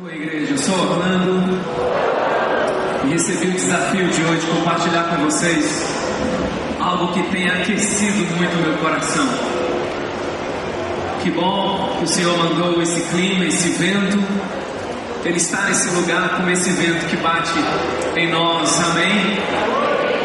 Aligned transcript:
Oi, 0.00 0.14
igreja, 0.14 0.52
eu 0.52 0.58
sou 0.58 0.78
Orlando 0.78 1.60
e 3.04 3.08
recebi 3.08 3.48
o 3.48 3.50
desafio 3.50 4.08
de 4.08 4.22
hoje 4.22 4.46
compartilhar 4.46 5.02
com 5.08 5.24
vocês 5.24 5.84
algo 6.80 7.12
que 7.12 7.22
tem 7.32 7.50
aquecido 7.50 8.36
muito 8.36 8.56
meu 8.62 8.78
coração. 8.78 9.26
Que 11.20 11.32
bom 11.32 11.96
que 11.98 12.04
o 12.04 12.06
Senhor 12.06 12.38
mandou 12.38 12.80
esse 12.80 13.00
clima, 13.10 13.44
esse 13.46 13.70
vento. 13.70 14.22
Ele 15.24 15.36
está 15.36 15.64
nesse 15.64 15.90
lugar 15.90 16.36
com 16.36 16.48
esse 16.48 16.70
vento 16.70 17.04
que 17.06 17.16
bate 17.16 17.58
em 18.14 18.30
nós, 18.30 18.80
amém? 18.90 19.36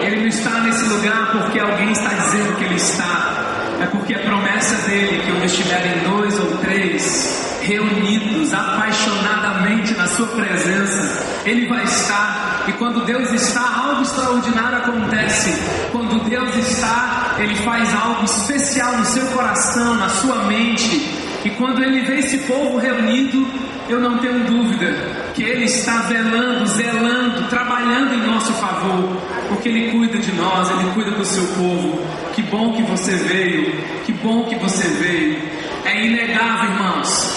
Ele 0.04 0.18
não 0.18 0.28
está 0.28 0.52
nesse 0.60 0.86
lugar 0.86 1.32
porque 1.32 1.60
alguém 1.60 1.92
está 1.94 2.10
dizendo 2.10 2.56
que 2.60 2.64
ele 2.64 2.76
está, 2.76 3.44
é 3.82 3.88
porque 3.88 4.14
a 4.14 4.20
promessa 4.20 4.76
dele 4.88 5.20
que 5.26 5.32
onde 5.32 5.48
estiverem 5.48 5.98
dois 6.04 6.40
ou 6.40 6.58
três 6.58 7.43
reunidos 7.64 8.54
apaixonadamente 8.54 9.94
na 9.96 10.08
Sua 10.08 10.28
presença, 10.28 11.42
Ele 11.46 11.68
vai 11.68 11.84
estar. 11.84 12.66
E 12.68 12.74
quando 12.74 13.06
Deus 13.06 13.32
está, 13.32 13.62
algo 13.86 14.02
extraordinário 14.04 14.78
acontece. 14.78 15.54
Quando 15.92 16.24
Deus 16.30 16.56
está, 16.56 17.36
Ele 17.38 17.56
faz 17.56 17.94
algo 17.94 18.24
especial 18.26 18.98
no 18.98 19.06
seu 19.06 19.26
coração, 19.28 19.96
na 19.96 20.10
sua 20.10 20.44
mente. 20.46 21.24
E 21.44 21.50
quando 21.52 21.84
Ele 21.84 22.02
vê 22.02 22.20
esse 22.20 22.38
povo 22.40 22.78
reunido, 22.78 23.46
eu 23.90 24.00
não 24.00 24.18
tenho 24.20 24.46
dúvida 24.46 24.96
que 25.34 25.44
Ele 25.44 25.66
está 25.66 26.04
velando, 26.04 26.66
zelando, 26.68 27.48
trabalhando 27.50 28.14
em 28.14 28.26
nosso 28.28 28.54
favor, 28.54 29.18
porque 29.50 29.68
Ele 29.68 29.92
cuida 29.92 30.18
de 30.20 30.32
nós, 30.34 30.70
Ele 30.72 30.92
cuida 30.94 31.12
do 31.12 31.26
seu 31.26 31.46
povo. 31.48 32.02
Que 32.34 32.42
bom 32.44 32.74
que 32.74 32.84
você 32.84 33.12
veio, 33.12 33.76
que 34.06 34.14
bom 34.14 34.46
que 34.46 34.56
você 34.56 34.88
veio. 34.88 35.42
É 35.86 36.06
inegável, 36.06 36.72
irmãos, 36.72 37.33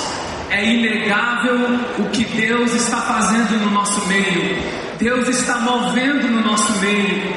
é 0.56 0.65
inegável 0.65 1.55
o 1.98 2.05
que 2.10 2.24
Deus 2.24 2.74
está 2.74 2.96
fazendo 3.02 3.60
no 3.62 3.70
nosso 3.73 4.06
meio. 4.06 4.56
Deus 4.98 5.29
está 5.29 5.59
movendo 5.59 6.29
no 6.29 6.40
nosso 6.40 6.73
meio. 6.79 7.35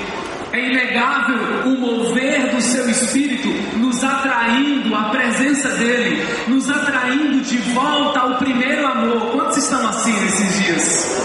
É 0.53 0.69
inegável 0.71 1.37
o 1.65 1.77
mover 1.77 2.55
do 2.55 2.61
seu 2.61 2.89
espírito, 2.89 3.49
nos 3.77 4.01
atraindo 4.03 4.95
à 4.95 5.09
presença 5.09 5.67
dele, 5.69 6.25
nos 6.47 6.69
atraindo 6.69 7.41
de 7.41 7.57
volta 7.73 8.21
ao 8.21 8.37
primeiro 8.37 8.87
amor. 8.87 9.31
Quantos 9.31 9.57
estão 9.57 9.85
assim 9.89 10.13
nesses 10.21 10.63
dias? 10.63 11.21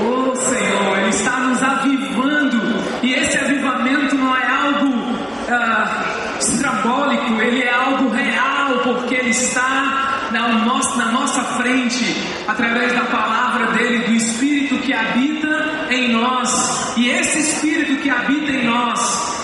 Oh 0.00 0.34
Senhor, 0.34 0.98
Ele 0.98 1.10
está 1.10 1.38
nos 1.38 1.62
avivando, 1.62 2.60
e 3.04 3.14
esse 3.14 3.38
avivamento 3.38 4.16
não 4.16 4.36
é 4.36 4.46
algo 4.46 5.16
ah, 5.48 6.36
estrambólico, 6.40 7.40
ele 7.40 7.62
é 7.62 7.72
algo 7.72 8.10
real, 8.10 8.80
porque 8.82 9.14
Ele 9.14 9.30
está 9.30 10.05
na, 10.42 10.64
nossa, 10.64 10.96
na 10.96 11.12
nossa 11.12 11.42
frente, 11.42 12.04
através 12.46 12.92
da 12.92 13.04
palavra 13.04 13.72
dele, 13.72 14.06
do 14.06 14.12
Espírito 14.12 14.78
que 14.78 14.92
habita 14.92 15.88
em 15.90 16.12
nós. 16.12 16.94
E 16.96 17.08
esse 17.08 17.38
Espírito 17.38 18.02
que 18.02 18.10
habita 18.10 18.52
em 18.52 18.66
nós, 18.66 19.36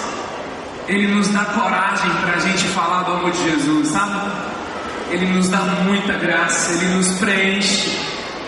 ele 0.89 1.09
nos 1.09 1.29
dá 1.29 1.45
coragem 1.45 2.11
para 2.23 2.35
a 2.35 2.39
gente 2.41 2.65
falar 2.69 3.03
do 3.05 3.13
amor 3.13 3.31
de 3.31 3.51
Jesus, 3.51 3.89
sabe? 3.89 4.31
Ele 5.11 5.27
nos 5.27 5.49
dá 5.49 5.59
muita 5.85 6.15
graça, 6.15 6.73
ele 6.73 6.95
nos 6.95 7.13
preenche. 7.19 8.02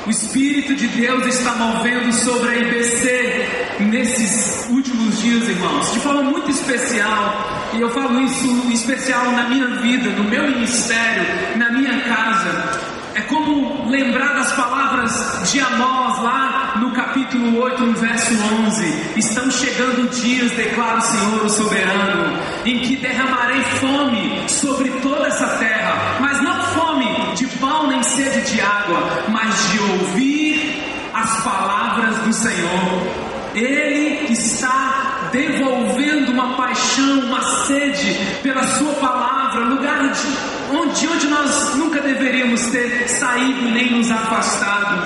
O 0.06 0.10
Espírito 0.10 0.74
de 0.74 0.86
Deus 0.88 1.24
está 1.24 1.54
movendo 1.54 2.12
sobre 2.12 2.50
a 2.50 2.56
IBC 2.58 3.48
nesses 3.80 4.68
últimos 4.68 5.18
dias, 5.18 5.48
irmãos, 5.48 5.92
de 5.94 6.00
forma 6.00 6.22
muito 6.24 6.50
especial. 6.50 7.70
E 7.72 7.80
eu 7.80 7.88
falo 7.88 8.20
isso 8.20 8.70
especial 8.70 9.32
na 9.32 9.48
minha 9.48 9.66
vida, 9.80 10.10
no 10.10 10.24
meu 10.24 10.42
ministério, 10.42 11.24
na 11.56 11.70
minha 11.70 12.02
casa. 12.02 12.94
É 13.14 13.22
como 13.22 13.88
lembrar 13.88 14.34
das 14.34 14.52
palavras 14.52 15.50
de 15.50 15.60
Amós 15.60 16.22
lá 16.22 16.74
no 16.80 16.90
capítulo 16.90 17.62
8, 17.62 17.82
no 17.82 17.92
verso 17.94 18.34
11. 18.66 19.18
Estão 19.18 19.50
chegando 19.50 20.10
dias, 20.10 20.52
declara 20.52 20.98
o 20.98 21.00
Senhor 21.00 21.44
o 21.44 21.48
soberano, 21.48 22.38
em 22.66 22.80
que 22.80 22.96
derramarei 22.96 23.62
fome 23.80 24.48
sobre 24.48 24.90
toda 25.00 25.28
essa 25.28 25.46
terra, 25.58 26.18
mas 26.20 26.42
não 26.42 26.60
fome 26.74 27.34
de 27.36 27.46
pão 27.58 27.86
nem 27.88 28.02
sede 28.02 28.52
de 28.52 28.60
água, 28.60 29.24
de 29.70 29.78
ouvir 29.78 30.82
as 31.12 31.42
palavras 31.42 32.18
do 32.18 32.32
Senhor. 32.32 33.24
Ele 33.54 34.32
está 34.32 35.28
devolvendo 35.32 36.32
uma 36.32 36.56
paixão, 36.56 37.20
uma 37.20 37.42
sede 37.66 38.18
pela 38.42 38.62
Sua 38.64 38.92
palavra, 38.94 39.64
lugar 39.66 40.08
de 40.12 40.54
onde, 40.76 41.06
onde 41.06 41.26
nós 41.28 41.74
nunca 41.76 42.00
deveríamos 42.00 42.66
ter 42.66 43.08
saído 43.08 43.70
nem 43.70 43.92
nos 43.92 44.10
afastado. 44.10 45.02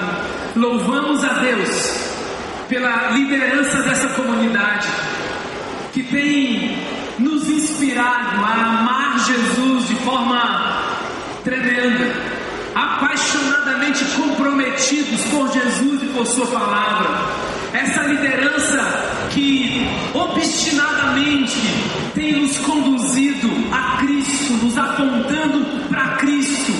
Louvamos 0.56 1.22
a 1.24 1.34
Deus 1.34 2.08
pela 2.68 3.10
liderança 3.10 3.82
dessa 3.82 4.08
comunidade 4.08 4.88
que 5.92 6.02
tem 6.02 6.78
nos 7.18 7.48
inspirado 7.48 8.44
a 8.44 8.52
amar 8.52 9.18
Jesus 9.26 9.88
de 9.88 9.94
forma 9.96 10.82
tremenda, 11.44 12.14
apaixonadamente 12.78 14.04
comprometidos 14.16 15.24
por 15.24 15.52
Jesus 15.52 16.02
e 16.02 16.06
por 16.06 16.26
Sua 16.26 16.46
palavra. 16.46 17.08
Essa 17.72 18.02
liderança 18.04 19.28
que 19.30 19.86
obstinadamente 20.14 21.58
tem 22.14 22.40
nos 22.40 22.56
conduzido 22.58 23.48
a 23.72 23.98
Cristo, 23.98 24.52
nos 24.64 24.78
apontando 24.78 25.88
para 25.88 26.16
Cristo, 26.18 26.72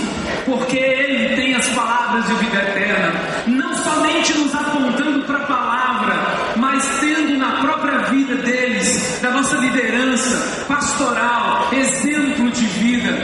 porque 0.46 0.78
Ele 0.78 1.34
tem 1.34 1.54
as 1.54 1.66
palavras 1.68 2.26
de 2.26 2.34
vida 2.34 2.58
eterna, 2.58 3.12
não 3.48 3.74
somente 3.74 4.38
nos 4.38 4.54
apontando 4.54 5.22
para 5.26 5.38
a 5.38 5.46
palavra, 5.46 6.14
mas 6.56 6.84
tendo 7.00 7.36
na 7.38 7.60
própria 7.60 7.98
vida 8.10 8.36
deles, 8.36 9.18
da 9.20 9.30
nossa 9.30 9.56
liderança 9.56 10.64
pastoral, 10.66 11.68
exemplo 11.72 12.50
de 12.50 12.64
vida, 12.64 13.18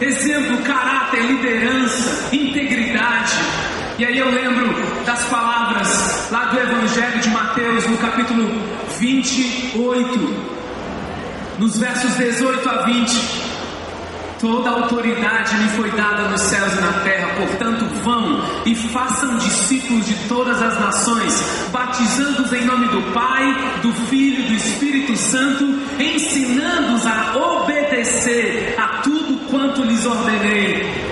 exemplo, 0.00 0.58
caráter, 0.58 0.97
liderança, 1.20 2.34
integridade. 2.34 3.34
E 3.98 4.04
aí 4.04 4.18
eu 4.18 4.30
lembro 4.30 4.74
das 5.04 5.24
palavras 5.24 6.28
lá 6.30 6.44
do 6.46 6.58
Evangelho 6.58 7.18
de 7.20 7.30
Mateus, 7.30 7.86
no 7.88 7.96
capítulo 7.98 8.48
28, 8.98 10.34
nos 11.58 11.78
versos 11.78 12.14
18 12.14 12.68
a 12.68 12.82
20. 12.82 13.48
Toda 14.40 14.70
autoridade 14.70 15.56
me 15.56 15.68
foi 15.70 15.90
dada 15.90 16.28
nos 16.28 16.40
céus 16.42 16.72
e 16.74 16.80
na 16.80 16.92
terra, 17.00 17.28
portanto, 17.38 17.84
vão 18.04 18.40
e 18.64 18.72
façam 18.72 19.36
discípulos 19.38 20.06
de 20.06 20.14
todas 20.28 20.62
as 20.62 20.78
nações, 20.78 21.42
batizando-os 21.72 22.52
em 22.52 22.64
nome 22.64 22.86
do 22.86 23.02
Pai, 23.12 23.52
do 23.82 23.92
Filho 24.06 24.44
e 24.44 24.48
do 24.48 24.54
Espírito 24.54 25.16
Santo, 25.16 25.64
ensinando-os 25.98 27.04
a 27.04 27.36
obedecer 27.36 28.76
a 28.78 29.00
tudo 29.02 29.17
quanto 29.50 29.82
lhes 29.82 30.04
ordenei. 30.06 31.08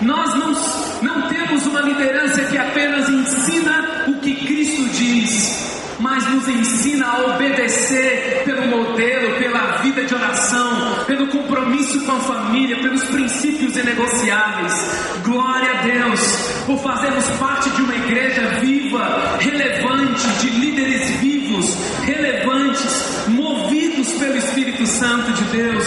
Nós 0.00 0.34
não, 0.34 0.52
não 1.02 1.28
temos 1.28 1.66
uma 1.66 1.80
liderança 1.82 2.44
que 2.44 2.56
apenas 2.56 3.08
ensina 3.08 4.04
o 4.08 4.14
que 4.14 4.34
Cristo 4.34 4.88
diz, 4.96 5.96
mas 5.98 6.26
nos 6.30 6.48
ensina 6.48 7.06
a 7.06 7.34
obedecer 7.34 8.42
pelo 8.44 8.66
modelo, 8.66 9.38
pela 9.38 9.78
vida 9.82 10.04
de 10.04 10.14
oração, 10.14 11.04
pelo 11.06 11.26
compromisso 11.26 12.00
com 12.06 12.12
a 12.12 12.20
família, 12.20 12.76
pelos 12.80 13.04
princípios 13.04 13.76
inegociáveis. 13.76 14.72
Glória 15.22 15.70
a 15.70 15.82
Deus 15.82 16.20
por 16.66 16.78
fazermos 16.78 17.26
parte 17.38 17.68
de 17.70 17.82
uma 17.82 17.94
igreja 17.94 18.42
viva, 18.60 19.36
relevante, 19.38 20.28
de 20.40 20.48
líderes 20.48 21.10
vivos, 21.20 21.76
relevantes, 22.04 23.28
Santo 25.00 25.32
de 25.32 25.44
Deus. 25.44 25.86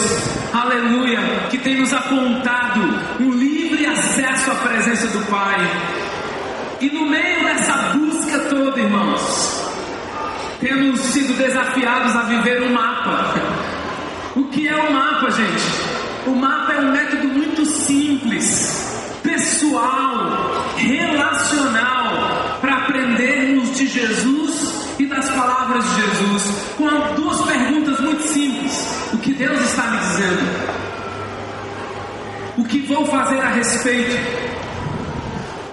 Aleluia, 0.51 1.19
que 1.51 1.59
tem 1.59 1.79
nos 1.79 1.93
apontado 1.93 2.79
um 3.19 3.29
livre 3.29 3.85
acesso 3.85 4.49
à 4.49 4.55
presença 4.55 5.05
do 5.09 5.23
Pai. 5.27 5.59
E 6.81 6.89
no 6.89 7.05
meio 7.05 7.43
dessa 7.43 7.93
busca 7.93 8.39
toda, 8.49 8.79
irmãos, 8.79 9.69
temos 10.59 10.99
sido 10.99 11.37
desafiados 11.37 12.15
a 12.15 12.23
viver 12.23 12.63
um 12.63 12.73
mapa. 12.73 13.35
O 14.35 14.45
que 14.45 14.67
é 14.67 14.75
o 14.75 14.89
um 14.89 14.93
mapa, 14.93 15.29
gente? 15.29 16.25
O 16.25 16.31
mapa 16.31 16.73
é 16.73 16.79
um 16.79 16.91
método 16.91 17.27
muito 17.27 17.67
simples, 17.67 19.19
pessoal, 19.21 20.73
relacional, 20.75 22.57
para 22.59 22.77
aprendermos 22.77 23.77
de 23.77 23.85
Jesus 23.85 24.73
e 24.97 25.05
das 25.05 25.29
palavras 25.29 25.85
de 25.85 26.01
Jesus, 26.01 26.73
com 26.77 27.12
Deus 29.43 29.59
está 29.59 29.83
me 29.87 29.97
dizendo? 29.97 30.43
O 32.57 32.63
que 32.63 32.79
vou 32.83 33.05
fazer 33.07 33.41
a 33.41 33.49
respeito? 33.49 34.15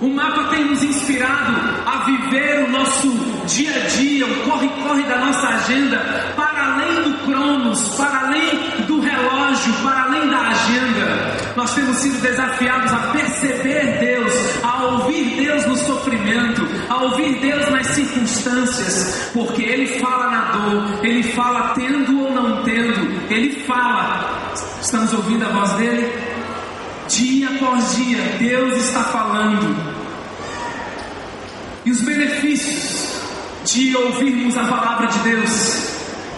O 0.01 0.09
mapa 0.09 0.45
tem 0.49 0.65
nos 0.65 0.83
inspirado 0.83 1.53
a 1.87 2.05
viver 2.05 2.65
o 2.65 2.71
nosso 2.71 3.09
dia 3.47 3.71
a 3.71 3.87
dia, 3.87 4.27
o 4.27 4.35
corre-corre 4.45 5.03
da 5.05 5.19
nossa 5.19 5.47
agenda, 5.47 5.99
para 6.35 6.75
além 6.75 7.03
do 7.03 7.19
cronos, 7.27 7.89
para 7.97 8.27
além 8.27 8.59
do 8.89 8.99
relógio, 8.99 9.73
para 9.85 10.03
além 10.05 10.29
da 10.29 10.39
agenda. 10.49 11.37
Nós 11.55 11.73
temos 11.75 11.97
sido 11.99 12.21
desafiados 12.23 12.93
a 12.93 12.99
perceber 13.13 13.99
Deus, 14.01 14.33
a 14.65 14.85
ouvir 14.85 15.37
Deus 15.37 15.67
no 15.67 15.77
sofrimento, 15.77 16.67
a 16.89 17.03
ouvir 17.03 17.39
Deus 17.41 17.71
nas 17.71 17.87
circunstâncias, 17.89 19.31
porque 19.33 19.63
Ele 19.63 20.01
fala 20.01 20.31
na 20.31 20.41
dor, 20.53 21.05
Ele 21.05 21.23
fala 21.23 21.75
tendo 21.75 22.21
ou 22.21 22.30
Ele 23.29 23.65
fala. 23.65 24.53
Estamos 24.81 25.13
ouvindo 25.13 25.45
a 25.45 25.49
voz 25.49 25.71
dele? 25.73 26.13
Dia 27.09 27.49
após 27.51 27.97
dia, 27.97 28.19
Deus 28.39 28.77
está 28.77 29.05
falando. 29.05 29.77
E 31.85 31.91
os 31.91 32.03
benefícios 32.03 33.21
de 33.65 33.97
ouvirmos 33.97 34.57
a 34.57 34.65
palavra 34.65 35.07
de 35.09 35.19
Deus 35.21 35.91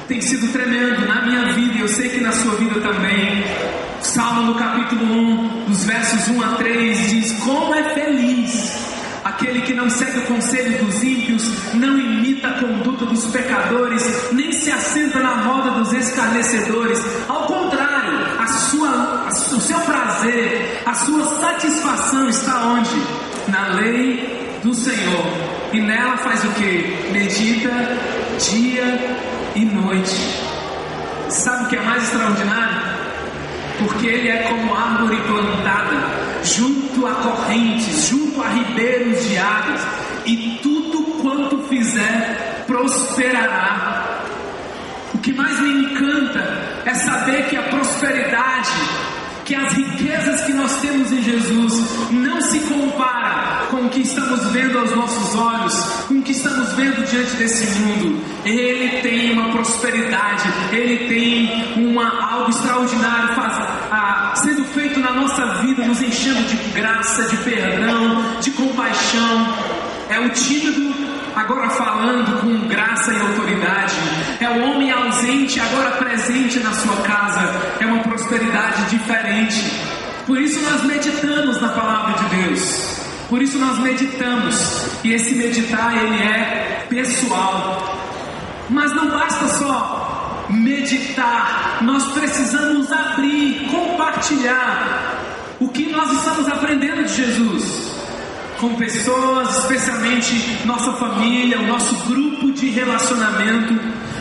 tem 0.09 0.21
sido 0.21 0.51
tremendo 0.53 1.07
na 1.07 1.23
minha 1.27 1.53
vida 1.53 1.79
e 1.79 1.81
eu 1.81 1.89
sei 1.89 2.09
que 2.09 2.21
na 2.21 2.33
sua 2.33 2.55
vida 2.57 2.81
também. 2.81 3.45
Salmo 4.01 4.43
no 4.43 4.55
capítulo 4.57 5.05
1, 5.05 5.65
dos 5.67 5.85
versos 5.85 6.29
1 6.29 6.43
a 6.43 6.49
3, 6.57 7.11
diz: 7.11 7.33
Como 7.41 7.75
é 7.75 7.95
feliz 7.95 8.82
aquele 9.43 9.61
que 9.63 9.75
não 9.75 9.91
segue 9.91 10.19
o 10.19 10.23
conselho 10.23 10.85
dos 10.85 11.03
ímpios, 11.03 11.75
não 11.75 11.99
imita 11.99 12.49
a 12.49 12.53
conduta 12.61 13.05
dos 13.07 13.27
pecadores, 13.27 14.33
nem 14.33 14.53
se 14.53 14.71
assenta 14.71 15.19
na 15.19 15.43
roda 15.43 15.73
dos 15.73 15.93
escarnecedores. 15.93 17.01
Ao 17.29 17.47
contrário, 17.47 18.19
a 18.39 18.47
sua, 18.47 19.29
o 19.29 19.61
seu 19.61 19.79
prazer, 19.81 20.83
a 20.87 20.95
sua 20.95 21.25
satisfação 21.41 22.29
está 22.29 22.67
onde? 22.69 23.03
Na 23.49 23.75
lei 23.75 24.61
do 24.63 24.73
Senhor. 24.73 25.27
E 25.73 25.81
nela 25.81 26.17
faz 26.19 26.45
o 26.45 26.49
que? 26.51 27.11
Medita 27.11 27.71
dia 28.39 29.17
e 29.57 29.65
noite. 29.65 30.41
Sabe 31.29 31.65
o 31.65 31.69
que 31.69 31.77
é 31.77 31.81
mais 31.81 32.05
extraordinário? 32.05 32.81
Porque 33.79 34.07
ele 34.07 34.29
é 34.29 34.43
como 34.45 34.75
árvore 34.75 35.17
plantada 35.23 36.22
junto 36.45 37.07
a 37.07 37.15
correntes, 37.15 38.09
junto 38.09 38.43
a 38.43 38.49
ribeiros 38.49 39.29
de 39.29 39.39
águas, 39.39 39.81
e 40.27 40.59
tudo 40.63 41.03
quanto 41.21 41.59
fizer 41.69 42.65
prosperará. 42.67 44.25
O 45.15 45.19
que 45.19 45.33
mais 45.33 45.61
me 45.61 45.85
encanta 45.85 46.83
é 46.85 46.95
saber 46.95 47.49
que 47.49 47.57
a 47.57 47.63
prosperidade 47.63 48.71
que 49.53 49.57
as 49.57 49.73
riquezas 49.75 50.41
que 50.47 50.53
nós 50.55 50.81
temos 50.81 51.13
em 51.13 51.23
Jesus 51.23 51.75
não 52.11 52.41
se 52.41 52.59
compara 52.61 53.67
com 53.71 53.83
o 53.83 53.89
que 53.91 54.01
estamos 54.01 54.51
vendo 54.51 54.79
aos 54.79 54.97
nossos 54.97 55.35
olhos, 55.35 55.75
com 56.09 56.15
o 56.15 56.23
que 56.23 56.33
estamos 56.33 56.73
vendo 56.73 57.05
diante 57.05 57.37
desse 57.37 57.79
mundo. 57.79 58.19
Ele 58.47 59.03
tem 59.03 59.33
uma 59.33 59.51
prosperidade, 59.51 60.49
ele 60.73 61.07
tem 61.07 61.87
uma 61.87 62.33
algo 62.33 62.49
extraordinário 62.49 63.35
faz, 63.35 63.59
a, 63.91 64.33
sendo 64.37 64.65
feito 64.65 64.99
na 64.99 65.13
nossa 65.13 65.45
vida, 65.61 65.87
nos 65.87 66.01
enchendo 66.01 66.43
de 66.45 66.57
graça, 66.71 67.25
de 67.25 67.37
perdão, 67.37 68.41
de 68.41 68.53
compaixão. 68.53 69.55
É 70.09 70.19
o 70.19 70.31
tímido 70.31 70.93
agora 71.35 71.69
falando 71.71 72.41
com 72.41 72.69
graça 72.69 73.13
e 73.13 73.21
autoridade. 73.21 73.97
É 74.41 74.49
o 74.49 74.71
homem 74.71 74.91
ausente, 74.91 75.61
agora 75.61 75.93
presente 75.93 76.59
na 76.61 76.73
sua 76.73 76.97
casa. 77.03 77.41
É 77.81 77.87
uma 77.87 78.03
prosperidade 78.03 78.62
diferente. 79.03 79.73
Por 80.27 80.41
isso 80.41 80.61
nós 80.61 80.85
meditamos 80.85 81.61
na 81.61 81.69
palavra 81.69 82.23
de 82.23 82.37
Deus. 82.37 83.01
Por 83.29 83.43
isso 83.43 83.59
nós 83.59 83.79
meditamos. 83.79 84.87
E 85.05 85.13
esse 85.13 85.35
meditar, 85.35 85.97
ele 85.97 86.23
é 86.23 86.87
pessoal. 86.89 87.99
Mas 88.71 88.95
não 88.95 89.11
basta 89.11 89.49
só 89.49 90.47
meditar. 90.49 91.79
Nós 91.83 92.13
precisamos 92.13 92.91
abrir, 92.93 93.69
compartilhar 93.71 95.19
o 95.61 95.69
que 95.69 95.91
nós 95.91 96.13
estamos 96.13 96.49
aprendendo 96.49 97.05
de 97.05 97.15
Jesus 97.15 97.93
com 98.61 98.77
pessoas, 98.77 99.59
especialmente 99.59 100.65
nossa 100.65 100.93
família, 100.93 101.59
o 101.59 101.67
nosso 101.67 101.97
grupo 102.07 102.53
de 102.53 102.71
relacionamento, 102.71 103.75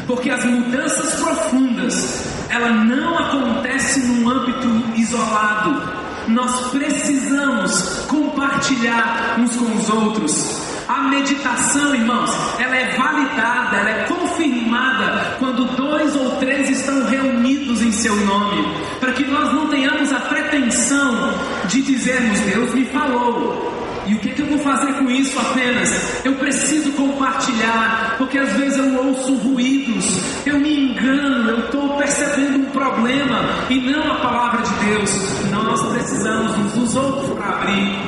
porque 0.08 0.30
as 0.30 0.44
mudanças 0.46 1.16
profundas, 1.16 2.24
ela 2.50 2.72
não 2.72 3.18
acontece 3.18 4.00
num 4.02 4.30
âmbito 4.30 4.68
isolado. 4.96 5.82
Nós 6.28 6.70
precisamos 6.70 8.06
compartilhar 8.08 9.36
uns 9.40 9.56
com 9.56 9.76
os 9.76 9.90
outros. 9.90 10.62
A 10.88 11.04
meditação, 11.04 11.96
irmãos, 11.96 12.32
ela 12.60 12.76
é 12.76 12.98
validada, 12.98 13.78
ela 13.78 13.90
é 13.90 14.04
confirmada 14.08 15.38
quando 15.40 15.66
dois 15.76 16.16
ou 16.16 16.32
três 16.38 16.70
estão 16.70 17.06
reunidos 17.06 17.82
em 17.82 17.92
seu 17.92 18.16
nome, 18.16 18.68
para 19.00 19.14
que 19.14 19.24
nós 19.26 19.54
não 19.54 19.70
tenhamos 19.70 20.12
a 20.12 20.20
pretensão 20.20 21.34
de 21.68 21.82
dizermos 21.82 22.40
Deus 22.42 22.74
me 22.74 22.86
falou, 22.86 23.81
e 24.08 24.16
o 24.16 24.20
que, 24.20 24.30
que 24.30 24.42
eu 24.42 24.48
vou 24.48 24.58
fazer 24.60 24.94
com 24.94 25.10
isso 25.10 25.40
apenas? 25.40 26.26
Eu 26.26 26.34
preciso 26.36 26.92
compartilhar, 26.94 28.16
porque 28.18 28.38
às 28.38 28.52
vezes 28.54 28.78
eu 28.78 29.06
ouço 29.06 29.36
ruídos, 29.36 30.20
eu 30.46 30.60
me 30.60 30.86
engano, 30.86 31.52
eu 31.52 31.60
estou 31.66 31.98
percebendo 31.98 32.60
um 32.60 32.66
problema 32.66 33.42
e 33.70 33.80
não 33.80 34.12
a 34.12 34.16
palavra 34.16 34.64
de 34.64 34.74
Deus. 34.86 35.12
Nós 35.52 35.82
precisamos 35.94 36.58
uns 36.58 36.74
dos 36.74 36.96
outros 36.96 37.38
para 37.38 37.48
abrir. 37.48 38.00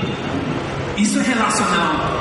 Isso 0.97 1.19
é 1.19 1.23
relacional. 1.23 2.19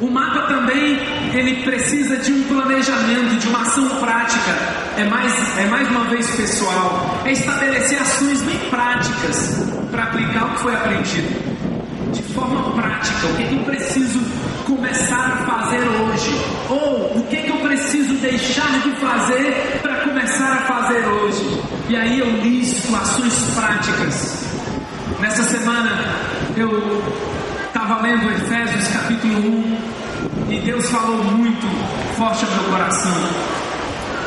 O 0.00 0.10
mapa 0.10 0.42
também 0.48 0.98
ele 1.34 1.62
precisa 1.64 2.16
de 2.16 2.32
um 2.32 2.42
planejamento, 2.44 3.38
de 3.38 3.48
uma 3.48 3.60
ação 3.60 3.88
prática. 4.00 4.50
É 4.96 5.04
mais, 5.04 5.58
é 5.58 5.66
mais 5.66 5.88
uma 5.90 6.04
vez 6.04 6.30
pessoal. 6.34 7.20
É 7.24 7.32
estabelecer 7.32 8.00
ações 8.00 8.40
bem 8.42 8.58
práticas 8.70 9.66
para 9.90 10.04
aplicar 10.04 10.46
o 10.46 10.50
que 10.50 10.58
foi 10.60 10.74
aprendido 10.74 11.53
de 12.14 12.22
forma 12.22 12.70
prática, 12.72 13.26
o 13.26 13.34
que, 13.34 13.44
que 13.44 13.54
eu 13.56 13.64
preciso 13.64 14.20
começar 14.64 15.26
a 15.26 15.36
fazer 15.44 15.80
hoje, 15.80 16.40
ou 16.70 17.18
o 17.18 17.26
que, 17.28 17.36
que 17.36 17.50
eu 17.50 17.56
preciso 17.56 18.14
deixar 18.14 18.80
de 18.80 18.90
fazer 18.92 19.80
para 19.82 19.96
começar 19.96 20.52
a 20.52 20.60
fazer 20.62 21.04
hoje. 21.06 21.60
E 21.88 21.96
aí 21.96 22.20
eu 22.20 22.30
listo 22.40 22.94
ações 22.94 23.34
práticas. 23.54 24.44
Nessa 25.20 25.42
semana 25.42 25.90
eu 26.56 27.02
estava 27.66 28.00
lendo 28.00 28.30
Efésios 28.30 28.88
capítulo 28.88 29.64
1 30.48 30.52
e 30.52 30.60
Deus 30.60 30.88
falou 30.90 31.24
muito 31.24 31.66
forte 32.16 32.44
ao 32.44 32.50
meu 32.52 32.70
coração 32.70 33.54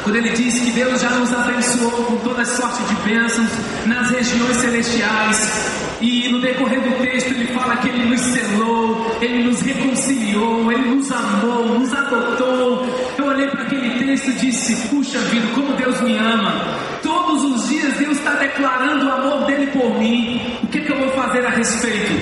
quando 0.07 0.15
ele 0.15 0.29
diz 0.29 0.61
que 0.61 0.71
Deus 0.71 1.01
já 1.01 1.09
nos 1.09 1.33
abençoou 1.33 1.91
com 2.05 2.15
toda 2.19 2.45
sorte 2.45 2.81
de 2.83 2.95
bênçãos 3.01 3.49
nas 3.85 4.09
regiões 4.09 4.55
celestiais, 4.55 5.86
e 5.99 6.27
no 6.29 6.39
decorrer 6.39 6.79
do 6.81 7.01
texto 7.01 7.31
ele 7.31 7.47
fala 7.47 7.77
que 7.77 7.89
ele 7.89 8.05
nos 8.05 8.21
selou, 8.21 9.17
ele 9.19 9.43
nos 9.43 9.61
reconciliou, 9.61 10.71
ele 10.71 10.95
nos 10.95 11.11
amou, 11.11 11.79
nos 11.79 11.91
adotou. 11.91 12.85
Eu 13.17 13.25
olhei 13.25 13.47
para 13.47 13.63
aquele 13.63 14.05
texto 14.05 14.29
e 14.29 14.33
disse: 14.33 14.75
Puxa 14.89 15.19
vida, 15.19 15.47
como 15.55 15.73
Deus 15.73 15.99
me 16.01 16.15
ama. 16.17 16.53
Todos 17.01 17.43
os 17.43 17.69
dias 17.69 17.97
Deus 17.97 18.17
está 18.17 18.33
declarando 18.33 19.05
o 19.07 19.11
amor 19.11 19.45
dele 19.47 19.67
por 19.67 19.97
mim. 19.97 20.59
O 20.61 20.67
que, 20.67 20.81
que 20.81 20.91
eu 20.91 20.99
vou 20.99 21.09
fazer 21.09 21.43
a 21.45 21.49
respeito? 21.49 22.13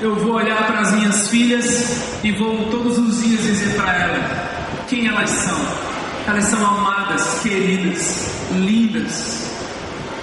Eu 0.00 0.14
vou 0.16 0.34
olhar 0.34 0.66
para 0.66 0.80
as 0.80 0.92
minhas 0.92 1.28
filhas 1.28 2.20
e 2.22 2.30
vou 2.32 2.68
todos 2.70 2.98
os 2.98 3.22
dias 3.22 3.42
dizer 3.42 3.76
para 3.76 3.92
elas 3.94 4.22
quem 4.88 5.06
elas 5.06 5.30
são 5.30 5.92
elas 6.26 6.44
são 6.44 6.64
amadas, 6.64 7.40
queridas, 7.40 8.30
lindas, 8.52 9.50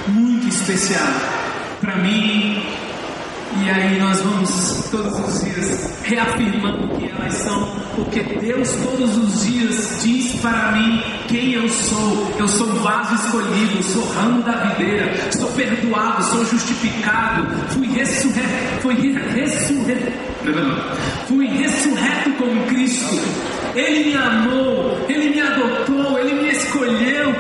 muito 0.07 0.47
especial 0.47 1.38
para 1.79 1.95
mim. 1.97 2.61
E 3.61 3.69
aí 3.69 3.99
nós 3.99 4.21
vamos 4.21 4.89
todos 4.91 5.19
os 5.19 5.43
dias 5.43 5.99
reafirmando 6.03 6.87
que 6.95 7.09
elas 7.09 7.33
são, 7.33 7.67
porque 7.95 8.21
Deus 8.21 8.71
todos 8.83 9.17
os 9.17 9.43
dias 9.43 9.99
diz 10.03 10.35
para 10.39 10.71
mim 10.73 11.01
quem 11.27 11.53
eu 11.53 11.67
sou. 11.67 12.31
Eu 12.37 12.47
sou 12.47 12.67
vaso 12.67 13.15
escolhido, 13.15 13.83
sou 13.83 14.05
ramo 14.13 14.43
da 14.43 14.51
videira, 14.51 15.31
sou 15.31 15.49
perdoado, 15.53 16.23
sou 16.25 16.45
justificado, 16.45 17.47
fui 17.69 17.87
ressurreto, 17.87 18.81
fui 18.81 18.95
ressurreto, 19.33 20.11
fui 21.27 21.47
ressurreto 21.47 22.31
com 22.37 22.65
Cristo. 22.67 23.19
Ele 23.75 24.11
me 24.11 24.15
amou, 24.15 25.05
Ele 25.09 25.29
me 25.29 25.41
adotou, 25.41 26.19
Ele 26.19 26.41
me 26.41 26.49
escolheu, 26.49 27.33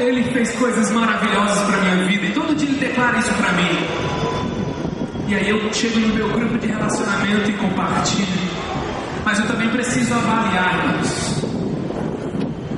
Ele 0.00 0.24
fez 0.32 0.50
coisas 0.52 0.90
maravilhosas 0.92 1.62
para 1.66 1.76
minha 1.82 2.06
vida 2.06 2.26
e 2.26 2.30
todo 2.32 2.56
dia 2.56 2.68
Ele 2.68 2.78
declara 2.78 3.18
isso 3.18 3.32
para 3.34 3.52
mim. 3.52 3.68
E 5.28 5.34
aí 5.34 5.48
eu 5.50 5.72
chego 5.72 6.00
no 6.00 6.14
meu 6.14 6.28
grupo 6.30 6.58
de 6.58 6.66
relacionamento 6.66 7.50
e 7.50 7.52
compartilho. 7.52 8.26
Mas 9.24 9.38
eu 9.38 9.46
também 9.46 9.68
preciso 9.68 10.14
avaliar, 10.14 10.74
irmãos. 10.78 11.44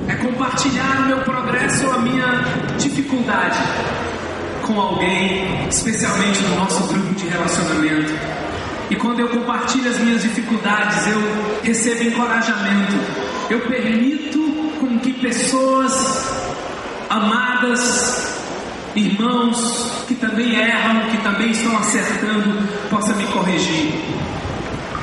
É 0.09 0.15
compartilhar 0.15 1.03
o 1.03 1.05
meu 1.07 1.17
progresso 1.19 1.85
ou 1.87 1.93
a 1.93 1.99
minha 1.99 2.43
dificuldade 2.77 3.57
com 4.63 4.79
alguém, 4.79 5.67
especialmente 5.69 6.41
no 6.43 6.57
nosso 6.57 6.83
grupo 6.87 7.15
de 7.15 7.27
relacionamento. 7.27 8.13
E 8.89 8.95
quando 8.97 9.21
eu 9.21 9.29
compartilho 9.29 9.89
as 9.89 9.97
minhas 9.99 10.21
dificuldades, 10.21 11.07
eu 11.07 11.21
recebo 11.63 12.03
encorajamento. 12.03 12.93
Eu 13.49 13.61
permito 13.61 14.39
com 14.79 14.99
que 14.99 15.13
pessoas 15.13 16.42
amadas, 17.13 18.39
irmãos 18.95 20.03
que 20.07 20.15
também 20.15 20.55
erram, 20.55 21.09
que 21.11 21.17
também 21.17 21.51
estão 21.51 21.77
acertando, 21.77 22.67
possam 22.89 23.15
me 23.15 23.25
corrigir. 23.27 23.93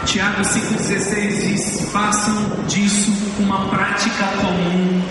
Tiago 0.07 0.43
5,16 0.43 1.47
diz: 1.47 1.90
façam 1.93 2.35
disso 2.67 3.12
uma 3.38 3.69
prática 3.69 4.25
comum. 4.40 5.02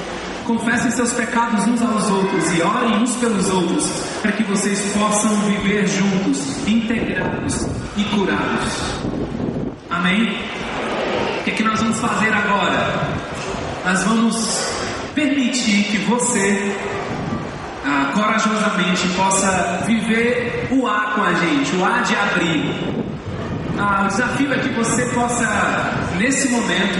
Confessem 0.45 0.89
seus 0.91 1.13
pecados 1.13 1.67
uns 1.67 1.81
aos 1.81 2.09
outros 2.09 2.57
e 2.57 2.61
orem 2.63 3.03
uns 3.03 3.15
pelos 3.17 3.49
outros, 3.49 3.85
para 4.21 4.31
que 4.31 4.43
vocês 4.43 4.93
possam 4.93 5.29
viver 5.41 5.87
juntos, 5.87 6.67
integrados 6.67 7.67
e 7.95 8.03
curados. 8.05 8.73
Amém? 9.91 10.35
O 11.39 11.43
que, 11.43 11.51
é 11.51 11.53
que 11.53 11.63
nós 11.63 11.79
vamos 11.79 11.99
fazer 11.99 12.33
agora? 12.33 13.09
Nós 13.85 14.03
vamos 14.03 14.78
permitir 15.19 15.83
que 15.83 15.97
você 15.97 16.73
ah, 17.85 18.11
corajosamente 18.13 19.05
possa 19.09 19.83
viver 19.85 20.67
o 20.71 20.87
A 20.87 21.11
com 21.13 21.21
a 21.21 21.33
gente, 21.33 21.75
o 21.75 21.85
A 21.85 21.99
de 21.99 22.15
abrir. 22.15 22.75
Ah, 23.77 24.03
o 24.05 24.07
desafio 24.07 24.53
é 24.53 24.59
que 24.59 24.69
você 24.69 25.05
possa, 25.07 25.45
nesse 26.17 26.47
momento, 26.49 26.99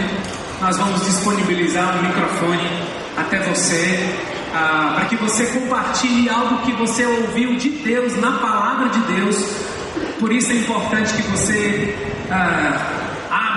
nós 0.61 0.77
vamos 0.77 1.05
disponibilizar 1.05 1.97
um 1.97 2.01
microfone 2.01 2.69
até 3.17 3.39
você, 3.39 4.13
ah, 4.53 4.95
para 4.95 5.05
que 5.05 5.15
você 5.15 5.45
compartilhe 5.47 6.29
algo 6.29 6.57
que 6.63 6.73
você 6.73 7.05
ouviu 7.05 7.55
de 7.55 7.69
Deus, 7.69 8.17
na 8.17 8.33
palavra 8.33 8.89
de 8.89 8.99
Deus. 9.13 9.38
Por 10.19 10.33
isso 10.33 10.51
é 10.51 10.55
importante 10.55 11.13
que 11.13 11.21
você 11.23 11.95
ah, 12.29 12.99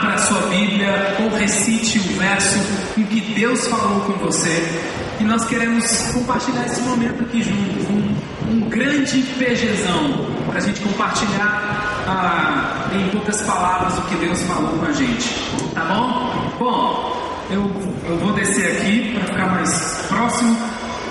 abra 0.03 0.15
a 0.15 0.19
sua 0.19 0.41
Bíblia 0.49 1.17
ou 1.21 1.29
recite 1.39 1.99
o 2.01 2.19
verso 2.19 2.59
em 2.99 3.05
que 3.05 3.21
Deus 3.35 3.69
falou 3.69 4.01
com 4.01 4.13
você. 4.15 4.83
E 5.21 5.25
nós 5.25 5.45
queremos 5.45 5.85
compartilhar 6.13 6.67
esse 6.67 6.81
momento 6.83 7.23
aqui 7.23 7.41
juntos, 7.41 7.89
um, 7.89 8.53
um 8.53 8.61
grande 8.69 9.23
PGzão, 9.39 10.27
para 10.47 10.59
a 10.59 10.61
gente 10.61 10.81
compartilhar 10.81 12.05
ah, 12.09 12.89
em 12.93 13.09
poucas 13.11 13.41
palavras 13.43 13.97
o 13.99 14.03
que 14.03 14.17
Deus 14.17 14.43
falou 14.43 14.77
com 14.77 14.87
a 14.87 14.93
gente. 14.93 15.29
Tá 15.73 15.85
bom? 15.85 16.53
Bom, 16.59 17.47
eu, 17.51 17.71
eu 18.09 18.19
vou 18.19 18.33
descer 18.33 18.79
aqui 18.79 19.15
para 19.15 19.25
ficar 19.27 19.47
mais 19.53 20.07
próximo. 20.09 20.59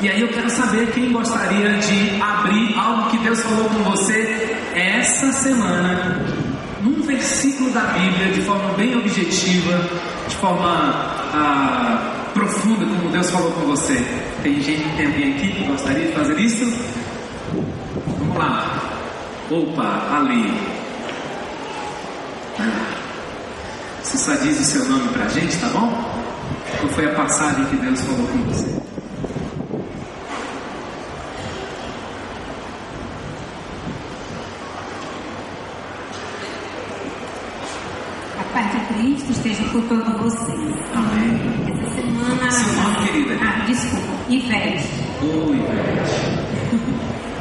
E 0.02 0.10
aí 0.10 0.20
eu 0.20 0.28
quero 0.30 0.50
saber 0.50 0.92
quem 0.92 1.14
gostaria 1.14 1.78
de 1.78 2.22
abrir 2.22 2.76
algo 2.78 3.10
que 3.12 3.18
Deus 3.20 3.40
falou 3.40 3.70
com 3.70 3.84
você 3.84 4.58
essa 4.76 5.32
semana 5.32 6.41
versículo 7.12 7.70
da 7.72 7.82
Bíblia 7.82 8.32
de 8.32 8.42
forma 8.42 8.74
bem 8.74 8.96
objetiva, 8.96 9.80
de 10.28 10.36
forma 10.36 10.94
ah, 11.34 12.30
profunda, 12.34 12.86
como 12.86 13.10
Deus 13.10 13.30
falou 13.30 13.52
com 13.52 13.62
você. 13.68 14.04
Tem 14.42 14.62
gente, 14.62 14.84
tem 14.96 15.06
alguém 15.06 15.34
aqui 15.34 15.52
que 15.52 15.64
gostaria 15.64 16.08
de 16.08 16.14
fazer 16.14 16.40
isso? 16.40 16.66
Vamos 18.20 18.38
lá. 18.38 18.66
Opa, 19.50 20.18
ali. 20.18 20.54
Você 24.04 24.18
só 24.18 24.36
diz 24.36 24.60
o 24.60 24.64
seu 24.64 24.86
nome 24.86 25.10
pra 25.10 25.28
gente, 25.28 25.58
tá 25.58 25.68
bom? 25.70 25.90
Qual 26.80 26.94
foi 26.94 27.06
a 27.06 27.16
passagem 27.16 27.66
que 27.66 27.76
Deus 27.78 28.02
falou 28.02 28.28
com 28.28 28.44
você? 28.44 29.01
Todos 39.72 40.04
vocês. 40.20 40.76
Amém. 40.94 41.40
Essa 41.72 41.96
semana. 41.96 42.52
Seu 42.52 42.74
nome, 42.74 43.08
querida? 43.08 43.38
Ah, 43.42 43.66
desculpa, 43.66 44.06
Ivete. 44.28 44.90
Oi, 45.22 45.56
Ivete. 45.56 46.42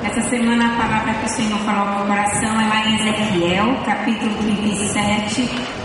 Essa 0.05 0.21
semana 0.29 0.67
a 0.67 0.81
palavra 0.81 1.15
que 1.15 1.27
o 1.27 1.29
Senhor 1.29 1.59
falou 1.61 1.89
ao 1.89 1.97
meu 1.97 2.07
coração 2.07 2.61
é 2.61 2.69
lá 2.69 2.87
em 2.87 2.95
Ezequiel, 3.01 3.77
capítulo 3.85 4.33
37, 4.45 5.43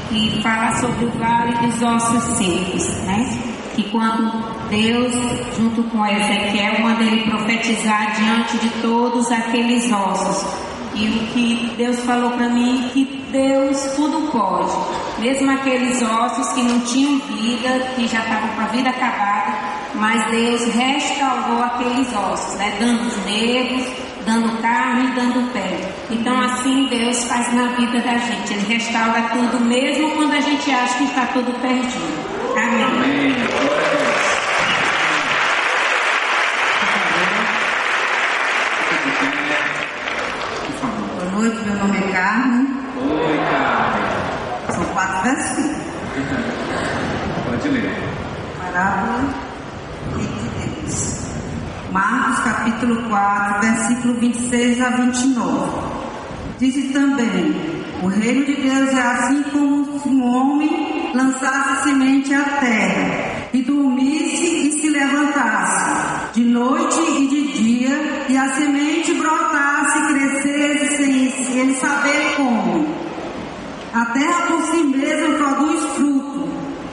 que 0.10 0.42
fala 0.44 0.72
sobre 0.80 1.06
o 1.06 1.10
vale 1.18 1.54
dos 1.66 1.82
ossos 1.82 2.24
secos, 2.38 2.88
né? 3.06 3.40
Que 3.76 3.84
quando 3.90 4.32
Deus, 4.70 5.14
junto 5.58 5.82
com 5.86 6.06
Ezequiel, 6.06 6.80
manda 6.82 7.02
ele 7.02 7.28
profetizar 7.28 8.16
diante 8.16 8.58
de 8.60 8.70
todos 8.84 9.32
aqueles 9.32 9.92
ossos. 9.92 10.46
E 10.94 11.08
o 11.08 11.28
que 11.34 11.74
Deus 11.76 12.00
falou 12.02 12.30
para 12.32 12.50
mim 12.50 12.88
que 12.94 13.26
Deus 13.32 13.82
tudo 13.96 14.32
pode. 14.32 15.05
Mesmo 15.20 15.50
aqueles 15.52 16.02
ossos 16.02 16.48
que 16.54 16.62
não 16.62 16.80
tinham 16.82 17.20
vida, 17.20 17.80
que 17.96 18.08
já 18.08 18.20
estavam 18.20 18.50
com 18.50 18.62
a 18.62 18.66
vida 18.66 18.90
acabada, 18.90 19.54
mas 19.96 20.30
Deus 20.30 20.62
restaurou 20.74 21.64
aqueles 21.64 22.14
ossos, 22.14 22.56
né? 22.56 22.76
dando 22.80 23.08
os 23.08 23.26
nervos, 23.26 23.86
dando 24.26 24.62
carne 24.62 25.06
e 25.06 25.12
dando 25.16 25.54
pé. 25.54 25.94
Então 26.10 26.40
assim 26.42 26.88
Deus 26.88 27.24
faz 27.26 27.54
na 27.54 27.68
vida 27.76 28.00
da 28.02 28.18
gente. 28.18 28.54
Ele 28.54 28.74
restaura 28.74 29.22
tudo, 29.32 29.64
mesmo 29.64 30.12
quando 30.12 30.34
a 30.34 30.42
gente 30.42 30.70
acha 30.70 30.98
que 30.98 31.04
está 31.06 31.26
tudo 31.28 31.54
perdido. 31.62 32.36
Amém. 32.58 32.84
Amém. 32.84 33.36
Boa 41.16 41.32
noite, 41.32 41.58
meu 41.66 41.76
nome 41.76 41.98
é 41.98 42.12
Carmen. 42.12 42.68
Oi, 42.98 43.38
Carmen. 43.38 44.16
São 44.72 44.84
quatro 44.86 45.22
versículos. 45.24 45.78
Pode 47.46 47.70
ler. 47.70 47.92
Parábola 48.60 49.34
de 50.18 50.28
Deus. 50.82 51.26
Marcos 51.92 52.40
capítulo 52.76 53.04
4, 53.08 53.62
versículo 53.62 54.14
26 54.16 54.82
a 54.82 54.90
29. 54.90 55.72
Diz 56.60 56.92
também: 56.92 57.56
O 58.04 58.08
reino 58.08 58.46
de 58.46 58.56
Deus 58.56 58.90
é 58.94 59.02
assim 59.02 59.44
como 59.44 60.00
se 60.00 60.10
um 60.10 60.24
homem 60.24 61.12
lançasse 61.14 61.84
semente 61.84 62.34
à 62.34 62.44
terra, 62.44 63.48
e 63.54 63.62
dormisse 63.62 64.68
e 64.68 64.82
se 64.82 64.90
levantasse, 64.90 66.34
de 66.34 66.44
noite 66.44 67.00
e 67.18 67.28
de 67.28 67.52
dia, 67.54 68.26
e 68.30 68.38
a 68.38 68.54
semente 68.56 69.14
brotasse 69.14 70.14
crescesse 70.14 70.98
sem 71.46 71.60
ele 71.60 71.76
saber 71.76 72.36
como. 72.36 72.88
A 73.94 74.06
terra 74.08 74.48
por 74.48 74.62
si 74.64 74.84
mesma 74.84 75.38
produz 75.38 75.82
fruto. 75.96 76.50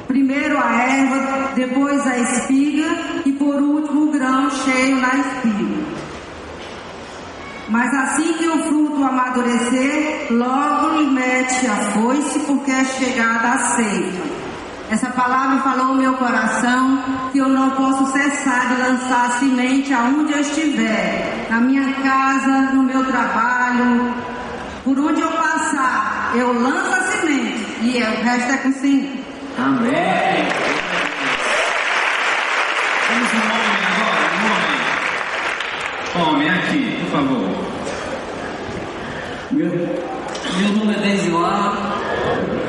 Primeiro 0.06 0.56
a 0.58 0.72
erva, 0.72 1.52
depois 1.56 2.06
a 2.06 2.18
espiga 2.18 3.21
por 3.44 3.60
último 3.60 4.04
o 4.04 4.12
grão 4.12 4.48
cheio 4.50 5.00
na 5.00 5.14
espiga. 5.16 5.82
Mas 7.68 7.92
assim 7.94 8.34
que 8.34 8.46
o 8.46 8.62
fruto 8.64 9.02
amadurecer, 9.02 10.28
logo 10.30 10.98
lhe 10.98 11.06
mete 11.10 11.66
a 11.66 11.76
foice, 11.92 12.38
porque 12.40 12.70
é 12.70 12.84
chegada 12.84 13.48
a 13.48 13.58
ceifa. 13.58 14.42
Essa 14.90 15.08
palavra 15.10 15.60
falou 15.62 15.86
no 15.86 15.94
meu 15.94 16.12
coração 16.14 17.02
que 17.32 17.38
eu 17.38 17.48
não 17.48 17.70
posso 17.70 18.12
cessar 18.12 18.68
de 18.68 18.82
lançar 18.82 19.38
semente 19.38 19.92
aonde 19.92 20.32
eu 20.32 20.40
estiver, 20.40 21.46
na 21.48 21.60
minha 21.60 21.94
casa, 21.94 22.72
no 22.72 22.82
meu 22.82 23.04
trabalho, 23.06 24.14
por 24.84 24.98
onde 24.98 25.20
eu 25.20 25.32
passar, 25.32 26.32
eu 26.34 26.52
lanço 26.52 26.92
a 26.92 27.04
semente 27.04 27.66
e 27.80 28.02
o 28.02 28.22
resto 28.22 28.52
é 28.52 28.56
com 28.58 28.68
o 28.68 28.72
Senhor. 28.74 29.16
Amém. 29.58 30.48
Vamos 33.08 33.32
no 33.32 33.40
homem 33.40 33.76
agora, 33.92 34.26
no 34.40 34.72
homem. 36.18 36.48
Aqui, 36.48 36.98
por 37.00 37.18
favor. 37.18 37.48
Meu, 39.50 39.70
meu 39.70 40.68
nome 40.78 40.94
é 40.94 40.98
Deisilar. 40.98 41.98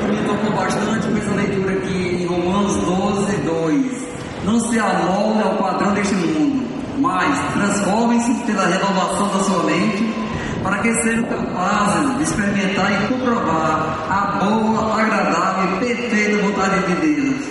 Me 0.08 0.16
tocou 0.28 0.50
bastante 0.52 1.06
com 1.06 1.16
essa 1.16 1.34
leitura 1.34 1.72
aqui 1.72 2.22
em 2.22 2.26
Romanos 2.26 2.76
12, 2.76 3.36
2. 3.42 4.04
Não 4.44 4.60
se 4.60 4.78
amolde 4.78 5.42
ao 5.42 5.56
padrão 5.56 5.94
deste 5.94 6.14
mundo, 6.14 6.66
mas 6.98 7.38
transformem-se 7.54 8.34
pela 8.44 8.66
renovação 8.66 9.28
da 9.28 9.44
sua 9.44 9.62
mente, 9.64 10.14
para 10.62 10.78
que 10.78 10.92
sejam 11.02 11.24
capazes 11.24 12.16
de 12.16 12.22
experimentar 12.22 12.92
e 12.92 13.08
comprovar 13.08 13.98
a 14.10 14.44
boa, 14.44 15.00
agradável 15.00 15.76
e 15.76 15.80
perfeita 15.80 16.42
vontade 16.42 16.86
de 16.86 17.14
Deus. 17.14 17.46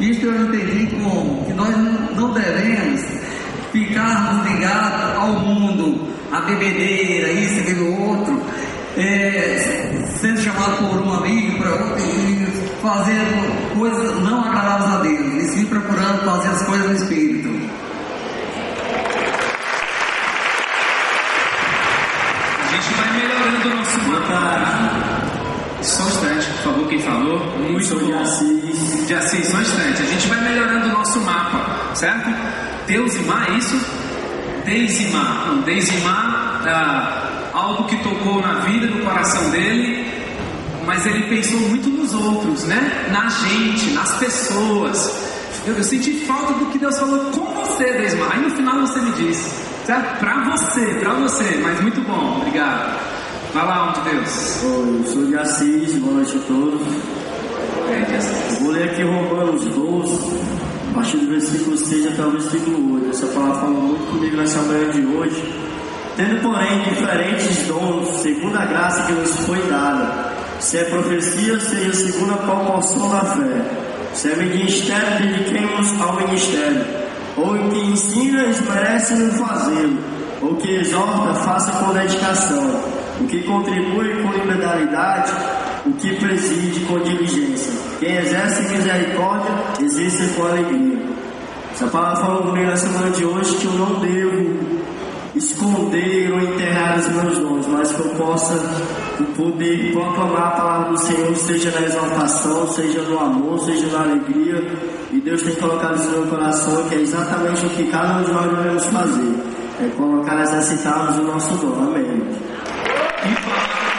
Isto 0.00 0.26
eu 0.26 0.42
entendi 0.42 0.86
como 0.96 1.44
que 1.44 1.52
nós 1.52 1.76
não 2.16 2.32
devemos 2.32 3.22
ficarmos 3.72 4.46
ligados 4.46 5.16
ao 5.16 5.28
mundo, 5.40 6.06
à 6.30 6.42
bebedeira, 6.42 7.32
isso, 7.32 7.60
aquilo, 7.60 8.08
outro, 8.08 8.40
é, 8.98 10.04
sendo 10.20 10.40
chamado 10.40 10.76
por 10.90 11.00
um 11.00 11.14
amigo 11.14 11.58
para 11.58 11.70
outro 11.70 11.98
e 11.98 12.46
fazendo 12.82 13.78
coisas 13.78 14.20
não 14.22 14.44
agradáveis 14.44 14.92
a 14.92 14.98
Deus, 14.98 15.34
e 15.34 15.48
sim 15.48 15.64
procurando 15.64 16.24
fazer 16.24 16.48
as 16.48 16.62
coisas 16.66 16.86
no 16.86 16.96
Espírito. 16.96 17.48
A 22.60 22.74
gente 22.74 22.94
vai 22.94 23.12
melhorando 23.12 23.68
o 23.68 23.76
nosso 23.76 23.98
mapa. 24.08 24.82
Só 25.80 26.02
um 26.04 26.08
instante, 26.08 26.46
por 26.46 26.62
favor, 26.62 26.88
quem 26.88 26.98
falou? 27.00 27.38
Muito 27.58 27.98
bom. 27.98 28.06
de 28.06 28.12
Assis. 28.12 29.06
De 29.06 29.14
Assis, 29.14 29.48
só 29.48 29.56
um 29.56 29.60
instante. 29.62 30.02
A 30.02 30.06
gente 30.06 30.28
vai 30.28 30.40
melhorando 30.42 30.86
o 30.88 30.92
nosso 30.92 31.20
mapa, 31.20 31.94
certo? 31.94 32.30
Deusimar, 32.86 33.50
é 33.50 33.58
isso? 33.58 33.80
Deizimar. 34.64 35.48
Não, 35.48 35.62
Deizimar, 35.62 36.62
ah, 36.66 37.50
algo 37.52 37.84
que 37.84 37.96
tocou 38.02 38.40
na 38.40 38.60
vida, 38.60 38.86
no 38.86 39.04
coração 39.04 39.50
dele. 39.50 40.06
mas 40.86 41.06
ele 41.06 41.22
pensou 41.28 41.60
muito 41.60 41.88
nos 41.88 42.12
outros, 42.12 42.64
né? 42.64 43.08
Na 43.12 43.28
gente, 43.28 43.90
nas 43.90 44.16
pessoas. 44.16 45.30
Eu, 45.66 45.74
eu 45.74 45.84
senti 45.84 46.12
falta 46.26 46.54
do 46.54 46.66
que 46.66 46.78
Deus 46.78 46.98
falou 46.98 47.18
com 47.30 47.44
você, 47.54 47.84
Desmar. 47.84 48.32
Aí 48.32 48.40
no 48.42 48.50
final 48.50 48.80
você 48.80 49.00
me 49.00 49.12
disse, 49.12 49.48
certo? 49.86 50.18
Pra 50.18 50.50
você, 50.50 50.84
pra 51.00 51.14
você, 51.14 51.60
mas 51.62 51.80
muito 51.80 52.00
bom, 52.00 52.38
obrigado. 52.40 52.98
Vai 53.54 53.66
lá, 53.66 53.82
homem 53.82 54.02
de 54.02 54.10
Deus. 54.10 54.62
Oi, 54.64 55.00
eu 55.00 55.06
sou 55.12 55.26
de 55.26 55.36
Assis, 55.36 55.94
boa 55.96 56.14
noite 56.14 56.36
a 56.36 56.40
todos. 56.48 56.80
É, 57.90 58.00
de 58.08 58.16
Assis. 58.16 58.58
Vou 58.60 58.70
ler 58.72 58.90
aqui 58.90 59.02
Romanos 59.02 59.64
12, 59.64 60.40
a 60.92 60.94
partir 60.94 61.16
do 61.16 61.28
versículo 61.28 61.76
6 61.76 62.06
até 62.12 62.22
o 62.22 62.30
versículo 62.32 62.94
8. 62.96 63.10
Essa 63.10 63.26
palavra 63.28 63.54
fala 63.54 63.70
muito 63.70 64.10
comigo 64.10 64.36
nessa 64.36 64.60
manhã 64.60 64.90
de 64.90 65.06
hoje. 65.06 65.54
Tendo, 66.16 66.42
porém, 66.42 66.82
diferentes 66.82 67.66
dons, 67.66 68.08
segundo 68.20 68.56
a 68.58 68.66
graça 68.66 69.06
que 69.06 69.12
nos 69.12 69.30
foi 69.46 69.58
dada. 69.70 70.32
Se 70.60 70.76
é 70.76 70.84
profecia, 70.84 71.58
seja 71.60 71.94
segundo 71.94 72.34
a 72.34 72.36
proporção 72.36 73.08
da 73.08 73.20
fé. 73.20 73.64
Se 74.12 74.32
é 74.32 74.36
ministério, 74.36 75.26
dediquemos 75.26 76.00
ao 76.00 76.16
ministério. 76.16 76.84
Ou 77.38 77.56
em 77.56 77.70
que 77.70 77.80
ensina, 77.86 78.44
esmerece 78.44 79.14
no 79.14 79.32
fazê-lo. 79.32 79.98
Ou 80.42 80.56
que 80.56 80.74
exorta, 80.74 81.34
faça 81.36 81.72
com 81.72 81.94
dedicação. 81.94 82.84
O 83.18 83.26
que 83.26 83.42
contribui 83.44 84.22
com 84.22 84.30
liberdade, 84.32 85.32
o 85.86 85.92
que 85.92 86.14
preside 86.16 86.80
com 86.80 86.98
diligência. 86.98 87.81
Quem 88.02 88.16
exerce 88.16 88.62
misericórdia, 88.62 89.54
exerce 89.80 90.34
com 90.34 90.42
alegria. 90.42 90.98
Essa 91.72 91.86
palavra 91.86 92.16
falou 92.16 92.42
comigo 92.42 92.66
na 92.66 92.76
semana 92.76 93.10
de 93.10 93.24
hoje 93.24 93.54
que 93.58 93.64
eu 93.64 93.72
não 93.74 94.00
devo 94.00 94.82
esconder 95.36 96.32
ou 96.32 96.40
enterrar 96.40 96.98
os 96.98 97.06
meus 97.06 97.38
dons, 97.38 97.66
mas 97.68 97.92
que 97.92 98.00
eu 98.00 98.08
possa 98.16 98.60
poder 99.36 99.92
proclamar 99.92 100.48
a 100.48 100.50
palavra 100.50 100.90
do 100.90 100.98
Senhor, 100.98 101.36
seja 101.36 101.70
na 101.70 101.86
exaltação, 101.86 102.66
seja 102.72 103.02
no 103.02 103.20
amor, 103.20 103.60
seja 103.60 103.86
na 103.86 104.00
alegria. 104.00 104.66
E 105.12 105.20
Deus 105.20 105.40
tem 105.42 105.54
colocado 105.54 105.94
isso 105.94 106.10
no 106.10 106.22
meu 106.22 106.26
coração, 106.26 106.88
que 106.88 106.96
é 106.96 106.98
exatamente 107.02 107.64
o 107.64 107.70
que 107.70 107.84
cada 107.84 108.18
um 108.18 108.24
de 108.24 108.32
nós 108.32 108.50
devemos 108.50 108.84
fazer. 108.86 109.34
É 109.80 109.88
colocar, 109.96 110.42
exercitarmos 110.42 111.18
o 111.18 111.22
nosso 111.22 111.54
dom. 111.54 111.84
Amém 111.86 112.22
falar 113.36 113.68
com 113.68 113.92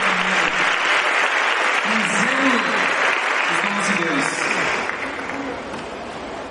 zelo 2.12 2.74
os 3.50 3.58
dons 3.62 3.84
de 3.86 3.94
Deus. 4.02 4.28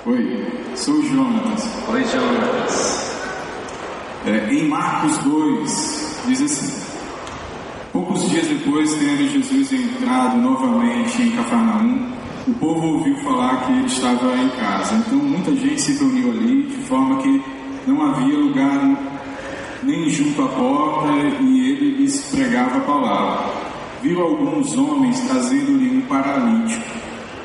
Oi, 0.06 0.46
sou 0.74 0.96
o 0.96 1.02
Jonas. 1.02 1.66
Oi, 1.88 2.04
Jonas. 2.04 3.16
É, 4.26 4.52
em 4.52 4.68
Marcos 4.68 5.16
2, 5.16 6.20
diz 6.26 6.42
assim: 6.42 6.82
Poucos 7.90 8.28
dias 8.28 8.46
depois, 8.46 8.92
tendo 8.96 9.26
Jesus 9.26 9.72
entrado 9.72 10.36
novamente 10.36 11.22
em 11.22 11.30
Cafarnaum, 11.30 12.12
o 12.46 12.52
povo 12.52 12.86
ouviu 12.86 13.16
falar 13.24 13.64
que 13.64 13.72
ele 13.72 13.86
estava 13.86 14.36
em 14.36 14.50
casa. 14.50 14.94
Então 14.96 15.20
muita 15.20 15.56
gente 15.56 15.80
se 15.80 15.94
reuniu 15.94 16.32
ali, 16.32 16.64
de 16.64 16.76
forma 16.82 17.22
que 17.22 17.42
não 17.86 18.02
havia 18.02 18.36
lugar 18.36 18.98
nem 19.82 20.10
junto 20.10 20.42
à 20.42 20.48
porta, 20.48 21.08
e 21.40 21.70
ele 21.70 21.96
lhes 21.96 22.30
pregava 22.30 22.76
a 22.76 22.80
palavra. 22.80 23.54
Viu 24.02 24.20
alguns 24.20 24.76
homens 24.76 25.18
trazendo-lhe 25.20 25.96
um 25.96 26.02
paralítico, 26.02 26.84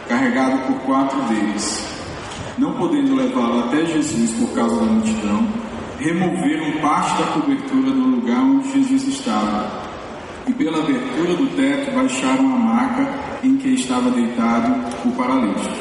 carregado 0.10 0.58
por 0.68 0.76
quatro 0.82 1.22
deles. 1.22 1.89
Não 2.60 2.74
podendo 2.74 3.16
levá-lo 3.16 3.60
até 3.60 3.86
Jesus 3.86 4.34
por 4.34 4.54
causa 4.54 4.76
da 4.76 4.86
multidão, 4.86 5.48
removeram 5.98 6.74
parte 6.82 7.18
da 7.18 7.28
cobertura 7.28 7.90
do 7.90 8.02
lugar 8.02 8.42
onde 8.42 8.74
Jesus 8.74 9.08
estava. 9.08 9.90
E 10.46 10.52
pela 10.52 10.80
abertura 10.80 11.36
do 11.36 11.48
teto 11.56 11.96
baixaram 11.96 12.54
a 12.54 12.60
maca 12.60 13.08
em 13.44 13.56
que 13.56 13.70
estava 13.70 14.12
deitado 14.12 14.76
o 15.08 15.12
paralítico. 15.14 15.74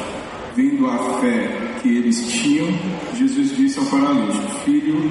Vendo 0.55 0.87
a 0.87 1.19
fé 1.19 1.49
que 1.81 1.97
eles 1.97 2.25
tinham, 2.31 2.67
Jesus 3.13 3.57
disse 3.57 3.77
ao 3.77 3.85
paralítico: 3.85 4.49
Filho, 4.63 5.01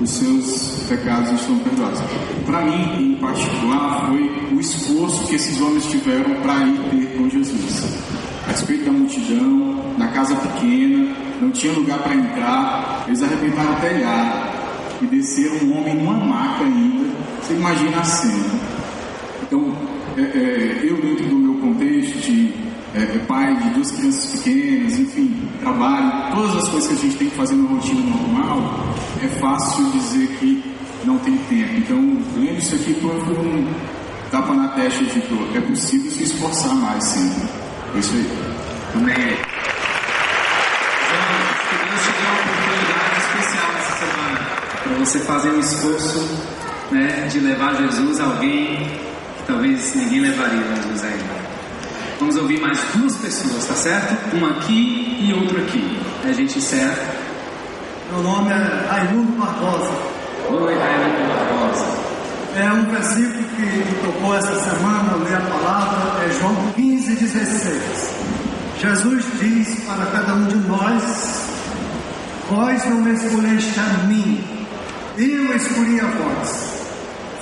os 0.00 0.10
seus 0.10 0.86
pecados 0.88 1.32
estão 1.32 1.58
perdoados. 1.58 2.00
Para 2.44 2.64
mim, 2.66 3.02
em 3.02 3.16
particular, 3.16 4.06
foi 4.06 4.30
o 4.54 4.60
esforço 4.60 5.26
que 5.26 5.34
esses 5.34 5.60
homens 5.60 5.86
tiveram 5.86 6.40
para 6.42 6.64
ir 6.68 6.78
ter 6.90 7.18
com 7.18 7.28
Jesus. 7.28 8.35
A 8.46 8.50
respeito 8.50 8.84
da 8.84 8.92
multidão, 8.92 9.94
na 9.98 10.08
casa 10.08 10.34
pequena, 10.36 11.14
não 11.40 11.50
tinha 11.50 11.72
lugar 11.72 11.98
para 11.98 12.14
entrar, 12.14 13.04
eles 13.06 13.22
arrebentaram 13.22 13.72
o 13.72 13.80
telhado 13.80 14.56
e 15.02 15.06
desceram 15.06 15.66
um 15.66 15.78
homem 15.78 15.94
numa 15.96 16.14
maca 16.14 16.64
ainda. 16.64 17.06
Você 17.42 17.54
imagina 17.54 17.98
a 17.98 18.04
cena. 18.04 18.60
Então, 19.42 19.72
é, 20.16 20.22
é, 20.22 20.80
eu 20.82 20.96
dentro 21.02 21.26
do 21.26 21.36
meu 21.36 21.54
contexto 21.60 22.18
de 22.18 22.52
é, 22.94 23.02
é, 23.02 23.18
pai 23.26 23.54
de 23.56 23.70
duas 23.70 23.90
crianças 23.90 24.40
pequenas, 24.40 24.98
enfim, 24.98 25.36
trabalho, 25.60 26.34
todas 26.34 26.56
as 26.56 26.68
coisas 26.68 26.88
que 26.88 26.94
a 26.94 27.02
gente 27.02 27.16
tem 27.18 27.28
que 27.28 27.36
fazer 27.36 27.54
na 27.56 27.68
rotina 27.68 28.00
normal, 28.00 28.94
é 29.22 29.28
fácil 29.28 29.90
dizer 29.90 30.28
que 30.38 30.64
não 31.04 31.18
tem 31.18 31.36
tempo. 31.48 31.76
Então, 31.76 31.98
lendo 32.36 32.58
isso 32.58 32.74
aqui 32.74 32.94
foi 32.94 33.10
um 33.10 33.68
tapa 34.30 34.54
na 34.54 34.68
testa 34.68 35.04
de 35.04 35.20
dor. 35.20 35.48
É 35.54 35.60
possível 35.60 36.10
se 36.10 36.22
esforçar 36.24 36.74
mais 36.74 37.04
sempre. 37.04 37.65
Isso 37.98 38.12
aí. 38.12 38.26
Amém. 38.94 39.14
Que 39.14 39.22
Deus 41.84 42.02
te 42.02 42.10
deu 42.12 42.28
uma 42.28 42.40
oportunidade 42.40 43.16
especial 43.20 43.68
essa 43.78 43.94
semana 44.04 44.40
para 44.82 44.92
você 44.98 45.18
fazer 45.20 45.50
um 45.50 45.60
esforço 45.60 46.20
né, 46.90 47.28
de 47.30 47.40
levar 47.40 47.74
Jesus 47.76 48.20
a 48.20 48.24
alguém 48.24 48.76
que 49.38 49.44
talvez 49.46 49.94
ninguém 49.94 50.20
levaria 50.20 50.62
Jesus 50.76 51.04
ainda. 51.04 51.36
Vamos 52.20 52.36
ouvir 52.36 52.60
mais 52.60 52.78
duas 52.94 53.16
pessoas, 53.16 53.64
tá 53.66 53.74
certo? 53.74 54.36
Um 54.36 54.44
aqui 54.46 55.18
e 55.20 55.32
outro 55.32 55.58
aqui. 55.58 55.98
A 56.24 56.32
gente 56.32 56.58
encerra. 56.58 56.98
Meu 58.10 58.22
nome 58.22 58.50
é 58.50 58.88
Raimundo 58.90 59.32
Barbosa. 59.32 59.90
Oi, 60.50 60.74
Raimundo 60.74 61.28
Barbosa. 61.28 61.55
É 62.56 62.72
um 62.72 62.86
versículo 62.86 63.44
que 63.50 63.60
me 63.60 63.84
tocou 64.02 64.34
essa 64.34 64.58
semana, 64.60 65.12
eu 65.12 65.24
li 65.24 65.34
a 65.34 65.40
palavra, 65.40 66.24
é 66.24 66.30
João 66.40 66.72
15, 66.74 67.14
16. 67.16 68.14
Jesus 68.80 69.24
diz 69.38 69.84
para 69.84 70.06
cada 70.06 70.32
um 70.32 70.46
de 70.46 70.56
nós: 70.66 71.50
Vós 72.48 72.82
não 72.86 73.06
escolheste 73.12 73.78
a 73.78 74.06
mim, 74.06 74.42
eu 75.18 75.54
escolhi 75.54 76.00
a 76.00 76.06
vós. 76.06 76.86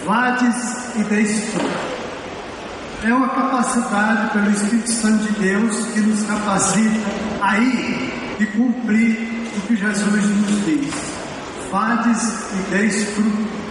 Vades 0.04 0.96
e 0.96 1.04
deis 1.04 1.44
fruto. 1.44 1.94
É 3.04 3.14
uma 3.14 3.28
capacidade 3.28 4.32
pelo 4.32 4.50
Espírito 4.50 4.90
Santo 4.90 5.32
de 5.32 5.40
Deus 5.40 5.76
que 5.92 6.00
nos 6.00 6.26
capacita 6.26 7.08
a 7.40 7.56
ir 7.58 8.36
e 8.40 8.46
cumprir 8.46 9.48
o 9.56 9.60
que 9.60 9.76
Jesus 9.76 10.24
nos 10.24 10.64
diz. 10.64 10.92
Vades 11.70 12.22
e 12.52 12.70
deis 12.70 13.10
fruto. 13.10 13.63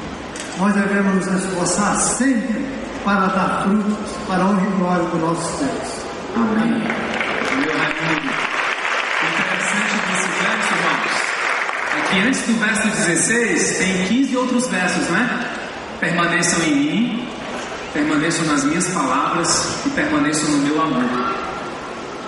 Nós 0.58 0.74
devemos 0.76 1.26
nos 1.26 1.44
esforçar 1.44 1.96
sempre 1.96 2.66
para 3.04 3.28
dar 3.28 3.64
frutos 3.64 4.12
para 4.28 4.44
a 4.44 4.48
honra 4.48 4.68
e 4.68 4.78
glória 4.78 5.06
do 5.06 5.18
nosso 5.18 5.58
Deus. 5.58 6.04
Amém. 6.36 6.74
O 6.74 7.58
interessante 9.34 9.96
desse 10.08 10.30
verso, 10.44 10.74
irmãos, 10.74 11.14
é 11.98 12.02
que 12.08 12.20
antes 12.28 12.42
do 12.46 12.54
verso 12.60 12.88
16 12.88 13.78
tem 13.78 14.06
15 14.08 14.38
outros 14.38 14.68
versos, 14.68 15.10
né? 15.10 15.50
Permaneçam 16.00 16.64
em 16.66 16.76
mim, 16.76 17.28
permaneçam 17.94 18.46
nas 18.46 18.64
minhas 18.64 18.88
palavras 18.90 19.86
e 19.86 19.90
permaneçam 19.90 20.50
no 20.52 20.58
meu 20.60 20.82
amor. 20.82 21.34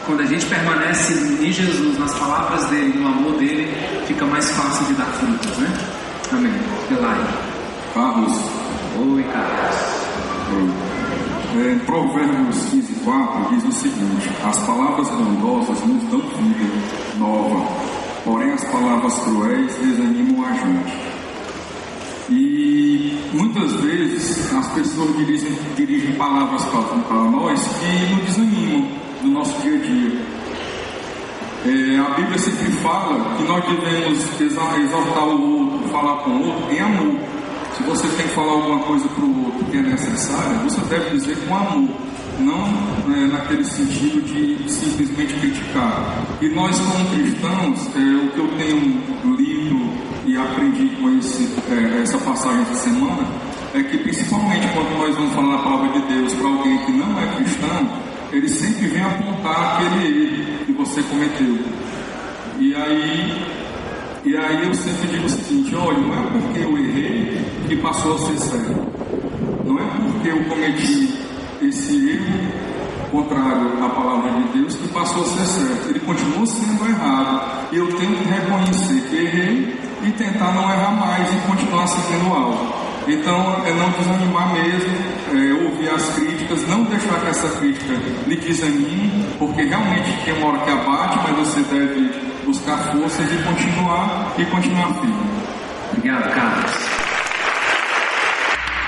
Quando 0.05 0.21
a 0.21 0.25
gente 0.25 0.45
permanece 0.47 1.13
em 1.13 1.51
Jesus, 1.51 1.99
nas 1.99 2.13
palavras 2.15 2.65
dele, 2.65 2.97
no 2.97 3.07
amor 3.07 3.37
dele, 3.37 3.71
fica 4.07 4.25
mais 4.25 4.49
fácil 4.51 4.85
de 4.87 4.93
dar 4.93 5.05
frutos, 5.05 5.57
né? 5.57 5.69
Amém. 6.31 6.53
Carlos, 7.95 8.33
Oi, 8.99 9.23
Carlos. 9.23 9.75
é, 11.55 11.79
Provérbios 11.85 12.57
15, 12.69 12.93
4 13.05 13.55
diz 13.55 13.63
o 13.63 13.71
seguinte: 13.71 14.29
As 14.45 14.57
palavras 14.65 15.07
bondosas 15.09 15.79
nos 15.85 16.03
dão 16.11 16.19
vida 16.19 16.73
nova, 17.17 17.65
porém 18.25 18.51
as 18.51 18.63
palavras 18.65 19.13
cruéis 19.19 19.73
desanimam 19.75 20.45
a 20.45 20.51
gente. 20.53 21.15
E 22.29 23.17
muitas 23.33 23.71
vezes 23.81 24.53
as 24.53 24.67
pessoas 24.73 25.15
dirigem, 25.15 25.53
dirigem 25.77 26.11
palavras 26.15 26.63
para 26.65 27.15
nós 27.31 27.61
que 27.79 28.13
nos 28.15 28.25
desanimam 28.25 28.87
no 29.23 29.29
nosso 29.31 29.57
dia 29.61 29.75
a 29.75 29.81
dia. 29.81 30.21
É, 31.67 31.97
a 31.99 32.09
Bíblia 32.15 32.37
sempre 32.37 32.71
fala 32.83 33.35
que 33.37 33.43
nós 33.43 33.63
devemos 33.65 34.41
exa- 34.41 34.77
exaltar 34.77 35.27
o 35.29 35.71
outro, 35.71 35.89
falar 35.89 36.17
com 36.17 36.29
o 36.31 36.47
outro 36.47 36.71
em 36.75 36.79
amor. 36.79 37.15
Se 37.75 37.83
você 37.83 38.07
tem 38.07 38.25
que 38.25 38.33
falar 38.33 38.53
alguma 38.53 38.79
coisa 38.79 39.05
para 39.09 39.25
o 39.25 39.45
outro 39.47 39.65
que 39.65 39.77
é 39.77 39.81
necessária, 39.81 40.59
você 40.59 40.79
deve 40.89 41.09
dizer 41.09 41.37
com 41.45 41.55
amor, 41.55 41.89
não 42.39 43.13
é, 43.13 43.27
naquele 43.27 43.65
sentido 43.65 44.21
de 44.21 44.71
simplesmente 44.71 45.33
criticar. 45.33 46.25
E 46.41 46.47
nós, 46.49 46.79
como 46.79 47.09
cristãos, 47.09 47.89
é, 47.97 47.99
o 47.99 48.31
que 48.31 48.39
eu 48.39 48.47
tenho 48.57 49.35
lido 49.35 49.91
e 50.25 50.37
aprendi 50.37 50.87
com 50.95 51.17
esse, 51.17 51.49
é, 51.69 52.01
essa 52.01 52.17
passagem 52.19 52.61
essa 52.61 52.75
semana 52.75 53.27
é 53.73 53.83
que 53.83 53.97
principalmente 53.97 54.67
quando 54.69 54.97
nós 54.97 55.13
vamos 55.13 55.33
falar 55.33 55.55
a 55.55 55.63
palavra 55.63 55.99
de 55.99 56.13
Deus 56.13 56.33
para 56.33 56.47
alguém 56.47 56.77
que 56.85 56.91
não 56.93 57.19
é 57.19 57.35
cristão, 57.35 57.89
ele 58.31 58.47
sempre 58.47 58.87
vem 58.87 59.01
apontar 59.01 59.81
aquele 59.81 60.23
erro 60.23 60.65
que 60.65 60.71
você 60.71 61.03
cometeu. 61.03 61.59
E 62.57 62.73
aí, 62.73 63.35
e 64.23 64.37
aí 64.37 64.65
eu 64.65 64.73
sempre 64.73 65.09
digo 65.09 65.25
o 65.25 65.29
seguinte, 65.29 65.75
olha, 65.75 65.97
não 65.97 66.13
é 66.13 66.21
porque 66.31 66.59
eu 66.59 66.77
errei 66.77 67.54
que 67.67 67.75
passou 67.77 68.15
a 68.15 68.17
ser 68.19 68.37
certo. 68.37 68.87
Não 69.65 69.79
é 69.79 69.83
porque 69.83 70.29
eu 70.29 70.43
cometi 70.45 71.17
esse 71.61 72.11
erro 72.11 72.65
contrário 73.11 73.83
à 73.83 73.89
palavra 73.89 74.31
de 74.31 74.59
Deus 74.59 74.75
que 74.75 74.87
passou 74.89 75.23
a 75.23 75.25
ser 75.25 75.45
certo. 75.45 75.89
Ele 75.89 75.99
continua 75.99 76.45
sendo 76.45 76.85
errado. 76.85 77.67
E 77.71 77.77
eu 77.77 77.87
tenho 77.97 78.15
que 78.17 78.23
reconhecer 78.25 79.01
que 79.09 79.15
errei 79.15 79.79
e 80.03 80.11
tentar 80.11 80.51
não 80.53 80.71
errar 80.71 80.91
mais 80.91 81.33
e 81.33 81.37
continuar 81.47 81.87
seguindo 81.87 82.33
algo. 82.33 82.85
Então, 83.07 83.61
é 83.65 83.71
não 83.73 83.89
desanimar 83.91 84.51
mesmo, 84.53 84.95
é, 85.31 85.63
ouvir 85.63 85.89
as 85.89 86.09
críticas, 86.15 86.67
não 86.67 86.83
deixar 86.85 87.19
que 87.19 87.27
essa 87.27 87.49
crítica 87.59 87.93
lhe 88.25 88.35
desanime, 88.35 89.27
porque 89.37 89.61
realmente 89.61 90.25
tem 90.25 90.33
uma 90.37 90.47
hora 90.47 90.59
que 90.59 90.71
abate, 90.71 91.19
mas 91.23 91.47
você 91.47 91.61
deve 91.61 92.11
buscar 92.43 92.77
forças 92.91 93.31
e 93.31 93.43
continuar 93.43 94.33
e 94.39 94.45
continuar 94.45 94.93
firme. 94.95 95.45
Obrigado, 95.91 96.33
Carlos. 96.33 96.54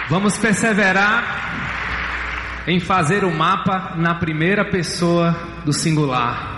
Vamos 0.10 0.38
perseverar 0.38 2.64
em 2.66 2.80
fazer 2.80 3.26
o 3.26 3.32
mapa 3.32 3.96
na 3.98 4.16
primeira 4.16 4.64
pessoa 4.64 5.36
do 5.66 5.74
singular. 5.74 6.56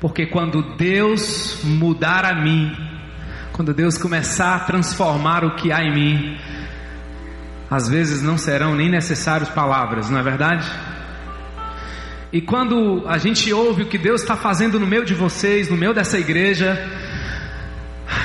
Porque 0.00 0.24
quando 0.24 0.74
Deus 0.76 1.60
mudar 1.62 2.24
a 2.24 2.34
mim, 2.34 2.74
quando 3.52 3.74
Deus 3.74 3.98
começar 3.98 4.56
a 4.56 4.60
transformar 4.60 5.44
o 5.44 5.56
que 5.56 5.70
há 5.70 5.84
em 5.84 5.92
mim, 5.92 6.38
às 7.70 7.86
vezes 7.86 8.22
não 8.22 8.38
serão 8.38 8.74
nem 8.74 8.88
necessárias 8.88 9.50
palavras, 9.50 10.08
não 10.08 10.18
é 10.18 10.22
verdade? 10.22 10.66
E 12.32 12.40
quando 12.40 13.04
a 13.06 13.18
gente 13.18 13.52
ouve 13.52 13.82
o 13.82 13.86
que 13.86 13.98
Deus 13.98 14.22
está 14.22 14.36
fazendo 14.36 14.80
no 14.80 14.86
meio 14.86 15.04
de 15.04 15.14
vocês, 15.14 15.68
no 15.68 15.76
meio 15.76 15.92
dessa 15.92 16.18
igreja, 16.18 16.82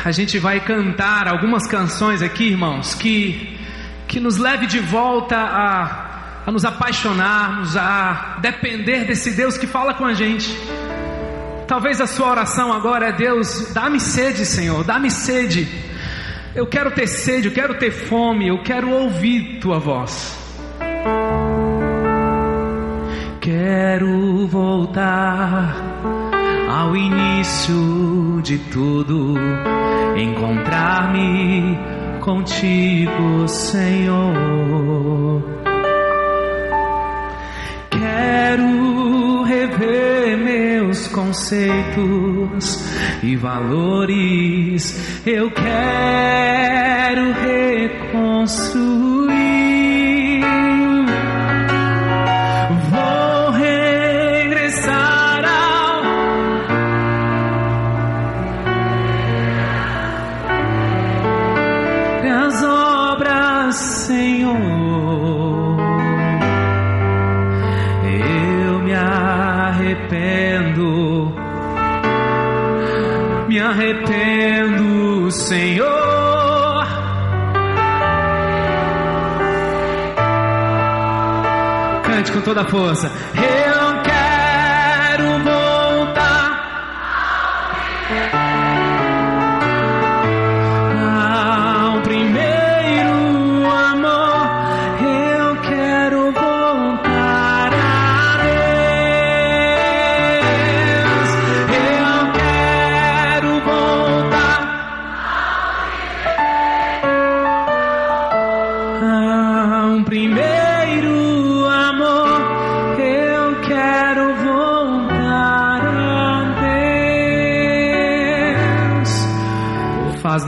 a 0.05 0.11
gente 0.11 0.39
vai 0.39 0.61
cantar 0.61 1.27
algumas 1.27 1.67
canções 1.67 2.21
aqui, 2.21 2.49
irmãos, 2.49 2.93
que, 2.93 3.62
que 4.13 4.19
nos 4.19 4.37
leve 4.37 4.67
de 4.67 4.79
volta 4.79 5.35
a 5.35 6.13
a 6.45 6.51
nos 6.51 6.65
apaixonarmos, 6.65 7.77
a 7.77 8.37
depender 8.41 9.05
desse 9.05 9.31
Deus 9.31 9.57
que 9.57 9.65
fala 9.65 9.93
com 9.93 10.05
a 10.05 10.13
gente. 10.13 10.55
Talvez 11.65 12.01
a 12.01 12.05
sua 12.05 12.29
oração 12.29 12.71
agora 12.71 13.07
é: 13.07 13.11
Deus, 13.13 13.71
dá-me 13.73 13.99
sede, 13.99 14.45
Senhor, 14.45 14.83
dá-me 14.83 15.09
sede. 15.09 15.67
Eu 16.53 16.67
quero 16.67 16.91
ter 16.91 17.07
sede, 17.07 17.47
eu 17.47 17.53
quero 17.53 17.75
ter 17.79 17.91
fome, 17.91 18.49
eu 18.49 18.61
quero 18.61 18.91
ouvir 18.91 19.59
tua 19.59 19.79
voz. 19.79 20.37
Quero 23.39 24.45
voltar 24.47 25.75
ao 26.69 26.95
início 26.95 28.41
de 28.43 28.57
tudo, 28.57 29.35
encontrar-me 30.17 32.02
contigo, 32.23 33.47
Senhor. 33.49 35.43
Quero 37.91 39.43
rever 39.43 40.37
meus 40.37 41.07
conceitos 41.09 42.79
e 43.21 43.35
valores. 43.35 45.21
Eu 45.25 45.51
quero 45.51 47.33
reconstruir. 48.23 49.52
As 63.13 63.19
obras, 63.19 63.75
Senhor. 63.75 64.57
Eu 68.05 68.79
me 68.79 68.93
arrependo, 68.93 70.81
me 73.47 73.59
arrependo, 73.59 75.31
Senhor. 75.31 76.87
Cante 82.03 82.31
com 82.31 82.41
toda 82.41 82.61
a 82.61 82.65
força. 82.65 83.11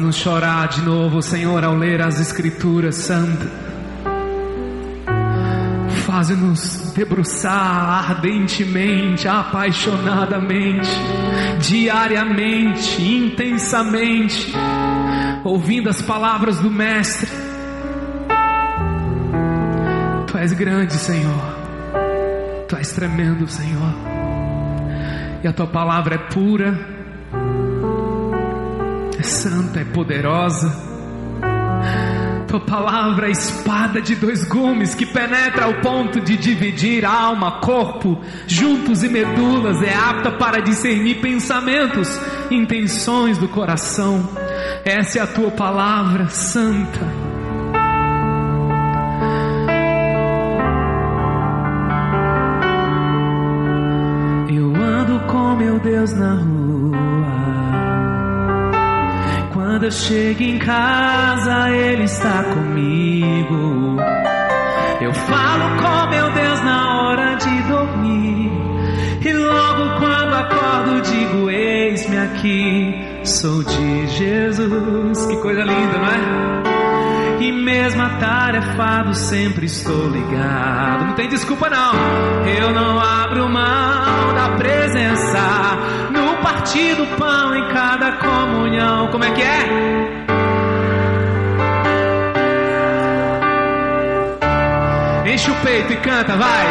Faz-nos 0.06 0.18
chorar 0.18 0.68
de 0.68 0.82
novo, 0.82 1.20
Senhor, 1.20 1.64
ao 1.64 1.76
ler 1.76 2.00
as 2.00 2.20
Escrituras 2.20 2.96
Santas. 2.96 3.50
Faz-nos 6.06 6.94
debruçar 6.96 8.12
ardentemente, 8.12 9.28
apaixonadamente, 9.28 10.88
diariamente, 11.60 13.02
intensamente, 13.02 14.54
ouvindo 15.44 15.90
as 15.90 16.04
palavras 16.04 16.60
do 16.60 16.70
Mestre. 16.70 17.32
Tu 20.28 20.38
és 20.38 20.54
grande, 20.54 20.94
Senhor. 20.94 21.56
Tu 22.68 22.76
és 22.76 22.92
tremendo, 22.92 23.48
Senhor. 23.48 23.96
E 25.44 25.48
a 25.48 25.54
tua 25.54 25.66
palavra 25.66 26.14
é 26.14 26.20
pura, 26.20 26.95
santa, 29.26 29.80
é 29.80 29.86
poderosa. 29.86 30.96
Tua 32.48 32.60
palavra 32.60 33.28
é 33.28 33.32
espada 33.32 34.02
de 34.02 34.16
dois 34.16 34.48
gumes 34.48 34.96
que 34.96 35.06
penetra 35.06 35.66
ao 35.66 35.82
ponto 35.82 36.22
de 36.22 36.38
dividir 36.38 37.04
alma, 37.04 37.60
corpo, 37.60 38.22
juntos 38.48 39.04
e 39.04 39.10
medulas, 39.10 39.82
é 39.82 39.94
apta 39.94 40.32
para 40.32 40.62
discernir 40.62 41.16
pensamentos, 41.16 42.08
intenções 42.50 43.38
do 43.38 43.50
coração. 43.50 44.30
Essa 44.86 45.20
é 45.20 45.22
a 45.22 45.28
tua 45.28 45.52
palavra 45.52 46.30
santa. 46.30 47.25
Quando 59.86 59.94
eu 59.94 60.00
chego 60.00 60.42
em 60.42 60.58
casa, 60.58 61.70
Ele 61.70 62.06
está 62.06 62.44
comigo. 62.56 63.98
Eu 65.00 65.14
falo 65.14 65.78
com 65.78 66.10
meu 66.10 66.32
Deus 66.32 66.62
na 66.64 67.04
hora 67.04 67.36
de 67.36 67.62
dormir. 67.68 68.52
E 69.24 69.32
logo 69.32 70.00
quando 70.00 70.34
acordo, 70.34 71.02
digo: 71.02 71.52
Eis-me 71.52 72.18
aqui, 72.18 72.96
sou 73.28 73.64
de 73.64 74.08
Jesus. 74.08 75.28
Que 75.28 75.38
coisa 75.38 75.62
linda, 75.62 75.98
não 76.00 76.08
é? 76.08 77.44
E 77.44 77.52
mesmo 77.52 78.02
atarefado, 78.02 79.14
sempre 79.14 79.68
estou 79.68 80.10
ligado. 80.10 81.06
Não 81.06 81.14
tem 81.14 81.30
desculpa, 81.30 81.70
não. 81.70 81.94
Eu 82.48 82.74
não 82.74 83.00
abro 83.00 83.48
mão 83.48 84.34
da 84.34 84.50
presença 84.58 85.78
no 86.12 86.25
partir 86.56 86.96
do 86.96 87.06
pão 87.18 87.54
em 87.54 87.68
cada 87.68 88.14
comunhão. 88.14 89.08
Como 89.08 89.24
é 89.26 89.32
que 89.32 89.42
é? 89.42 89.60
Enche 95.34 95.52
o 95.52 95.56
peito 95.56 95.92
e 95.92 95.98
canta, 95.98 96.38
vai. 96.38 96.68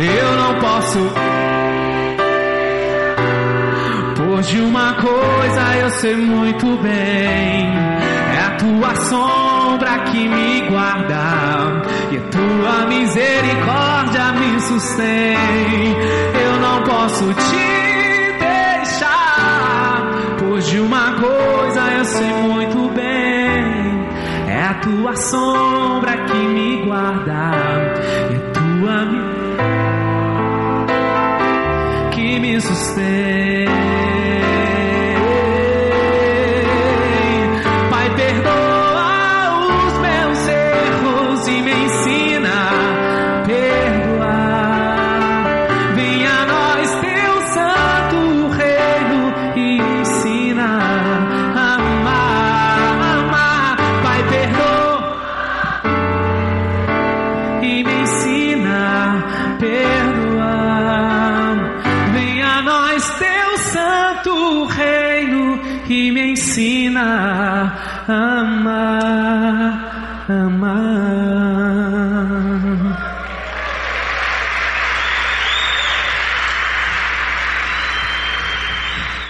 Eu 0.00 0.36
não 0.36 0.54
posso. 0.60 0.98
Pois 4.16 4.46
de 4.46 4.60
uma 4.60 4.92
coisa 4.94 5.76
eu 5.80 5.90
sei 5.90 6.14
muito 6.14 6.66
bem. 6.80 7.74
É 8.36 8.40
a 8.46 8.50
tua 8.56 8.94
sombra 8.94 9.98
que 10.10 10.28
me 10.28 10.60
guarda 10.68 11.82
e 12.12 12.18
a 12.18 12.20
tua 12.30 12.86
misericórdia 12.86 14.32
me 14.32 14.60
sustém. 14.60 15.96
Eu 16.40 16.60
não 16.60 16.82
posso 16.84 17.34
te 17.34 17.67
pois 20.58 20.66
de 20.66 20.80
uma 20.80 21.12
coisa 21.12 21.80
eu 21.92 22.04
sei 22.04 22.32
muito 22.32 22.90
bem: 22.92 24.08
é 24.48 24.62
a 24.62 24.74
tua 24.74 25.14
sombra 25.14 26.16
que 26.24 26.36
me 26.36 26.84
guarda 26.84 27.52
e 28.30 28.34
a 28.34 28.40
tua 28.50 29.06
que 32.10 32.40
me 32.40 32.60
sustém. 32.60 33.97
Ensina 66.98 67.72
a 68.08 68.40
amar, 68.40 70.26
amar. 70.28 70.78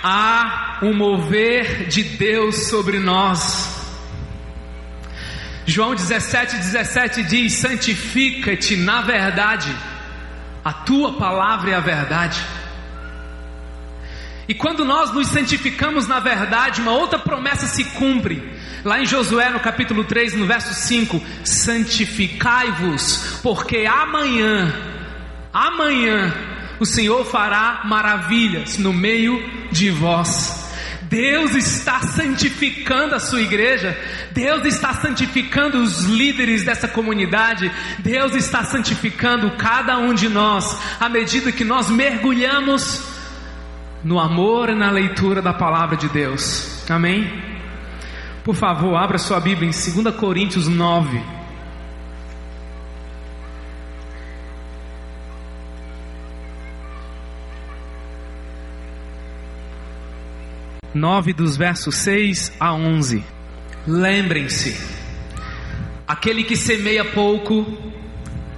Há 0.02 0.78
um 0.82 0.94
mover 0.94 1.88
de 1.88 2.02
Deus 2.02 2.68
sobre 2.68 2.98
nós. 2.98 3.76
João 5.66 5.94
17, 5.94 6.56
17 6.56 7.22
diz: 7.24 7.54
Santifica-te 7.54 8.76
na 8.76 9.02
verdade, 9.02 9.74
a 10.64 10.72
tua 10.72 11.14
palavra 11.14 11.72
é 11.72 11.74
a 11.74 11.80
verdade. 11.80 12.40
E 14.48 14.54
quando 14.54 14.82
nós 14.82 15.12
nos 15.12 15.28
santificamos 15.28 16.08
na 16.08 16.20
verdade, 16.20 16.80
uma 16.80 16.92
outra 16.92 17.18
promessa 17.18 17.66
se 17.66 17.84
cumpre. 17.84 18.42
Lá 18.82 18.98
em 18.98 19.04
Josué, 19.04 19.50
no 19.50 19.60
capítulo 19.60 20.04
3, 20.04 20.34
no 20.34 20.46
verso 20.46 20.72
5: 20.72 21.22
Santificai-vos, 21.44 23.40
porque 23.42 23.84
amanhã, 23.84 24.72
amanhã, 25.52 26.32
o 26.80 26.86
Senhor 26.86 27.26
fará 27.26 27.82
maravilhas 27.84 28.78
no 28.78 28.92
meio 28.92 29.38
de 29.70 29.90
vós. 29.90 30.66
Deus 31.02 31.54
está 31.54 32.00
santificando 32.00 33.14
a 33.14 33.20
sua 33.20 33.40
igreja, 33.40 33.98
Deus 34.30 34.64
está 34.64 34.92
santificando 34.94 35.78
os 35.78 36.04
líderes 36.04 36.64
dessa 36.64 36.86
comunidade, 36.86 37.70
Deus 37.98 38.34
está 38.34 38.62
santificando 38.64 39.50
cada 39.52 39.98
um 39.98 40.12
de 40.12 40.28
nós, 40.28 40.78
à 41.00 41.08
medida 41.08 41.50
que 41.50 41.64
nós 41.64 41.88
mergulhamos 41.88 43.17
no 44.04 44.18
amor 44.18 44.68
e 44.70 44.74
na 44.74 44.90
leitura 44.90 45.42
da 45.42 45.52
palavra 45.52 45.96
de 45.96 46.08
Deus. 46.08 46.88
Amém? 46.90 47.30
Por 48.44 48.54
favor, 48.54 48.96
abra 48.96 49.18
sua 49.18 49.40
Bíblia 49.40 49.68
em 49.68 50.02
2 50.02 50.14
Coríntios 50.16 50.68
9. 50.68 51.38
Nove 60.94 61.32
dos 61.32 61.56
versos 61.56 61.94
6 61.96 62.56
a 62.58 62.72
11. 62.72 63.22
Lembrem-se, 63.86 64.76
aquele 66.06 66.42
que 66.42 66.56
semeia 66.56 67.04
pouco, 67.04 67.66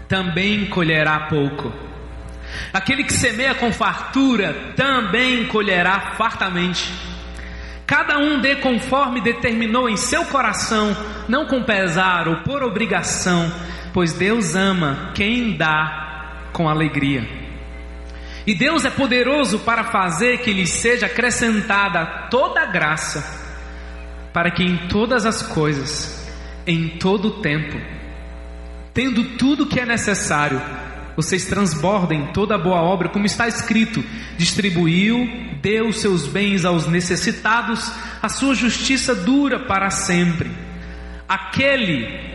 também 0.08 0.66
colherá 0.66 1.26
pouco. 1.28 1.89
Aquele 2.72 3.04
que 3.04 3.12
semeia 3.12 3.54
com 3.54 3.72
fartura, 3.72 4.72
também 4.76 5.46
colherá 5.46 6.14
fartamente. 6.16 6.92
Cada 7.86 8.18
um 8.18 8.40
dê 8.40 8.56
conforme 8.56 9.20
determinou 9.20 9.88
em 9.88 9.96
seu 9.96 10.24
coração, 10.26 10.96
não 11.28 11.46
com 11.46 11.64
pesar 11.64 12.28
ou 12.28 12.36
por 12.44 12.62
obrigação, 12.62 13.52
pois 13.92 14.12
Deus 14.12 14.54
ama 14.54 15.10
quem 15.14 15.56
dá 15.56 16.46
com 16.52 16.68
alegria. 16.68 17.40
E 18.46 18.54
Deus 18.54 18.84
é 18.84 18.90
poderoso 18.90 19.58
para 19.60 19.84
fazer 19.84 20.38
que 20.38 20.52
lhe 20.52 20.66
seja 20.66 21.06
acrescentada 21.06 22.28
toda 22.30 22.62
a 22.62 22.66
graça, 22.66 23.24
para 24.32 24.50
que 24.50 24.62
em 24.62 24.88
todas 24.88 25.26
as 25.26 25.42
coisas, 25.42 26.30
em 26.66 26.90
todo 26.90 27.28
o 27.28 27.40
tempo, 27.42 27.76
tendo 28.94 29.36
tudo 29.36 29.66
que 29.66 29.80
é 29.80 29.84
necessário, 29.84 30.60
vocês 31.20 31.44
transbordem 31.44 32.28
toda 32.32 32.54
a 32.54 32.58
boa 32.58 32.80
obra, 32.80 33.10
como 33.10 33.26
está 33.26 33.46
escrito: 33.46 34.02
distribuiu, 34.38 35.28
deu 35.60 35.92
seus 35.92 36.26
bens 36.26 36.64
aos 36.64 36.86
necessitados, 36.86 37.92
a 38.22 38.28
sua 38.28 38.54
justiça 38.54 39.14
dura 39.14 39.58
para 39.60 39.90
sempre. 39.90 40.50
Aquele 41.28 42.30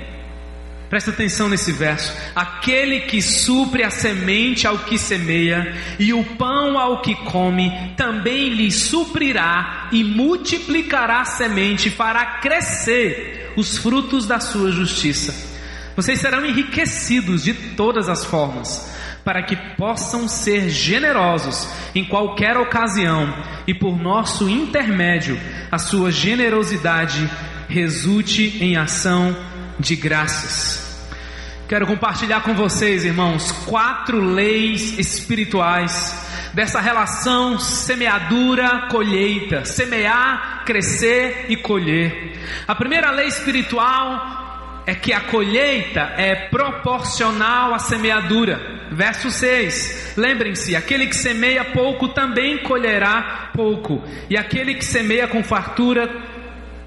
Presta 0.87 1.09
atenção 1.09 1.49
nesse 1.49 1.71
verso. 1.71 2.15
Aquele 2.35 3.01
que 3.01 3.19
supre 3.19 3.83
a 3.83 3.89
semente 3.89 4.67
ao 4.67 4.77
que 4.77 4.99
semeia 4.99 5.75
e 5.97 6.13
o 6.13 6.23
pão 6.23 6.77
ao 6.77 7.01
que 7.01 7.15
come, 7.15 7.71
também 7.97 8.49
lhe 8.49 8.71
suprirá 8.71 9.89
e 9.91 10.03
multiplicará 10.03 11.21
a 11.21 11.25
semente 11.25 11.87
e 11.87 11.91
fará 11.91 12.37
crescer 12.39 13.51
os 13.57 13.79
frutos 13.79 14.27
da 14.27 14.39
sua 14.39 14.71
justiça. 14.71 15.54
Vocês 15.95 16.19
serão 16.19 16.45
enriquecidos 16.45 17.43
de 17.43 17.53
todas 17.53 18.09
as 18.09 18.25
formas, 18.25 18.93
para 19.23 19.43
que 19.43 19.55
possam 19.75 20.27
ser 20.27 20.69
generosos 20.69 21.69
em 21.95 22.03
qualquer 22.03 22.57
ocasião 22.57 23.33
e 23.65 23.73
por 23.73 23.97
nosso 23.97 24.49
intermédio 24.49 25.39
a 25.71 25.77
sua 25.77 26.11
generosidade 26.11 27.29
resulte 27.69 28.57
em 28.61 28.75
ação 28.75 29.35
de 29.79 29.95
graças. 29.95 30.85
Quero 31.67 31.87
compartilhar 31.87 32.41
com 32.41 32.53
vocês, 32.53 33.03
irmãos, 33.03 33.51
quatro 33.65 34.19
leis 34.19 34.99
espirituais 34.99 36.23
dessa 36.53 36.79
relação 36.79 37.57
semeadura-colheita, 37.57 39.65
semear, 39.65 40.63
crescer 40.63 41.47
e 41.49 41.57
colher. 41.57 42.39
A 42.67 42.75
primeira 42.75 43.09
lei 43.09 43.27
espiritual 43.27 44.44
é 44.85 44.93
que 44.93 45.11
a 45.11 45.21
colheita 45.21 46.13
é 46.17 46.35
proporcional 46.49 47.73
à 47.73 47.79
semeadura. 47.79 48.59
Verso 48.91 49.31
6. 49.31 50.13
Lembrem-se: 50.15 50.75
aquele 50.75 51.07
que 51.07 51.15
semeia 51.15 51.63
pouco 51.65 52.09
também 52.09 52.59
colherá 52.59 53.49
pouco, 53.53 54.03
e 54.29 54.37
aquele 54.37 54.75
que 54.75 54.85
semeia 54.85 55.27
com 55.27 55.43
fartura 55.43 56.09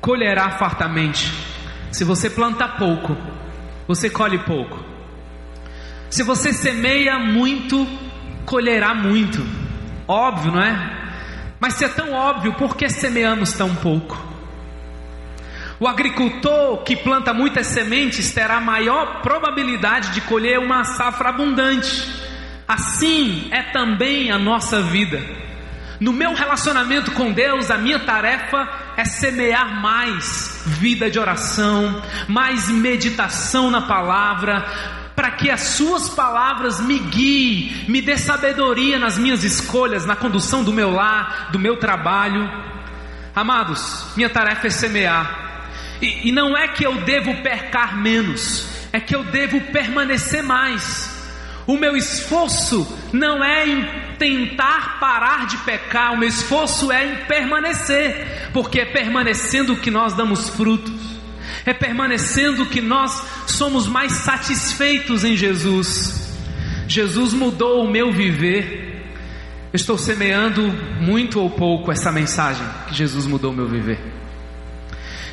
colherá 0.00 0.50
fartamente. 0.52 1.32
Se 1.90 2.04
você 2.04 2.30
planta 2.30 2.68
pouco, 2.68 3.16
você 3.86 4.08
colhe 4.08 4.38
pouco. 4.38 4.84
Se 6.10 6.22
você 6.22 6.52
semeia 6.52 7.18
muito, 7.18 7.86
colherá 8.44 8.94
muito. 8.94 9.44
Óbvio, 10.06 10.52
não 10.52 10.62
é? 10.62 10.98
Mas 11.60 11.74
se 11.74 11.84
é 11.84 11.88
tão 11.88 12.12
óbvio, 12.12 12.54
por 12.54 12.76
que 12.76 12.88
semeamos 12.88 13.52
tão 13.52 13.74
pouco? 13.74 14.16
O 15.80 15.86
agricultor 15.86 16.82
que 16.82 16.96
planta 16.96 17.32
muitas 17.32 17.68
sementes 17.68 18.32
terá 18.32 18.60
maior 18.60 19.22
probabilidade 19.22 20.10
de 20.10 20.20
colher 20.22 20.58
uma 20.58 20.82
safra 20.82 21.28
abundante. 21.28 22.08
Assim 22.66 23.48
é 23.52 23.62
também 23.62 24.32
a 24.32 24.38
nossa 24.38 24.82
vida. 24.82 25.22
No 26.00 26.12
meu 26.12 26.34
relacionamento 26.34 27.12
com 27.12 27.30
Deus, 27.30 27.70
a 27.70 27.78
minha 27.78 28.00
tarefa 28.00 28.68
é 28.96 29.04
semear 29.04 29.80
mais 29.80 30.62
vida 30.66 31.08
de 31.08 31.18
oração, 31.18 32.02
mais 32.28 32.68
meditação 32.68 33.70
na 33.70 33.82
palavra, 33.82 34.64
para 35.14 35.30
que 35.32 35.50
as 35.50 35.60
suas 35.60 36.08
palavras 36.10 36.80
me 36.80 36.98
guiem, 36.98 37.84
me 37.88 38.02
dê 38.02 38.16
sabedoria 38.16 38.98
nas 38.98 39.16
minhas 39.16 39.42
escolhas, 39.44 40.04
na 40.04 40.14
condução 40.14 40.62
do 40.62 40.72
meu 40.72 40.90
lar, 40.90 41.50
do 41.50 41.58
meu 41.58 41.76
trabalho. 41.78 42.48
Amados, 43.34 44.06
minha 44.16 44.28
tarefa 44.28 44.66
é 44.66 44.70
semear. 44.70 45.47
E, 46.00 46.28
e 46.28 46.32
não 46.32 46.56
é 46.56 46.68
que 46.68 46.84
eu 46.84 46.94
devo 47.02 47.42
percar 47.42 47.96
menos, 47.96 48.68
é 48.92 49.00
que 49.00 49.14
eu 49.14 49.24
devo 49.24 49.60
permanecer 49.72 50.42
mais. 50.42 51.16
O 51.66 51.76
meu 51.76 51.96
esforço 51.96 52.86
não 53.12 53.44
é 53.44 53.66
em 53.68 53.86
tentar 54.18 54.98
parar 54.98 55.46
de 55.46 55.58
pecar, 55.58 56.14
o 56.14 56.16
meu 56.16 56.28
esforço 56.28 56.90
é 56.90 57.04
em 57.04 57.16
permanecer, 57.26 58.50
porque 58.54 58.80
é 58.80 58.84
permanecendo 58.86 59.76
que 59.76 59.90
nós 59.90 60.14
damos 60.14 60.48
frutos. 60.48 61.18
é 61.66 61.74
permanecendo 61.74 62.64
que 62.66 62.80
nós 62.80 63.22
somos 63.46 63.86
mais 63.86 64.12
satisfeitos 64.12 65.24
em 65.24 65.36
Jesus. 65.36 66.34
Jesus 66.86 67.34
mudou 67.34 67.84
o 67.84 67.90
meu 67.90 68.10
viver. 68.10 69.12
Estou 69.72 69.98
semeando 69.98 70.62
muito 70.98 71.38
ou 71.40 71.50
pouco 71.50 71.92
essa 71.92 72.10
mensagem 72.10 72.66
que 72.88 72.94
Jesus 72.94 73.26
mudou 73.26 73.52
o 73.52 73.54
meu 73.54 73.68
viver. 73.68 74.17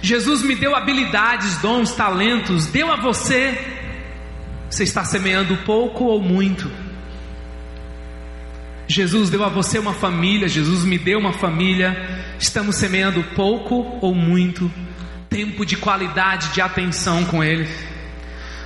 Jesus 0.02 0.44
me 0.44 0.56
deu 0.56 0.76
habilidades, 0.76 1.58
dons, 1.58 1.94
talentos, 1.94 2.68
deu 2.68 2.92
a 2.92 2.96
você. 2.96 3.58
Você 4.70 4.84
está 4.84 5.04
semeando 5.04 5.56
pouco 5.58 6.06
ou 6.06 6.22
muito? 6.22 6.70
Jesus 8.88 9.30
deu 9.30 9.44
a 9.44 9.50
você 9.50 9.80
uma 9.80 9.94
família, 9.94 10.48
Jesus 10.48 10.84
me 10.84 10.98
deu 10.98 11.20
uma 11.20 11.34
família. 11.34 11.96
Estamos 12.40 12.76
semeando 12.76 13.24
pouco 13.36 13.98
ou 14.02 14.14
muito? 14.14 14.72
Tempo 15.30 15.66
de 15.66 15.76
qualidade, 15.76 16.50
de 16.50 16.62
atenção 16.62 17.26
com 17.26 17.44
Ele. 17.44 17.68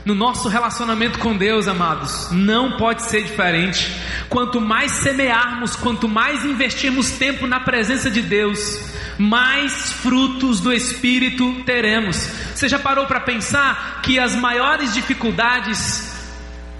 No 0.05 0.15
nosso 0.15 0.47
relacionamento 0.47 1.19
com 1.19 1.35
Deus, 1.35 1.67
amados, 1.67 2.29
não 2.31 2.77
pode 2.77 3.03
ser 3.03 3.23
diferente. 3.23 3.93
Quanto 4.29 4.61
mais 4.61 4.91
semearmos, 4.91 5.75
quanto 5.75 6.07
mais 6.07 6.45
investirmos 6.45 7.11
tempo 7.11 7.45
na 7.45 7.59
presença 7.59 8.09
de 8.09 8.21
Deus, 8.21 8.79
mais 9.17 9.91
frutos 9.91 10.61
do 10.61 10.71
Espírito 10.71 11.63
teremos. 11.65 12.15
Você 12.55 12.69
já 12.69 12.79
parou 12.79 13.05
para 13.05 13.19
pensar 13.19 14.01
que 14.01 14.17
as 14.17 14.35
maiores 14.35 14.93
dificuldades 14.93 16.09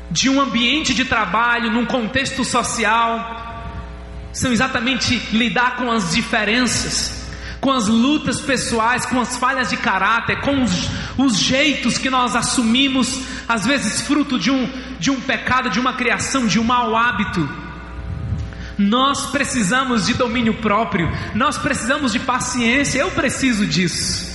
de 0.10 0.30
um 0.30 0.42
ambiente 0.42 0.94
de 0.94 1.06
trabalho, 1.06 1.70
num 1.70 1.86
contexto 1.86 2.44
social, 2.46 3.48
são 4.32 4.52
exatamente 4.52 5.16
lidar 5.36 5.76
com 5.76 5.92
as 5.92 6.12
diferenças, 6.12 7.19
com 7.60 7.72
as 7.72 7.88
lutas 7.88 8.40
pessoais, 8.40 9.06
com 9.06 9.20
as 9.20 9.38
falhas 9.38 9.70
de 9.70 9.78
caráter, 9.78 10.40
com 10.42 10.64
os, 10.64 10.90
os 11.18 11.38
jeitos 11.38 11.98
que 11.98 12.10
nós 12.10 12.36
assumimos, 12.36 13.22
às 13.48 13.66
vezes 13.66 14.02
fruto 14.02 14.40
de 14.40 14.50
um, 14.50 14.70
de 15.00 15.12
um 15.12 15.20
pecado, 15.20 15.70
de 15.70 15.80
uma 15.80 15.94
criação, 15.94 16.48
de 16.48 16.60
um 16.60 16.64
mau 16.64 16.96
hábito. 16.96 17.48
Nós 18.78 19.26
precisamos 19.26 20.08
de 20.08 20.14
domínio 20.14 20.54
próprio, 20.56 21.12
nós 21.36 21.58
precisamos 21.58 22.14
de 22.14 22.20
paciência, 22.20 23.00
eu 23.00 23.12
preciso 23.12 23.66
disso. 23.66 24.30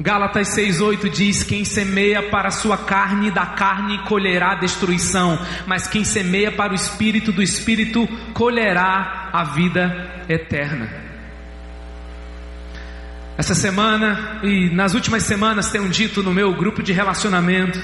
Gálatas 0.00 0.56
6,8 0.56 1.10
diz: 1.10 1.42
Quem 1.42 1.64
semeia 1.64 2.30
para 2.30 2.48
a 2.48 2.50
sua 2.50 2.78
carne, 2.78 3.30
da 3.30 3.46
carne 3.46 3.98
colherá 4.04 4.54
destruição, 4.54 5.38
mas 5.66 5.86
quem 5.86 6.02
semeia 6.02 6.50
para 6.50 6.72
o 6.72 6.74
espírito, 6.74 7.30
do 7.30 7.42
espírito 7.42 8.08
colherá 8.32 9.28
a 9.32 9.44
vida 9.44 10.24
eterna. 10.28 11.03
Essa 13.36 13.54
semana 13.54 14.38
e 14.44 14.70
nas 14.70 14.94
últimas 14.94 15.24
semanas 15.24 15.68
tenho 15.68 15.88
dito 15.88 16.22
no 16.22 16.32
meu 16.32 16.54
grupo 16.54 16.80
de 16.84 16.92
relacionamento, 16.92 17.80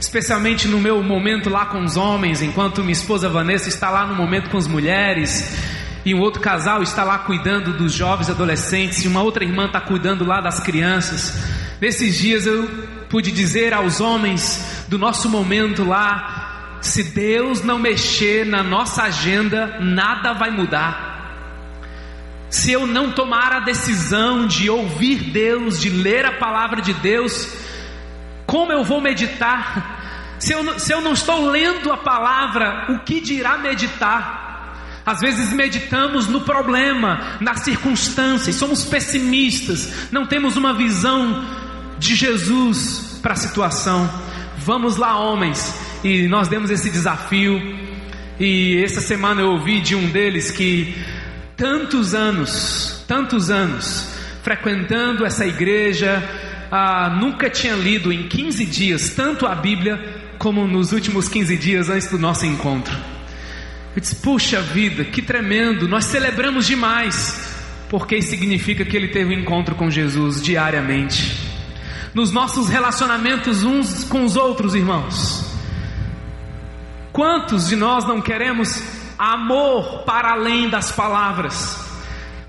especialmente 0.00 0.66
no 0.66 0.80
meu 0.80 1.02
momento 1.02 1.50
lá 1.50 1.66
com 1.66 1.84
os 1.84 1.98
homens, 1.98 2.40
enquanto 2.40 2.80
minha 2.80 2.92
esposa 2.92 3.28
Vanessa 3.28 3.68
está 3.68 3.90
lá 3.90 4.06
no 4.06 4.14
momento 4.14 4.48
com 4.48 4.56
as 4.56 4.66
mulheres, 4.66 5.54
e 6.02 6.14
um 6.14 6.20
outro 6.20 6.40
casal 6.40 6.82
está 6.82 7.04
lá 7.04 7.18
cuidando 7.18 7.74
dos 7.74 7.92
jovens 7.92 8.30
adolescentes, 8.30 9.04
e 9.04 9.08
uma 9.08 9.22
outra 9.22 9.44
irmã 9.44 9.66
está 9.66 9.82
cuidando 9.82 10.24
lá 10.24 10.40
das 10.40 10.60
crianças. 10.60 11.38
Nesses 11.78 12.16
dias 12.16 12.46
eu 12.46 12.66
pude 13.10 13.30
dizer 13.30 13.74
aos 13.74 14.00
homens 14.00 14.86
do 14.88 14.96
nosso 14.96 15.28
momento 15.28 15.84
lá: 15.84 16.78
se 16.80 17.02
Deus 17.02 17.62
não 17.62 17.78
mexer 17.78 18.46
na 18.46 18.62
nossa 18.62 19.02
agenda, 19.02 19.78
nada 19.78 20.32
vai 20.32 20.50
mudar. 20.50 21.09
Se 22.50 22.72
eu 22.72 22.84
não 22.84 23.12
tomar 23.12 23.52
a 23.52 23.60
decisão 23.60 24.46
de 24.46 24.68
ouvir 24.68 25.30
Deus, 25.30 25.80
de 25.80 25.88
ler 25.88 26.26
a 26.26 26.32
palavra 26.32 26.82
de 26.82 26.92
Deus, 26.92 27.48
como 28.44 28.72
eu 28.72 28.82
vou 28.82 29.00
meditar? 29.00 30.36
Se 30.40 30.52
eu, 30.52 30.78
se 30.78 30.92
eu 30.92 31.00
não 31.00 31.12
estou 31.12 31.48
lendo 31.48 31.92
a 31.92 31.96
palavra, 31.96 32.86
o 32.88 32.98
que 33.04 33.20
dirá 33.20 33.56
meditar? 33.56 34.50
Às 35.06 35.20
vezes 35.20 35.52
meditamos 35.52 36.26
no 36.26 36.40
problema, 36.40 37.38
nas 37.40 37.60
circunstâncias, 37.60 38.56
somos 38.56 38.84
pessimistas, 38.84 40.10
não 40.10 40.26
temos 40.26 40.56
uma 40.56 40.74
visão 40.74 41.44
de 41.98 42.16
Jesus 42.16 43.18
para 43.22 43.34
a 43.34 43.36
situação. 43.36 44.10
Vamos 44.58 44.96
lá, 44.96 45.18
homens, 45.18 45.74
e 46.02 46.26
nós 46.26 46.48
demos 46.48 46.70
esse 46.70 46.90
desafio. 46.90 47.60
E 48.38 48.82
essa 48.82 49.00
semana 49.00 49.42
eu 49.42 49.50
ouvi 49.50 49.80
de 49.80 49.94
um 49.94 50.08
deles 50.08 50.50
que 50.50 50.96
tantos 51.60 52.14
anos, 52.14 53.04
tantos 53.06 53.50
anos, 53.50 54.14
frequentando 54.42 55.26
essa 55.26 55.44
igreja, 55.46 56.26
ah, 56.72 57.14
nunca 57.20 57.50
tinha 57.50 57.74
lido 57.74 58.10
em 58.10 58.26
15 58.26 58.64
dias 58.64 59.10
tanto 59.10 59.46
a 59.46 59.54
Bíblia 59.54 60.32
como 60.38 60.66
nos 60.66 60.92
últimos 60.92 61.28
15 61.28 61.58
dias 61.58 61.90
antes 61.90 62.10
do 62.10 62.18
nosso 62.18 62.46
encontro. 62.46 62.96
Eu 63.94 64.00
disse: 64.00 64.16
Puxa 64.16 64.62
vida, 64.62 65.04
que 65.04 65.20
tremendo, 65.20 65.86
nós 65.86 66.06
celebramos 66.06 66.66
demais, 66.66 67.54
porque 67.90 68.22
significa 68.22 68.82
que 68.82 68.96
ele 68.96 69.08
teve 69.08 69.34
um 69.34 69.38
encontro 69.40 69.74
com 69.74 69.90
Jesus 69.90 70.42
diariamente. 70.42 71.36
Nos 72.14 72.32
nossos 72.32 72.70
relacionamentos 72.70 73.64
uns 73.64 74.02
com 74.04 74.24
os 74.24 74.34
outros, 74.34 74.74
irmãos. 74.74 75.44
Quantos 77.12 77.68
de 77.68 77.76
nós 77.76 78.06
não 78.06 78.22
queremos 78.22 78.82
amor 79.20 80.04
para 80.04 80.32
além 80.32 80.70
das 80.70 80.90
palavras? 80.90 81.88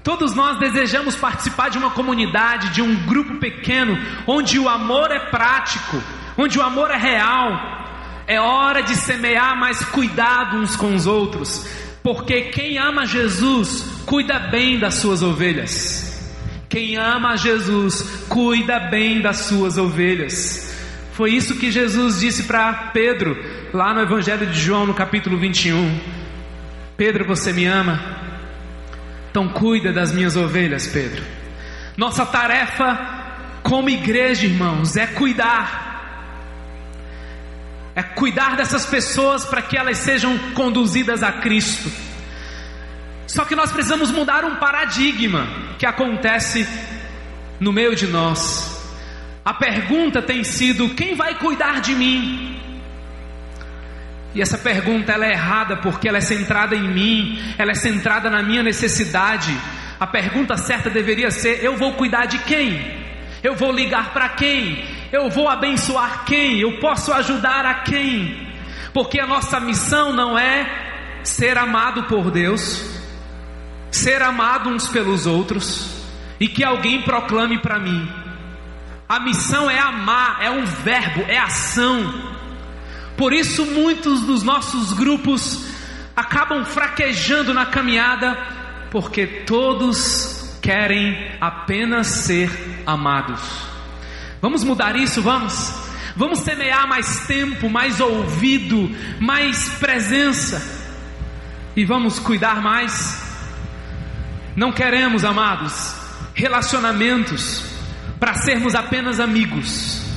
Todos 0.04 0.34
nós 0.34 0.58
desejamos 0.58 1.16
participar 1.16 1.70
de 1.70 1.78
uma 1.78 1.92
comunidade, 1.92 2.70
de 2.70 2.82
um 2.82 2.96
grupo 3.06 3.36
pequeno, 3.36 3.98
onde 4.26 4.58
o 4.58 4.70
amor 4.70 5.12
é 5.12 5.20
prático, 5.20 6.02
onde 6.38 6.58
o 6.58 6.64
amor 6.64 6.90
é 6.90 6.98
real, 6.98 8.24
é 8.26 8.40
hora 8.40 8.82
de 8.82 8.96
semear 8.96 9.56
mais 9.60 9.84
cuidado 9.86 10.58
uns 10.58 10.76
com 10.76 10.96
os 10.96 11.06
outros, 11.06 11.68
porque 12.02 12.44
quem 12.44 12.78
ama 12.78 13.06
Jesus 13.06 14.04
cuida 14.06 14.40
bem 14.40 14.80
das 14.80 14.96
suas 14.96 15.22
ovelhas. 15.22 16.10
Quem 16.68 16.96
ama 16.96 17.36
Jesus 17.36 18.26
cuida 18.30 18.80
bem 18.80 19.22
das 19.22 19.40
suas 19.40 19.78
ovelhas. 19.78 20.74
Foi 21.12 21.32
isso 21.32 21.60
que 21.60 21.70
Jesus 21.70 22.22
disse 22.22 22.44
para 22.44 22.74
Pedro, 22.94 23.38
lá 23.74 23.94
no 23.94 24.02
Evangelho 24.02 24.48
de 24.48 24.60
João, 24.60 24.88
no 24.88 24.94
capítulo 24.94 25.38
21. 25.38 26.21
Pedro, 27.02 27.26
você 27.26 27.52
me 27.52 27.66
ama? 27.66 28.00
Então 29.32 29.50
cuida 29.50 29.92
das 29.92 30.12
minhas 30.12 30.36
ovelhas, 30.36 30.86
Pedro. 30.86 31.26
Nossa 31.98 32.24
tarefa 32.28 33.60
como 33.64 33.90
igreja, 33.90 34.46
irmãos, 34.46 34.96
é 34.96 35.08
cuidar 35.08 35.82
é 37.96 38.04
cuidar 38.04 38.56
dessas 38.56 38.86
pessoas 38.86 39.44
para 39.44 39.64
que 39.64 39.76
elas 39.76 39.98
sejam 39.98 40.38
conduzidas 40.54 41.24
a 41.24 41.32
Cristo. 41.32 41.92
Só 43.26 43.46
que 43.46 43.56
nós 43.56 43.72
precisamos 43.72 44.12
mudar 44.12 44.46
um 44.46 44.58
paradigma 44.58 45.48
que 45.80 45.88
acontece 45.88 46.68
no 47.60 47.74
meio 47.74 47.96
de 47.96 48.06
nós. 48.06 48.80
A 49.44 49.56
pergunta 49.56 50.22
tem 50.22 50.44
sido: 50.44 50.90
quem 50.90 51.16
vai 51.16 51.34
cuidar 51.40 51.82
de 51.82 51.96
mim? 51.96 52.62
E 54.34 54.42
essa 54.42 54.58
pergunta 54.58 55.12
ela 55.12 55.26
é 55.26 55.34
errada 55.34 55.78
porque 55.78 56.08
ela 56.08 56.18
é 56.18 56.22
centrada 56.22 56.76
em 56.76 56.88
mim, 56.88 57.42
ela 57.58 57.72
é 57.72 57.76
centrada 57.76 58.30
na 58.30 58.42
minha 58.42 58.64
necessidade. 58.64 59.56
A 60.00 60.08
pergunta 60.08 60.56
certa 60.58 60.90
deveria 60.90 61.32
ser: 61.32 61.64
eu 61.64 61.76
vou 61.76 61.94
cuidar 61.94 62.26
de 62.26 62.40
quem? 62.40 63.02
Eu 63.44 63.56
vou 63.56 63.72
ligar 63.72 64.14
para 64.14 64.30
quem? 64.30 64.86
Eu 65.12 65.30
vou 65.30 65.50
abençoar 65.50 66.24
quem? 66.26 66.60
Eu 66.60 66.80
posso 66.80 67.12
ajudar 67.12 67.66
a 67.66 67.76
quem? 67.76 68.50
Porque 68.94 69.20
a 69.20 69.28
nossa 69.28 69.60
missão 69.60 70.14
não 70.14 70.38
é 70.38 70.66
ser 71.24 71.58
amado 71.58 72.04
por 72.04 72.32
Deus, 72.32 73.00
ser 73.92 74.22
amado 74.22 74.70
uns 74.70 74.88
pelos 74.88 75.26
outros 75.26 76.02
e 76.40 76.48
que 76.48 76.64
alguém 76.64 77.02
proclame 77.02 77.60
para 77.60 77.80
mim. 77.80 78.10
A 79.08 79.20
missão 79.20 79.70
é 79.70 79.78
amar, 79.78 80.38
é 80.42 80.50
um 80.50 80.64
verbo, 80.66 81.22
é 81.28 81.38
ação. 81.38 82.31
Por 83.22 83.34
isso, 83.34 83.68
muitos 83.68 84.22
dos 84.22 84.42
nossos 84.42 84.94
grupos 84.94 85.64
acabam 86.16 86.66
fraquejando 86.66 87.54
na 87.54 87.68
caminhada, 87.68 88.36
porque 88.90 89.28
todos 89.46 90.58
querem 90.60 91.30
apenas 91.40 92.08
ser 92.08 92.50
amados. 92.84 93.40
Vamos 94.42 94.64
mudar 94.64 94.96
isso, 94.96 95.22
vamos? 95.22 95.72
Vamos 96.16 96.40
semear 96.40 96.88
mais 96.88 97.28
tempo, 97.28 97.70
mais 97.70 98.00
ouvido, 98.00 98.90
mais 99.20 99.70
presença. 99.74 100.60
E 101.76 101.86
vamos 101.86 102.18
cuidar 102.18 102.60
mais. 102.60 103.22
Não 104.56 104.72
queremos, 104.72 105.24
amados, 105.24 105.94
relacionamentos 106.34 107.64
para 108.20 108.34
sermos 108.34 108.74
apenas 108.74 109.20
amigos. 109.20 110.11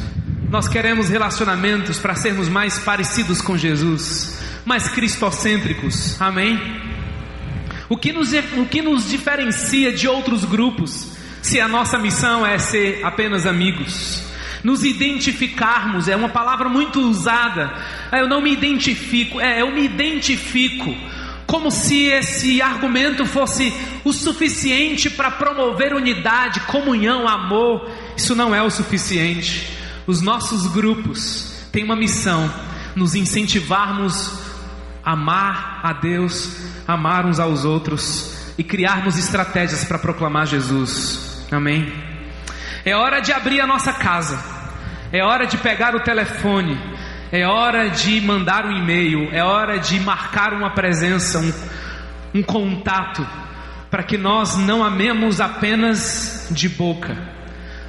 Nós 0.48 0.68
queremos 0.68 1.08
relacionamentos 1.08 1.98
para 1.98 2.14
sermos 2.14 2.48
mais 2.48 2.78
parecidos 2.78 3.40
com 3.40 3.56
Jesus, 3.56 4.38
mais 4.64 4.88
cristocêntricos. 4.88 6.20
Amém? 6.20 6.60
O 7.88 7.96
que, 7.96 8.12
nos, 8.12 8.32
o 8.56 8.64
que 8.66 8.80
nos 8.80 9.08
diferencia 9.08 9.92
de 9.92 10.06
outros 10.06 10.44
grupos 10.44 11.12
se 11.42 11.60
a 11.60 11.68
nossa 11.68 11.98
missão 11.98 12.46
é 12.46 12.58
ser 12.58 13.04
apenas 13.04 13.46
amigos. 13.46 14.22
Nos 14.62 14.82
identificarmos 14.84 16.08
é 16.08 16.16
uma 16.16 16.30
palavra 16.30 16.68
muito 16.68 17.00
usada. 17.00 17.74
É, 18.10 18.20
eu 18.20 18.28
não 18.28 18.40
me 18.40 18.52
identifico, 18.52 19.40
é, 19.40 19.60
eu 19.60 19.70
me 19.70 19.84
identifico. 19.84 20.94
Como 21.46 21.70
se 21.70 22.06
esse 22.06 22.62
argumento 22.62 23.26
fosse 23.26 23.72
o 24.02 24.12
suficiente 24.12 25.10
para 25.10 25.30
promover 25.30 25.92
unidade, 25.92 26.60
comunhão, 26.60 27.28
amor. 27.28 27.90
Isso 28.16 28.34
não 28.34 28.54
é 28.54 28.62
o 28.62 28.70
suficiente. 28.70 29.83
Os 30.06 30.20
nossos 30.20 30.66
grupos 30.66 31.68
têm 31.72 31.84
uma 31.84 31.96
missão: 31.96 32.52
nos 32.94 33.14
incentivarmos 33.14 34.38
a 35.04 35.12
amar 35.12 35.80
a 35.82 35.92
Deus, 35.92 36.56
amar 36.86 37.26
uns 37.26 37.38
aos 37.38 37.64
outros 37.64 38.52
e 38.56 38.64
criarmos 38.64 39.18
estratégias 39.18 39.84
para 39.84 39.98
proclamar 39.98 40.46
Jesus. 40.46 41.46
Amém. 41.50 41.92
É 42.84 42.94
hora 42.94 43.20
de 43.20 43.32
abrir 43.32 43.60
a 43.60 43.66
nossa 43.66 43.92
casa. 43.92 44.38
É 45.12 45.22
hora 45.24 45.46
de 45.46 45.56
pegar 45.58 45.94
o 45.94 46.00
telefone. 46.00 46.78
É 47.32 47.46
hora 47.46 47.88
de 47.88 48.20
mandar 48.20 48.66
um 48.66 48.72
e-mail. 48.72 49.28
É 49.32 49.42
hora 49.42 49.78
de 49.78 49.98
marcar 50.00 50.52
uma 50.52 50.70
presença, 50.70 51.38
um, 51.38 51.52
um 52.40 52.42
contato, 52.42 53.26
para 53.90 54.02
que 54.02 54.18
nós 54.18 54.56
não 54.56 54.84
amemos 54.84 55.40
apenas 55.40 56.48
de 56.50 56.68
boca, 56.68 57.16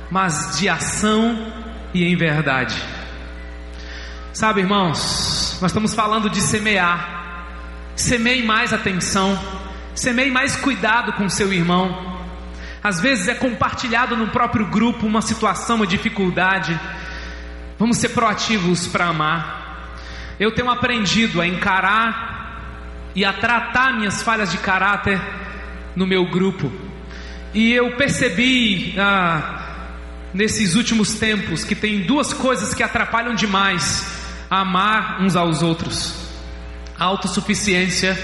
mas 0.10 0.58
de 0.58 0.70
ação 0.70 1.65
e 1.96 2.04
em 2.04 2.16
verdade. 2.18 2.76
Sabe, 4.34 4.60
irmãos, 4.60 5.58
nós 5.62 5.72
estamos 5.72 5.96
falando 5.96 6.30
de 6.30 6.42
semear. 6.42 7.14
Semeie 7.96 8.44
mais 8.44 8.74
atenção, 8.74 9.40
semeie 9.96 10.30
mais 10.30 10.58
cuidado 10.58 11.14
com 11.14 11.30
seu 11.30 11.54
irmão. 11.54 12.14
Às 12.84 13.00
vezes 13.00 13.30
é 13.30 13.34
compartilhado 13.34 14.18
no 14.18 14.28
próprio 14.28 14.66
grupo 14.66 15.08
uma 15.08 15.22
situação, 15.22 15.78
uma 15.78 15.88
dificuldade. 15.88 16.78
Vamos 17.80 17.98
ser 17.98 18.10
proativos 18.10 18.88
para 18.88 19.06
amar. 19.06 19.96
Eu 20.38 20.54
tenho 20.54 20.70
aprendido 20.70 21.40
a 21.40 21.48
encarar 21.48 23.10
e 23.16 23.24
a 23.24 23.32
tratar 23.32 23.94
minhas 23.94 24.22
falhas 24.22 24.52
de 24.52 24.58
caráter 24.58 25.22
no 25.96 26.06
meu 26.06 26.30
grupo. 26.30 26.70
E 27.54 27.72
eu 27.72 27.96
percebi 27.96 28.94
ah, 29.00 29.65
nesses 30.36 30.76
últimos 30.76 31.16
tempos 31.16 31.64
que 31.64 31.74
tem 31.74 32.02
duas 32.02 32.34
coisas 32.34 32.74
que 32.74 32.84
atrapalham 32.84 33.34
demais 33.34 34.06
amar 34.50 35.22
uns 35.22 35.36
aos 35.36 35.64
outros: 35.64 36.14
a 37.00 37.06
autossuficiência 37.06 38.16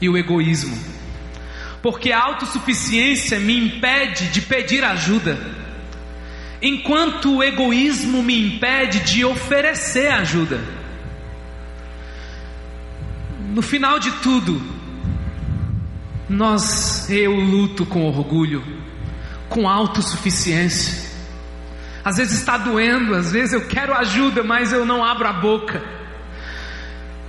e 0.00 0.08
o 0.08 0.16
egoísmo 0.16 1.00
porque 1.82 2.12
a 2.12 2.22
autossuficiência 2.22 3.40
me 3.40 3.56
impede 3.56 4.28
de 4.28 4.42
pedir 4.42 4.84
ajuda, 4.84 5.38
enquanto 6.60 7.36
o 7.36 7.42
egoísmo 7.42 8.22
me 8.22 8.48
impede 8.48 9.00
de 9.00 9.24
oferecer 9.24 10.08
ajuda. 10.12 10.60
No 13.54 13.62
final 13.62 13.98
de 13.98 14.10
tudo, 14.22 14.60
nós 16.28 17.08
eu 17.10 17.34
luto 17.34 17.86
com 17.86 18.06
orgulho, 18.06 18.62
com 19.48 19.66
autossuficiência. 19.68 21.09
Às 22.04 22.16
vezes 22.16 22.38
está 22.38 22.56
doendo, 22.56 23.14
às 23.14 23.30
vezes 23.30 23.52
eu 23.52 23.66
quero 23.66 23.94
ajuda, 23.94 24.42
mas 24.42 24.72
eu 24.72 24.86
não 24.86 25.04
abro 25.04 25.28
a 25.28 25.32
boca. 25.34 25.82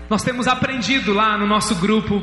Nós 0.10 0.24
temos 0.24 0.48
aprendido 0.48 1.14
lá 1.14 1.38
no 1.38 1.48
nosso 1.48 1.76
grupo 1.76 2.22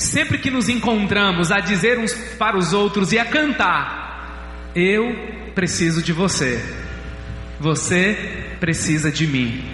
sempre 0.00 0.38
que 0.38 0.50
nos 0.50 0.68
encontramos, 0.68 1.52
a 1.52 1.60
dizer 1.60 1.98
uns 1.98 2.12
para 2.38 2.56
os 2.56 2.72
outros 2.72 3.12
e 3.12 3.18
a 3.18 3.24
cantar: 3.24 4.70
Eu 4.74 5.14
preciso 5.54 6.02
de 6.02 6.12
você, 6.12 6.62
você 7.58 8.56
precisa 8.58 9.12
de 9.12 9.26
mim. 9.26 9.64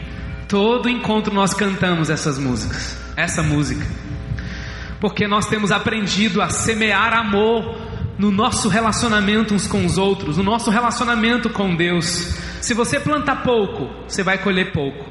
Todo 0.49 0.89
encontro 0.89 1.33
nós 1.33 1.55
cantamos 1.55 2.11
essas 2.11 2.39
músicas, 2.39 2.99
essa 3.17 3.43
música, 3.43 3.87
porque 5.01 5.27
nós 5.27 5.47
temos 5.47 5.71
aprendido 5.71 6.43
a 6.43 6.49
semear 6.49 7.13
amor 7.15 7.86
no 8.19 8.31
nosso 8.31 8.69
relacionamento 8.69 9.55
uns 9.55 9.67
com 9.67 9.85
os 9.85 9.99
outros, 9.99 10.39
no 10.39 10.43
nosso 10.43 10.71
relacionamento 10.71 11.51
com 11.51 11.75
Deus. 11.75 12.35
Se 12.61 12.73
você 12.73 12.99
planta 12.99 13.37
pouco, 13.37 13.89
você 14.09 14.23
vai 14.23 14.39
colher 14.39 14.73
pouco. 14.73 15.05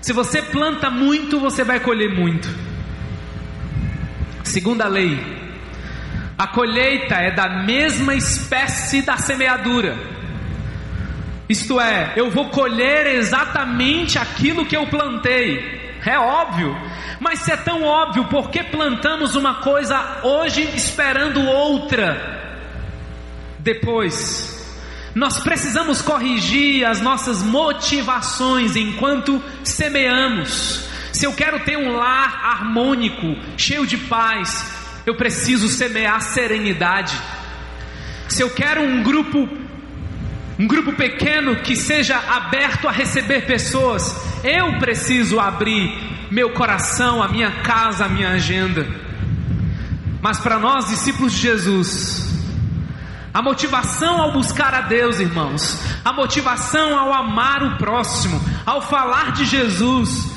Se 0.00 0.12
você 0.12 0.40
planta 0.40 0.90
muito, 0.90 1.40
você 1.40 1.64
vai 1.64 1.80
colher 1.80 2.14
muito. 2.14 2.48
Segunda 4.44 4.86
lei, 4.86 5.18
a 6.38 6.46
colheita 6.46 7.14
é 7.16 7.30
da 7.30 7.48
mesma 7.64 8.14
espécie 8.14 9.02
da 9.02 9.16
semeadura. 9.16 9.96
Isto 11.48 11.80
é, 11.80 12.14
eu 12.16 12.30
vou 12.30 12.48
colher 12.48 13.06
exatamente 13.06 14.18
aquilo 14.18 14.64
que 14.64 14.76
eu 14.76 14.86
plantei. 14.86 15.80
É 16.04 16.18
óbvio, 16.18 16.76
mas 17.20 17.40
se 17.40 17.52
é 17.52 17.56
tão 17.56 17.84
óbvio, 17.84 18.24
por 18.24 18.50
que 18.50 18.62
plantamos 18.64 19.36
uma 19.36 19.56
coisa 19.56 20.20
hoje 20.24 20.62
esperando 20.74 21.40
outra 21.44 22.41
depois? 23.62 24.60
Nós 25.14 25.38
precisamos 25.40 26.00
corrigir 26.00 26.86
as 26.86 27.00
nossas 27.00 27.42
motivações 27.42 28.76
enquanto 28.76 29.42
semeamos. 29.62 30.88
Se 31.12 31.26
eu 31.26 31.34
quero 31.34 31.60
ter 31.60 31.76
um 31.76 31.92
lar 31.92 32.40
harmônico, 32.44 33.36
cheio 33.56 33.86
de 33.86 33.98
paz, 33.98 34.72
eu 35.04 35.14
preciso 35.14 35.68
semear 35.68 36.20
serenidade. 36.22 37.14
Se 38.28 38.42
eu 38.42 38.50
quero 38.50 38.80
um 38.80 39.02
grupo 39.02 39.48
um 40.58 40.66
grupo 40.66 40.92
pequeno 40.92 41.56
que 41.56 41.74
seja 41.74 42.16
aberto 42.16 42.86
a 42.86 42.92
receber 42.92 43.46
pessoas, 43.46 44.14
eu 44.44 44.78
preciso 44.78 45.40
abrir 45.40 45.90
meu 46.30 46.50
coração, 46.50 47.22
a 47.22 47.28
minha 47.28 47.50
casa, 47.62 48.04
a 48.04 48.08
minha 48.08 48.30
agenda. 48.30 48.86
Mas 50.20 50.38
para 50.38 50.58
nós, 50.58 50.88
discípulos 50.88 51.32
de 51.32 51.40
Jesus, 51.40 52.31
a 53.32 53.40
motivação 53.40 54.20
ao 54.20 54.32
buscar 54.32 54.74
a 54.74 54.82
Deus, 54.82 55.18
irmãos, 55.18 55.80
a 56.04 56.12
motivação 56.12 56.98
ao 56.98 57.14
amar 57.14 57.62
o 57.62 57.76
próximo, 57.78 58.40
ao 58.66 58.82
falar 58.82 59.32
de 59.32 59.46
Jesus, 59.46 60.30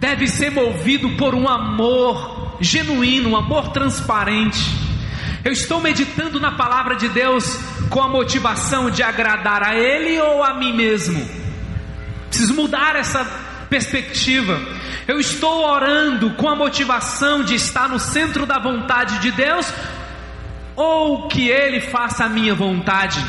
deve 0.00 0.26
ser 0.26 0.50
movido 0.50 1.10
por 1.10 1.34
um 1.34 1.48
amor 1.48 2.56
genuíno, 2.60 3.30
um 3.30 3.36
amor 3.36 3.68
transparente. 3.68 4.60
Eu 5.44 5.52
estou 5.52 5.80
meditando 5.80 6.40
na 6.40 6.52
palavra 6.52 6.96
de 6.96 7.08
Deus 7.08 7.58
com 7.88 8.02
a 8.02 8.08
motivação 8.08 8.90
de 8.90 9.02
agradar 9.02 9.62
a 9.62 9.76
Ele 9.76 10.20
ou 10.20 10.42
a 10.42 10.54
mim 10.54 10.72
mesmo. 10.72 11.24
Preciso 12.28 12.54
mudar 12.54 12.96
essa 12.96 13.24
perspectiva. 13.68 14.60
Eu 15.06 15.20
estou 15.20 15.64
orando 15.64 16.30
com 16.30 16.48
a 16.48 16.56
motivação 16.56 17.44
de 17.44 17.54
estar 17.54 17.88
no 17.88 17.98
centro 17.98 18.46
da 18.46 18.58
vontade 18.58 19.18
de 19.18 19.30
Deus 19.30 19.72
ou 20.82 21.28
que 21.28 21.48
Ele 21.48 21.80
faça 21.80 22.24
a 22.24 22.28
minha 22.28 22.54
vontade. 22.54 23.24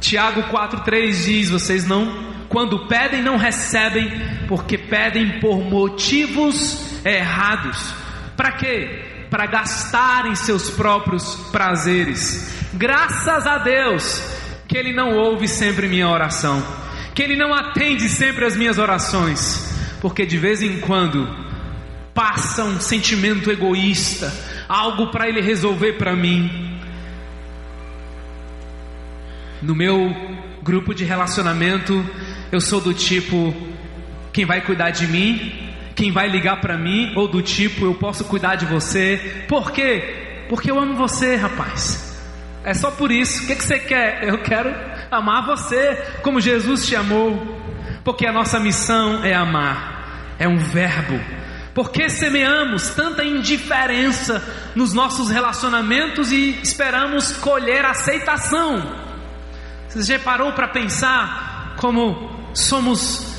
Tiago 0.00 0.42
4,3 0.44 1.24
diz: 1.24 1.50
Vocês 1.50 1.86
não 1.86 2.34
quando 2.48 2.86
pedem, 2.86 3.22
não 3.22 3.36
recebem, 3.36 4.10
porque 4.46 4.76
pedem 4.76 5.40
por 5.40 5.58
motivos 5.58 7.04
errados. 7.04 7.92
Para 8.36 8.52
quê? 8.52 9.26
Para 9.30 9.46
gastarem 9.46 10.34
seus 10.34 10.70
próprios 10.70 11.34
prazeres. 11.50 12.52
Graças 12.74 13.46
a 13.46 13.58
Deus 13.58 14.22
que 14.68 14.76
Ele 14.76 14.92
não 14.92 15.16
ouve 15.16 15.48
sempre 15.48 15.88
minha 15.88 16.08
oração, 16.08 16.62
que 17.14 17.22
Ele 17.22 17.36
não 17.36 17.52
atende 17.52 18.08
sempre 18.08 18.44
as 18.44 18.56
minhas 18.56 18.78
orações, 18.78 19.72
porque 20.00 20.26
de 20.26 20.38
vez 20.38 20.62
em 20.62 20.80
quando 20.80 21.28
passa 22.14 22.64
um 22.64 22.80
sentimento 22.80 23.50
egoísta, 23.50 24.32
algo 24.68 25.08
para 25.08 25.28
Ele 25.28 25.40
resolver 25.40 25.94
para 25.94 26.14
mim. 26.14 26.78
No 29.62 29.74
meu 29.74 30.14
grupo 30.62 30.94
de 30.94 31.04
relacionamento, 31.04 32.04
eu 32.50 32.60
sou 32.60 32.80
do 32.80 32.94
tipo 32.94 33.54
quem 34.32 34.44
vai 34.44 34.60
cuidar 34.60 34.90
de 34.90 35.06
mim, 35.06 35.72
quem 35.94 36.10
vai 36.10 36.28
ligar 36.28 36.60
para 36.60 36.76
mim, 36.76 37.12
ou 37.14 37.28
do 37.28 37.40
tipo 37.40 37.84
eu 37.84 37.94
posso 37.94 38.24
cuidar 38.24 38.56
de 38.56 38.66
você. 38.66 39.44
Por 39.48 39.70
quê? 39.70 40.44
Porque 40.48 40.70
eu 40.70 40.78
amo 40.78 40.94
você, 40.94 41.36
rapaz. 41.36 42.20
É 42.64 42.74
só 42.74 42.90
por 42.90 43.12
isso. 43.12 43.44
O 43.44 43.46
que, 43.46 43.54
que 43.54 43.64
você 43.64 43.78
quer? 43.78 44.24
Eu 44.24 44.38
quero 44.42 44.74
amar 45.10 45.46
você 45.46 45.94
como 46.22 46.40
Jesus 46.40 46.86
te 46.86 46.96
amou. 46.96 47.62
Porque 48.02 48.26
a 48.26 48.32
nossa 48.32 48.58
missão 48.58 49.24
é 49.24 49.34
amar. 49.34 50.34
É 50.38 50.48
um 50.48 50.56
verbo. 50.56 51.18
Porque 51.74 52.08
semeamos 52.08 52.90
tanta 52.90 53.24
indiferença 53.24 54.42
nos 54.76 54.92
nossos 54.92 55.28
relacionamentos 55.28 56.30
e 56.30 56.60
esperamos 56.62 57.32
colher 57.32 57.84
aceitação? 57.84 58.80
Você 59.88 60.02
já 60.02 60.18
parou 60.20 60.52
para 60.52 60.68
pensar 60.68 61.74
como 61.76 62.48
somos 62.54 63.34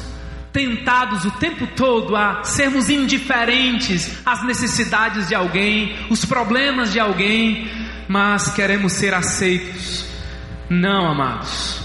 tentados 0.51 1.23
o 1.25 1.31
tempo 1.31 1.65
todo 1.67 2.15
a 2.15 2.43
sermos 2.43 2.89
indiferentes 2.89 4.19
às 4.25 4.43
necessidades 4.43 5.27
de 5.29 5.35
alguém, 5.35 5.95
os 6.09 6.25
problemas 6.25 6.91
de 6.91 6.99
alguém, 6.99 7.69
mas 8.07 8.49
queremos 8.49 8.93
ser 8.93 9.13
aceitos. 9.13 10.05
Não, 10.69 11.07
amados. 11.07 11.84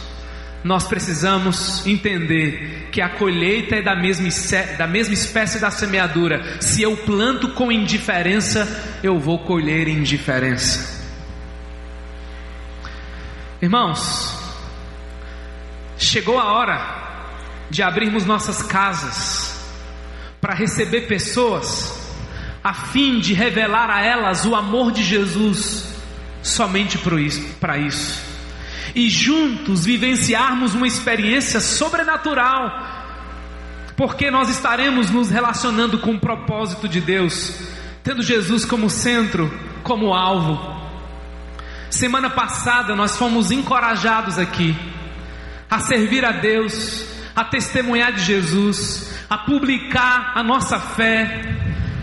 Nós 0.62 0.86
precisamos 0.86 1.86
entender 1.86 2.88
que 2.92 3.00
a 3.00 3.08
colheita 3.08 3.76
é 3.76 3.82
da 3.82 3.96
mesma, 3.96 4.28
da 4.76 4.86
mesma 4.86 5.14
espécie 5.14 5.58
da 5.58 5.70
semeadura. 5.70 6.60
Se 6.60 6.82
eu 6.82 6.96
planto 6.98 7.48
com 7.50 7.72
indiferença, 7.72 8.98
eu 9.02 9.18
vou 9.18 9.38
colher 9.38 9.88
indiferença. 9.88 11.00
Irmãos, 13.62 14.38
chegou 15.96 16.38
a 16.38 16.52
hora 16.52 17.00
de 17.70 17.82
abrirmos 17.82 18.26
nossas 18.26 18.62
casas 18.62 19.58
para 20.40 20.54
receber 20.54 21.02
pessoas, 21.02 22.14
a 22.62 22.74
fim 22.74 23.18
de 23.18 23.32
revelar 23.32 23.90
a 23.90 24.04
elas 24.04 24.44
o 24.44 24.54
amor 24.54 24.92
de 24.92 25.02
Jesus 25.02 25.94
somente 26.42 26.98
para 27.60 27.78
isso 27.78 28.29
e 28.94 29.08
juntos 29.08 29.84
vivenciarmos 29.84 30.74
uma 30.74 30.86
experiência 30.86 31.60
sobrenatural, 31.60 32.70
porque 33.96 34.30
nós 34.30 34.48
estaremos 34.48 35.10
nos 35.10 35.30
relacionando 35.30 35.98
com 35.98 36.12
o 36.12 36.20
propósito 36.20 36.88
de 36.88 37.00
Deus, 37.00 37.68
tendo 38.02 38.22
Jesus 38.22 38.64
como 38.64 38.88
centro, 38.88 39.52
como 39.82 40.14
alvo. 40.14 40.80
Semana 41.90 42.30
passada 42.30 42.94
nós 42.94 43.16
fomos 43.16 43.50
encorajados 43.50 44.38
aqui 44.38 44.76
a 45.70 45.78
servir 45.80 46.24
a 46.24 46.32
Deus, 46.32 47.06
a 47.34 47.44
testemunhar 47.44 48.12
de 48.12 48.22
Jesus, 48.22 49.14
a 49.28 49.38
publicar 49.38 50.32
a 50.34 50.42
nossa 50.42 50.80
fé, 50.80 51.42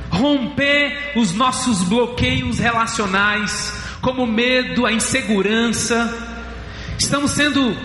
romper 0.09 1.13
os 1.17 1.33
nossos 1.33 1.83
bloqueios 1.83 2.59
relacionais, 2.59 3.73
como 4.01 4.23
o 4.23 4.27
medo, 4.27 4.85
a 4.85 4.93
insegurança, 4.93 6.36
Estamos 6.97 7.31
sendo 7.31 7.77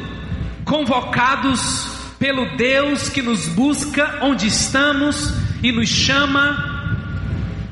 convocados 0.64 1.98
pelo 2.18 2.56
Deus 2.56 3.10
que 3.10 3.20
nos 3.20 3.46
busca 3.46 4.20
onde 4.22 4.46
estamos 4.46 5.34
e 5.62 5.70
nos 5.70 5.88
chama 5.88 6.96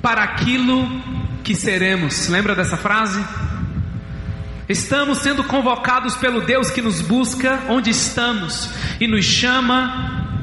para 0.02 0.22
aquilo 0.22 0.86
que 1.42 1.54
seremos. 1.54 2.28
Lembra 2.28 2.54
dessa 2.54 2.76
frase? 2.76 3.24
Estamos 4.68 5.18
sendo 5.18 5.42
convocados 5.44 6.14
pelo 6.16 6.42
Deus 6.42 6.70
que 6.70 6.82
nos 6.82 7.00
busca 7.00 7.64
onde 7.70 7.90
estamos 7.90 8.70
e 9.00 9.08
nos 9.08 9.24
chama 9.24 10.38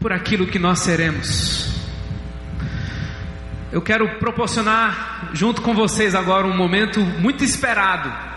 por 0.00 0.12
aquilo 0.12 0.48
que 0.48 0.58
nós 0.58 0.80
seremos. 0.80 1.72
Eu 3.70 3.80
quero 3.80 4.18
proporcionar 4.18 5.30
junto 5.32 5.62
com 5.62 5.72
vocês 5.72 6.16
agora 6.16 6.46
um 6.46 6.56
momento 6.56 7.00
muito 7.00 7.44
esperado 7.44 8.31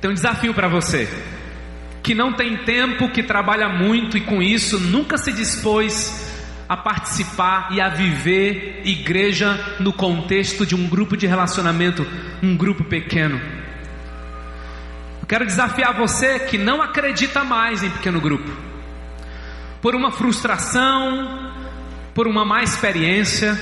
tem 0.00 0.10
um 0.10 0.14
desafio 0.14 0.54
para 0.54 0.68
você. 0.68 1.08
Que 2.02 2.14
não 2.14 2.32
tem 2.32 2.56
tempo, 2.64 3.10
que 3.10 3.22
trabalha 3.22 3.68
muito 3.68 4.16
e 4.16 4.20
com 4.20 4.42
isso 4.42 4.80
nunca 4.80 5.18
se 5.18 5.32
dispôs 5.32 6.28
a 6.68 6.76
participar 6.76 7.68
e 7.72 7.80
a 7.80 7.88
viver 7.88 8.82
igreja 8.84 9.76
no 9.80 9.92
contexto 9.92 10.64
de 10.64 10.74
um 10.74 10.88
grupo 10.88 11.16
de 11.16 11.26
relacionamento, 11.26 12.06
um 12.42 12.56
grupo 12.56 12.84
pequeno. 12.84 13.40
Eu 15.20 15.26
quero 15.26 15.44
desafiar 15.44 15.94
você 15.94 16.38
que 16.38 16.56
não 16.56 16.80
acredita 16.80 17.44
mais 17.44 17.82
em 17.82 17.90
pequeno 17.90 18.20
grupo, 18.20 18.50
por 19.82 19.94
uma 19.94 20.12
frustração, 20.12 21.52
por 22.14 22.26
uma 22.26 22.44
má 22.44 22.62
experiência, 22.62 23.60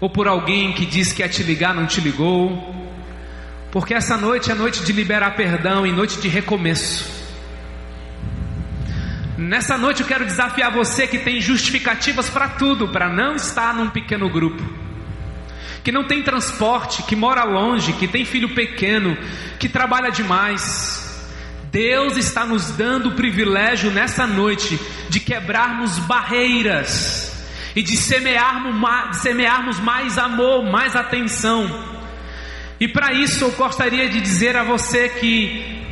ou 0.00 0.08
por 0.10 0.26
alguém 0.26 0.72
que 0.72 0.86
diz 0.86 1.12
que 1.12 1.22
ia 1.22 1.28
te 1.28 1.42
ligar, 1.42 1.74
não 1.74 1.86
te 1.86 2.00
ligou, 2.00 2.83
porque 3.74 3.92
essa 3.92 4.16
noite 4.16 4.52
é 4.52 4.54
noite 4.54 4.84
de 4.84 4.92
liberar 4.92 5.32
perdão 5.32 5.84
e 5.84 5.90
noite 5.90 6.20
de 6.20 6.28
recomeço. 6.28 7.12
Nessa 9.36 9.76
noite 9.76 10.00
eu 10.00 10.06
quero 10.06 10.24
desafiar 10.24 10.70
você 10.70 11.08
que 11.08 11.18
tem 11.18 11.40
justificativas 11.40 12.30
para 12.30 12.50
tudo, 12.50 12.86
para 12.86 13.08
não 13.08 13.34
estar 13.34 13.74
num 13.74 13.90
pequeno 13.90 14.30
grupo. 14.30 14.62
Que 15.82 15.90
não 15.90 16.04
tem 16.04 16.22
transporte, 16.22 17.02
que 17.02 17.16
mora 17.16 17.42
longe, 17.42 17.94
que 17.94 18.06
tem 18.06 18.24
filho 18.24 18.54
pequeno, 18.54 19.18
que 19.58 19.68
trabalha 19.68 20.12
demais. 20.12 21.28
Deus 21.72 22.16
está 22.16 22.46
nos 22.46 22.70
dando 22.70 23.08
o 23.08 23.14
privilégio 23.16 23.90
nessa 23.90 24.24
noite 24.24 24.78
de 25.08 25.18
quebrarmos 25.18 25.98
barreiras 25.98 27.44
e 27.74 27.82
de 27.82 27.96
semearmos, 27.96 29.16
semearmos 29.16 29.80
mais 29.80 30.16
amor, 30.16 30.62
mais 30.62 30.94
atenção 30.94 31.92
e 32.80 32.88
para 32.88 33.12
isso 33.12 33.44
eu 33.44 33.52
gostaria 33.52 34.08
de 34.08 34.20
dizer 34.20 34.56
a 34.56 34.64
você 34.64 35.08
que 35.08 35.84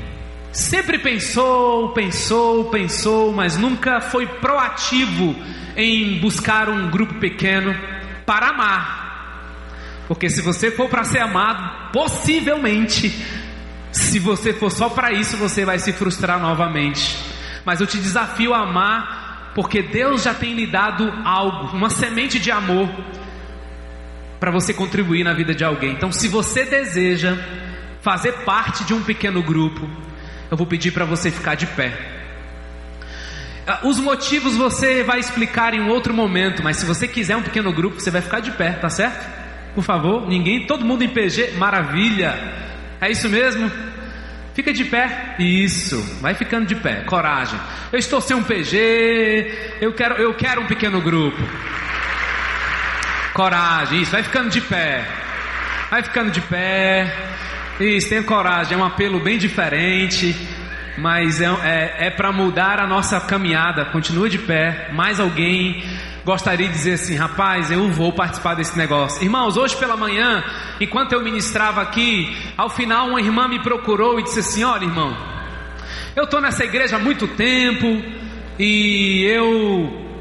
sempre 0.52 0.98
pensou, 0.98 1.90
pensou, 1.90 2.64
pensou, 2.66 3.32
mas 3.32 3.56
nunca 3.56 4.00
foi 4.00 4.26
proativo 4.26 5.34
em 5.76 6.18
buscar 6.18 6.68
um 6.68 6.90
grupo 6.90 7.14
pequeno 7.14 7.74
para 8.26 8.48
amar. 8.48 9.02
Porque 10.08 10.28
se 10.28 10.42
você 10.42 10.70
for 10.70 10.88
para 10.88 11.04
ser 11.04 11.20
amado, 11.20 11.92
possivelmente, 11.92 13.24
se 13.92 14.18
você 14.18 14.52
for 14.52 14.70
só 14.70 14.88
para 14.88 15.12
isso, 15.12 15.36
você 15.36 15.64
vai 15.64 15.78
se 15.78 15.92
frustrar 15.92 16.38
novamente. 16.38 17.16
Mas 17.64 17.80
eu 17.80 17.86
te 17.86 17.96
desafio 17.96 18.52
a 18.52 18.62
amar, 18.62 19.52
porque 19.54 19.80
Deus 19.80 20.22
já 20.24 20.34
tem 20.34 20.54
lhe 20.54 20.66
dado 20.66 21.10
algo, 21.24 21.76
uma 21.76 21.88
semente 21.88 22.38
de 22.38 22.50
amor 22.50 22.88
para 24.42 24.50
você 24.50 24.74
contribuir 24.74 25.22
na 25.22 25.32
vida 25.32 25.54
de 25.54 25.62
alguém. 25.62 25.92
Então, 25.92 26.10
se 26.10 26.26
você 26.26 26.64
deseja 26.64 27.38
fazer 28.00 28.32
parte 28.44 28.82
de 28.82 28.92
um 28.92 29.00
pequeno 29.00 29.40
grupo, 29.40 29.88
eu 30.50 30.56
vou 30.56 30.66
pedir 30.66 30.90
para 30.90 31.04
você 31.04 31.30
ficar 31.30 31.54
de 31.54 31.64
pé. 31.64 31.96
Ah, 33.64 33.82
os 33.84 34.00
motivos 34.00 34.56
você 34.56 35.04
vai 35.04 35.20
explicar 35.20 35.74
em 35.74 35.88
outro 35.88 36.12
momento, 36.12 36.60
mas 36.60 36.78
se 36.78 36.84
você 36.84 37.06
quiser 37.06 37.36
um 37.36 37.42
pequeno 37.42 37.72
grupo, 37.72 38.00
você 38.00 38.10
vai 38.10 38.20
ficar 38.20 38.40
de 38.40 38.50
pé, 38.50 38.72
tá 38.72 38.90
certo? 38.90 39.24
Por 39.76 39.84
favor, 39.84 40.28
ninguém, 40.28 40.66
todo 40.66 40.84
mundo 40.84 41.04
em 41.04 41.08
PG, 41.08 41.52
maravilha. 41.52 42.34
É 43.00 43.08
isso 43.12 43.28
mesmo? 43.28 43.70
Fica 44.54 44.72
de 44.72 44.84
pé. 44.86 45.36
Isso, 45.38 46.02
vai 46.20 46.34
ficando 46.34 46.66
de 46.66 46.74
pé. 46.74 47.04
Coragem. 47.04 47.60
Eu 47.92 47.98
estou 48.00 48.20
sem 48.20 48.36
um 48.36 48.42
PG, 48.42 49.76
eu 49.80 49.92
quero, 49.92 50.16
eu 50.16 50.34
quero 50.34 50.62
um 50.62 50.66
pequeno 50.66 51.00
grupo. 51.00 51.38
Coragem, 53.34 54.02
isso, 54.02 54.12
vai 54.12 54.22
ficando 54.22 54.50
de 54.50 54.60
pé. 54.60 55.08
Vai 55.90 56.02
ficando 56.02 56.30
de 56.30 56.40
pé. 56.42 57.10
Isso, 57.80 58.10
tenha 58.10 58.22
coragem, 58.22 58.74
é 58.74 58.76
um 58.76 58.84
apelo 58.84 59.20
bem 59.20 59.38
diferente, 59.38 60.36
mas 60.98 61.40
é, 61.40 61.46
é, 61.46 62.06
é 62.08 62.10
para 62.10 62.30
mudar 62.30 62.78
a 62.78 62.86
nossa 62.86 63.18
caminhada. 63.20 63.86
Continua 63.86 64.28
de 64.28 64.38
pé. 64.38 64.90
Mais 64.92 65.18
alguém 65.18 65.82
gostaria 66.24 66.68
de 66.68 66.74
dizer 66.74 66.92
assim, 66.92 67.16
rapaz, 67.16 67.70
eu 67.70 67.90
vou 67.90 68.12
participar 68.12 68.54
desse 68.54 68.76
negócio. 68.76 69.22
Irmãos, 69.22 69.56
hoje 69.56 69.76
pela 69.76 69.96
manhã, 69.96 70.44
enquanto 70.78 71.14
eu 71.14 71.22
ministrava 71.22 71.80
aqui, 71.80 72.36
ao 72.56 72.68
final 72.68 73.08
uma 73.08 73.20
irmã 73.20 73.48
me 73.48 73.62
procurou 73.62 74.20
e 74.20 74.24
disse 74.24 74.40
assim: 74.40 74.62
Olha, 74.62 74.84
irmão, 74.84 75.16
eu 76.14 76.24
estou 76.24 76.40
nessa 76.40 76.64
igreja 76.64 76.96
há 76.96 76.98
muito 76.98 77.26
tempo 77.28 77.86
e 78.58 79.24
eu 79.24 80.11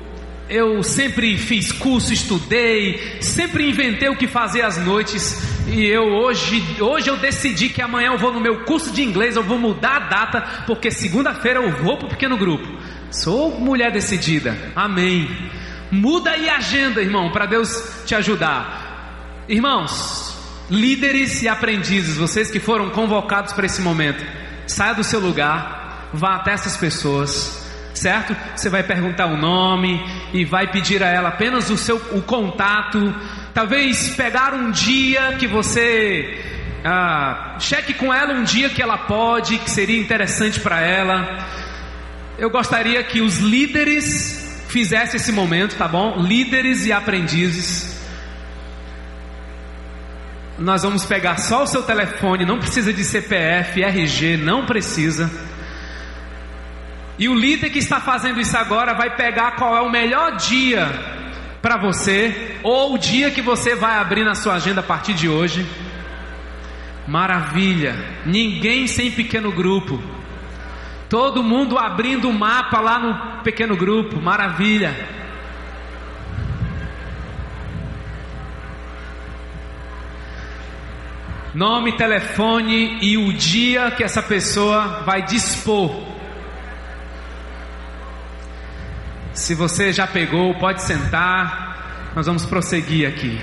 eu 0.51 0.83
sempre 0.83 1.37
fiz 1.37 1.71
curso, 1.71 2.11
estudei, 2.11 3.21
sempre 3.21 3.69
inventei 3.69 4.09
o 4.09 4.17
que 4.17 4.27
fazer 4.27 4.63
às 4.63 4.77
noites. 4.77 5.41
E 5.65 5.85
eu 5.85 6.03
hoje, 6.03 6.61
hoje 6.81 7.09
eu 7.09 7.15
decidi 7.15 7.69
que 7.69 7.81
amanhã 7.81 8.11
eu 8.11 8.17
vou 8.17 8.33
no 8.33 8.41
meu 8.41 8.65
curso 8.65 8.91
de 8.91 9.01
inglês, 9.01 9.37
eu 9.37 9.43
vou 9.43 9.57
mudar 9.57 9.95
a 9.95 9.99
data, 9.99 10.63
porque 10.67 10.91
segunda-feira 10.91 11.61
eu 11.61 11.71
vou 11.81 11.95
para 11.95 12.07
o 12.07 12.09
pequeno 12.09 12.37
grupo. 12.37 12.67
Sou 13.09 13.61
mulher 13.61 13.93
decidida. 13.93 14.57
Amém. 14.75 15.29
Muda 15.89 16.31
aí 16.31 16.49
a 16.49 16.57
agenda, 16.57 17.01
irmão, 17.01 17.31
para 17.31 17.45
Deus 17.45 18.03
te 18.05 18.13
ajudar. 18.13 19.45
Irmãos, 19.47 20.37
líderes 20.69 21.41
e 21.43 21.47
aprendizes, 21.47 22.17
vocês 22.17 22.51
que 22.51 22.59
foram 22.59 22.89
convocados 22.89 23.53
para 23.53 23.65
esse 23.65 23.81
momento, 23.81 24.21
saia 24.67 24.93
do 24.93 25.03
seu 25.03 25.21
lugar, 25.21 26.09
vá 26.13 26.35
até 26.35 26.51
essas 26.51 26.75
pessoas 26.75 27.60
certo? 28.01 28.35
Você 28.55 28.69
vai 28.69 28.83
perguntar 28.83 29.27
o 29.27 29.37
nome 29.37 30.01
e 30.33 30.43
vai 30.43 30.71
pedir 30.71 31.03
a 31.03 31.07
ela 31.07 31.29
apenas 31.29 31.69
o 31.69 31.77
seu 31.77 31.97
o 32.11 32.21
contato. 32.21 33.13
Talvez 33.53 34.15
pegar 34.15 34.53
um 34.53 34.71
dia 34.71 35.33
que 35.37 35.47
você 35.47 36.39
ah, 36.83 37.57
cheque 37.59 37.93
com 37.93 38.11
ela 38.13 38.33
um 38.33 38.43
dia 38.43 38.69
que 38.69 38.81
ela 38.81 38.97
pode, 38.97 39.59
que 39.59 39.69
seria 39.69 39.99
interessante 39.99 40.59
para 40.59 40.81
ela. 40.81 41.45
Eu 42.37 42.49
gostaria 42.49 43.03
que 43.03 43.21
os 43.21 43.37
líderes 43.37 44.65
fizessem 44.67 45.17
esse 45.17 45.31
momento, 45.31 45.75
tá 45.75 45.87
bom? 45.87 46.21
Líderes 46.21 46.85
e 46.85 46.91
aprendizes. 46.91 48.01
Nós 50.57 50.83
vamos 50.83 51.05
pegar 51.05 51.37
só 51.37 51.63
o 51.63 51.67
seu 51.67 51.83
telefone, 51.83 52.45
não 52.45 52.59
precisa 52.59 52.93
de 52.93 53.03
CPF, 53.03 53.83
RG, 53.83 54.37
não 54.37 54.65
precisa. 54.65 55.29
E 57.17 57.29
o 57.29 57.35
líder 57.35 57.69
que 57.69 57.79
está 57.79 57.99
fazendo 57.99 58.39
isso 58.39 58.57
agora 58.57 58.93
vai 58.93 59.15
pegar 59.15 59.51
qual 59.51 59.75
é 59.75 59.81
o 59.81 59.91
melhor 59.91 60.37
dia 60.37 60.87
para 61.61 61.77
você, 61.77 62.57
ou 62.63 62.95
o 62.95 62.97
dia 62.97 63.29
que 63.29 63.41
você 63.41 63.75
vai 63.75 63.95
abrir 63.95 64.23
na 64.23 64.33
sua 64.33 64.55
agenda 64.55 64.79
a 64.79 64.83
partir 64.83 65.13
de 65.13 65.29
hoje. 65.29 65.65
Maravilha. 67.07 67.95
Ninguém 68.25 68.87
sem 68.87 69.11
pequeno 69.11 69.51
grupo. 69.51 70.01
Todo 71.07 71.43
mundo 71.43 71.77
abrindo 71.77 72.29
o 72.29 72.33
mapa 72.33 72.79
lá 72.79 72.97
no 72.97 73.43
pequeno 73.43 73.75
grupo. 73.75 74.19
Maravilha. 74.19 74.95
Nome, 81.53 81.91
telefone 81.91 82.97
e 83.01 83.17
o 83.17 83.33
dia 83.33 83.91
que 83.91 84.03
essa 84.03 84.23
pessoa 84.23 85.03
vai 85.05 85.21
dispor. 85.21 86.10
Se 89.33 89.55
você 89.55 89.91
já 89.93 90.05
pegou, 90.07 90.53
pode 90.55 90.81
sentar. 90.83 92.11
Nós 92.15 92.25
vamos 92.25 92.45
prosseguir 92.45 93.07
aqui. 93.07 93.39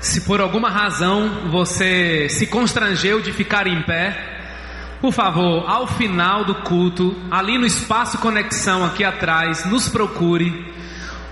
Se 0.00 0.22
por 0.22 0.40
alguma 0.40 0.70
razão 0.70 1.50
você 1.50 2.28
se 2.28 2.46
constrangeu 2.46 3.20
de 3.20 3.32
ficar 3.32 3.66
em 3.66 3.82
pé, 3.82 4.16
por 5.00 5.12
favor, 5.12 5.68
ao 5.68 5.86
final 5.86 6.44
do 6.44 6.54
culto, 6.56 7.16
ali 7.30 7.58
no 7.58 7.66
espaço 7.66 8.18
conexão 8.18 8.84
aqui 8.84 9.04
atrás, 9.04 9.64
nos 9.64 9.88
procure. 9.88 10.72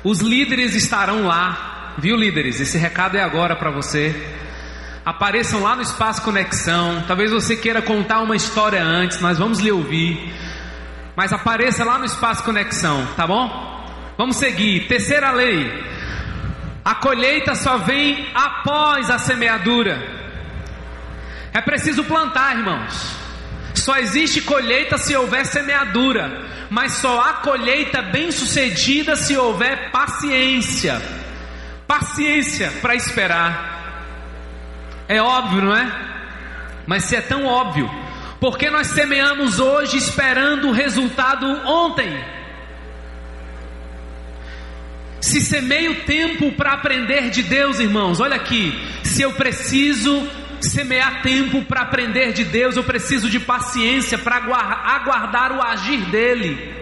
Os 0.04 0.20
líderes 0.20 0.74
estarão 0.74 1.26
lá 1.26 1.74
Viu, 1.98 2.14
líderes? 2.14 2.60
Esse 2.60 2.76
recado 2.76 3.16
é 3.16 3.22
agora 3.22 3.56
para 3.56 3.70
você. 3.70 4.14
Apareçam 5.02 5.62
lá 5.62 5.74
no 5.74 5.80
Espaço 5.80 6.20
Conexão. 6.20 7.02
Talvez 7.08 7.30
você 7.30 7.56
queira 7.56 7.80
contar 7.80 8.20
uma 8.20 8.36
história 8.36 8.82
antes, 8.82 9.18
nós 9.18 9.38
vamos 9.38 9.60
lhe 9.60 9.72
ouvir. 9.72 10.34
Mas 11.16 11.32
apareça 11.32 11.84
lá 11.84 11.98
no 11.98 12.04
Espaço 12.04 12.44
Conexão, 12.44 13.06
tá 13.16 13.26
bom? 13.26 13.84
Vamos 14.16 14.36
seguir. 14.36 14.86
Terceira 14.86 15.32
lei: 15.32 15.72
a 16.84 16.94
colheita 16.94 17.54
só 17.54 17.78
vem 17.78 18.28
após 18.34 19.10
a 19.10 19.18
semeadura. 19.18 20.00
É 21.52 21.60
preciso 21.60 22.04
plantar, 22.04 22.56
irmãos. 22.56 23.16
Só 23.74 23.96
existe 23.96 24.42
colheita 24.42 24.98
se 24.98 25.16
houver 25.16 25.46
semeadura, 25.46 26.44
mas 26.70 26.92
só 26.94 27.20
há 27.20 27.32
colheita 27.34 28.02
bem-sucedida 28.02 29.16
se 29.16 29.36
houver 29.36 29.90
paciência 29.90 31.00
paciência 31.86 32.72
para 32.82 32.94
esperar. 32.94 33.74
É 35.08 35.22
óbvio, 35.22 35.62
não 35.62 35.76
é? 35.76 35.90
Mas 36.86 37.04
se 37.04 37.16
é 37.16 37.20
tão 37.20 37.46
óbvio, 37.46 37.88
por 38.40 38.58
que 38.58 38.70
nós 38.70 38.88
semeamos 38.88 39.58
hoje 39.58 39.96
esperando 39.96 40.68
o 40.68 40.72
resultado 40.72 41.46
ontem? 41.66 42.24
Se 45.20 45.40
semeio 45.40 46.04
tempo 46.04 46.52
para 46.52 46.72
aprender 46.72 47.30
de 47.30 47.42
Deus, 47.42 47.80
irmãos, 47.80 48.20
olha 48.20 48.36
aqui, 48.36 48.72
se 49.02 49.22
eu 49.22 49.32
preciso 49.32 50.28
semear 50.60 51.22
tempo 51.22 51.64
para 51.64 51.82
aprender 51.82 52.32
de 52.32 52.44
Deus, 52.44 52.76
eu 52.76 52.84
preciso 52.84 53.28
de 53.28 53.40
paciência 53.40 54.18
para 54.18 54.36
aguardar 54.36 55.52
o 55.52 55.62
agir 55.62 56.00
dEle. 56.10 56.74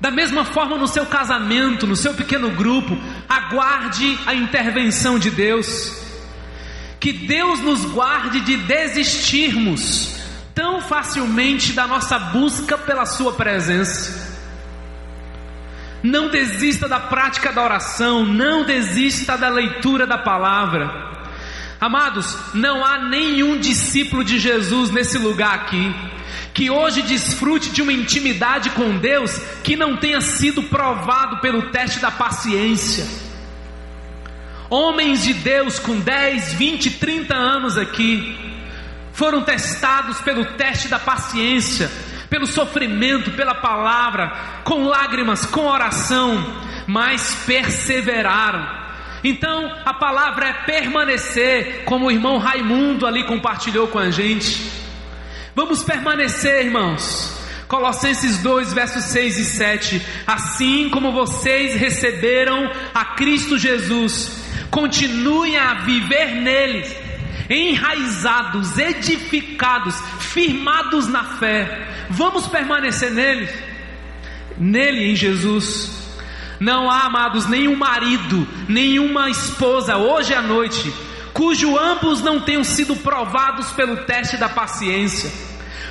Da 0.00 0.10
mesma 0.10 0.44
forma, 0.44 0.78
no 0.78 0.86
seu 0.86 1.04
casamento, 1.04 1.86
no 1.86 1.94
seu 1.94 2.14
pequeno 2.14 2.50
grupo, 2.50 2.96
aguarde 3.28 4.18
a 4.26 4.34
intervenção 4.34 5.18
de 5.18 5.30
Deus. 5.30 6.09
Que 7.00 7.12
Deus 7.12 7.60
nos 7.60 7.84
guarde 7.86 8.40
de 8.42 8.56
desistirmos 8.58 10.20
tão 10.54 10.82
facilmente 10.82 11.72
da 11.72 11.86
nossa 11.86 12.18
busca 12.18 12.76
pela 12.76 13.06
Sua 13.06 13.32
presença. 13.32 14.28
Não 16.02 16.28
desista 16.28 16.86
da 16.86 17.00
prática 17.00 17.52
da 17.52 17.62
oração, 17.62 18.24
não 18.24 18.64
desista 18.64 19.36
da 19.36 19.48
leitura 19.48 20.06
da 20.06 20.18
palavra. 20.18 21.08
Amados, 21.80 22.36
não 22.52 22.84
há 22.84 22.98
nenhum 22.98 23.58
discípulo 23.58 24.22
de 24.22 24.38
Jesus 24.38 24.90
nesse 24.90 25.16
lugar 25.16 25.54
aqui 25.54 25.94
que 26.52 26.70
hoje 26.70 27.02
desfrute 27.02 27.70
de 27.70 27.80
uma 27.80 27.92
intimidade 27.92 28.70
com 28.70 28.98
Deus 28.98 29.38
que 29.62 29.76
não 29.76 29.96
tenha 29.96 30.20
sido 30.20 30.62
provado 30.64 31.38
pelo 31.38 31.70
teste 31.70 32.00
da 32.00 32.10
paciência. 32.10 33.29
Homens 34.70 35.24
de 35.24 35.34
Deus 35.34 35.80
com 35.80 35.98
10, 35.98 36.52
20, 36.52 36.90
30 36.92 37.34
anos 37.34 37.76
aqui 37.76 38.38
foram 39.12 39.42
testados 39.42 40.20
pelo 40.20 40.44
teste 40.52 40.86
da 40.86 40.98
paciência, 40.98 41.90
pelo 42.30 42.46
sofrimento, 42.46 43.32
pela 43.32 43.56
palavra, 43.56 44.32
com 44.62 44.84
lágrimas, 44.84 45.44
com 45.44 45.66
oração, 45.66 46.56
mas 46.86 47.34
perseveraram. 47.44 48.64
Então, 49.24 49.70
a 49.84 49.92
palavra 49.92 50.46
é 50.46 50.52
permanecer, 50.52 51.82
como 51.84 52.06
o 52.06 52.10
irmão 52.12 52.38
Raimundo 52.38 53.08
ali 53.08 53.24
compartilhou 53.24 53.88
com 53.88 53.98
a 53.98 54.08
gente. 54.10 54.70
Vamos 55.54 55.82
permanecer, 55.82 56.64
irmãos. 56.64 57.38
Colossenses 57.66 58.38
2, 58.38 58.72
versos 58.72 59.04
6 59.04 59.38
e 59.38 59.44
7. 59.44 60.06
Assim 60.26 60.88
como 60.90 61.12
vocês 61.12 61.74
receberam 61.74 62.70
a 62.94 63.04
Cristo 63.04 63.58
Jesus, 63.58 64.49
continuem 64.70 65.56
a 65.56 65.74
viver 65.74 66.36
nele, 66.36 66.86
enraizados, 67.48 68.78
edificados, 68.78 69.96
firmados 70.20 71.08
na 71.08 71.24
fé. 71.24 72.06
Vamos 72.08 72.46
permanecer 72.46 73.10
nele, 73.10 73.48
nele 74.56 75.10
em 75.10 75.16
Jesus. 75.16 75.98
Não 76.60 76.90
há, 76.90 77.06
amados, 77.06 77.46
nenhum 77.46 77.74
marido, 77.74 78.46
nenhuma 78.68 79.30
esposa, 79.30 79.96
hoje 79.96 80.34
à 80.34 80.42
noite, 80.42 80.92
cujo 81.32 81.78
ambos 81.78 82.20
não 82.22 82.40
tenham 82.40 82.62
sido 82.62 82.94
provados 82.96 83.70
pelo 83.70 84.04
teste 84.04 84.36
da 84.36 84.48
paciência, 84.48 85.32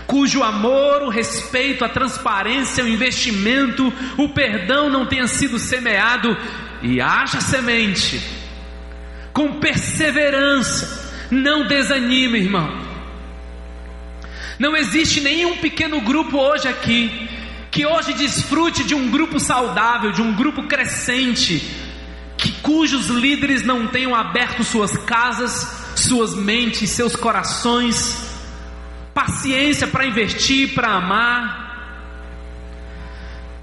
cujo 0.05 0.43
amor, 0.43 1.01
o 1.01 1.09
respeito, 1.09 1.83
a 1.83 1.89
transparência, 1.89 2.83
o 2.83 2.87
investimento, 2.87 3.91
o 4.15 4.29
perdão 4.29 4.91
não 4.91 5.07
tenha 5.07 5.27
sido 5.27 5.57
semeado 5.57 6.37
e 6.83 7.01
haja 7.01 7.41
semente, 7.41 8.38
com 9.33 9.59
perseverança, 9.59 11.27
não 11.31 11.67
desanime, 11.67 12.39
irmão. 12.39 12.89
Não 14.57 14.75
existe 14.75 15.21
nenhum 15.21 15.57
pequeno 15.57 16.01
grupo 16.01 16.37
hoje 16.37 16.67
aqui 16.67 17.29
que 17.71 17.85
hoje 17.85 18.13
desfrute 18.13 18.83
de 18.83 18.95
um 18.95 19.09
grupo 19.09 19.39
saudável, 19.39 20.11
de 20.11 20.21
um 20.21 20.33
grupo 20.33 20.63
crescente, 20.63 21.63
que 22.37 22.51
cujos 22.61 23.07
líderes 23.07 23.63
não 23.63 23.87
tenham 23.87 24.15
aberto 24.15 24.63
suas 24.63 24.97
casas, 24.97 25.93
suas 25.95 26.35
mentes, 26.35 26.89
seus 26.89 27.15
corações, 27.15 28.35
paciência 29.13 29.87
para 29.87 30.05
investir, 30.05 30.73
para 30.73 30.93
amar. 30.93 31.69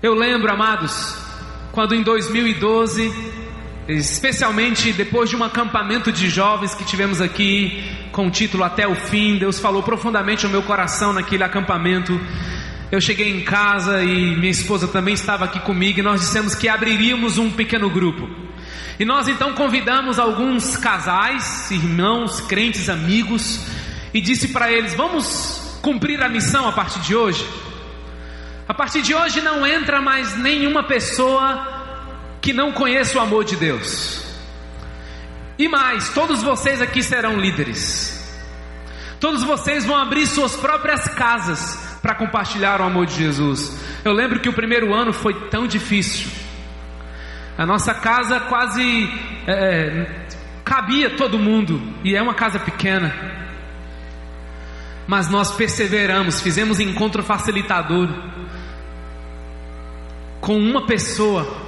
Eu 0.03 0.15
lembro, 0.15 0.51
amados, 0.53 1.17
quando 1.73 1.95
em 1.95 2.03
2012, 2.03 3.13
especialmente 3.89 4.93
depois 4.93 5.31
de 5.31 5.37
um 5.37 5.45
acampamento 5.45 6.11
de 6.11 6.29
jovens 6.29 6.75
que 6.75 6.85
tivemos 6.85 7.21
aqui 7.21 7.85
com 8.11 8.27
o 8.27 8.31
título 8.31 8.65
Até 8.65 8.87
o 8.87 8.95
Fim, 8.95 9.39
Deus 9.39 9.61
falou 9.61 9.83
profundamente 9.83 10.45
ao 10.45 10.51
meu 10.51 10.63
coração 10.63 11.13
naquele 11.13 11.45
acampamento. 11.45 12.19
Eu 12.91 13.01
cheguei 13.01 13.31
em 13.31 13.45
casa 13.45 14.03
e 14.03 14.37
minha 14.37 14.51
esposa 14.51 14.89
também 14.89 15.15
estava 15.15 15.45
aqui 15.45 15.61
comigo 15.61 16.01
e 16.01 16.03
nós 16.03 16.21
dissemos 16.21 16.55
que 16.55 16.69
abriríamos 16.69 17.39
um 17.39 17.51
pequeno 17.51 17.89
grupo. 17.89 18.29
E 18.99 19.05
nós 19.05 19.29
então 19.29 19.53
convidamos 19.53 20.19
alguns 20.19 20.77
casais, 20.77 21.71
irmãos, 21.71 22.41
crentes, 22.41 22.89
amigos, 22.89 23.67
e 24.15 24.21
disse 24.21 24.49
para 24.49 24.73
eles: 24.73 24.95
Vamos 24.95 25.79
cumprir 25.83 26.23
a 26.23 26.29
missão 26.29 26.67
a 26.67 26.73
partir 26.73 27.01
de 27.01 27.15
hoje. 27.15 27.47
A 28.67 28.75
partir 28.75 29.03
de 29.03 29.15
hoje 29.15 29.41
não 29.43 29.67
entra 29.67 30.01
mais 30.01 30.37
nenhuma 30.39 30.83
pessoa 30.83 31.76
que 32.47 32.53
não 32.53 32.71
conheça 32.71 33.19
o 33.19 33.21
amor 33.21 33.45
de 33.45 33.57
Deus. 33.57 34.25
E 35.59 35.67
mais, 35.67 36.11
todos 36.11 36.45
vocês 36.45 36.81
aqui 36.81 37.03
serão 37.03 37.41
líderes. 37.41 38.25
Todos 39.19 39.43
vocês 39.43 39.85
vão 39.85 39.97
abrir 39.97 40.29
suas 40.29 40.55
próprias 40.55 41.09
casas 41.09 41.99
para 42.01 42.15
compartilhar 42.15 42.81
o 42.81 42.85
amor 42.85 43.05
de 43.05 43.17
Jesus. 43.17 43.77
Eu 44.05 44.13
lembro 44.13 44.39
que 44.39 44.49
o 44.49 44.53
primeiro 44.53 44.95
ano 44.95 45.13
foi 45.13 45.35
tão 45.51 45.67
difícil. 45.67 46.31
A 47.59 47.67
nossa 47.67 47.93
casa 47.93 48.39
quase 48.39 49.11
é, 49.49 50.07
cabia 50.65 51.17
todo 51.17 51.41
mundo, 51.41 51.83
e 52.05 52.15
é 52.15 52.23
uma 52.23 52.35
casa 52.35 52.61
pequena. 52.61 53.13
Mas 55.05 55.29
nós 55.29 55.51
perseveramos, 55.51 56.41
fizemos 56.41 56.79
encontro 56.79 57.25
facilitador 57.25 58.09
com 60.41 60.57
uma 60.57 60.87
pessoa, 60.87 61.66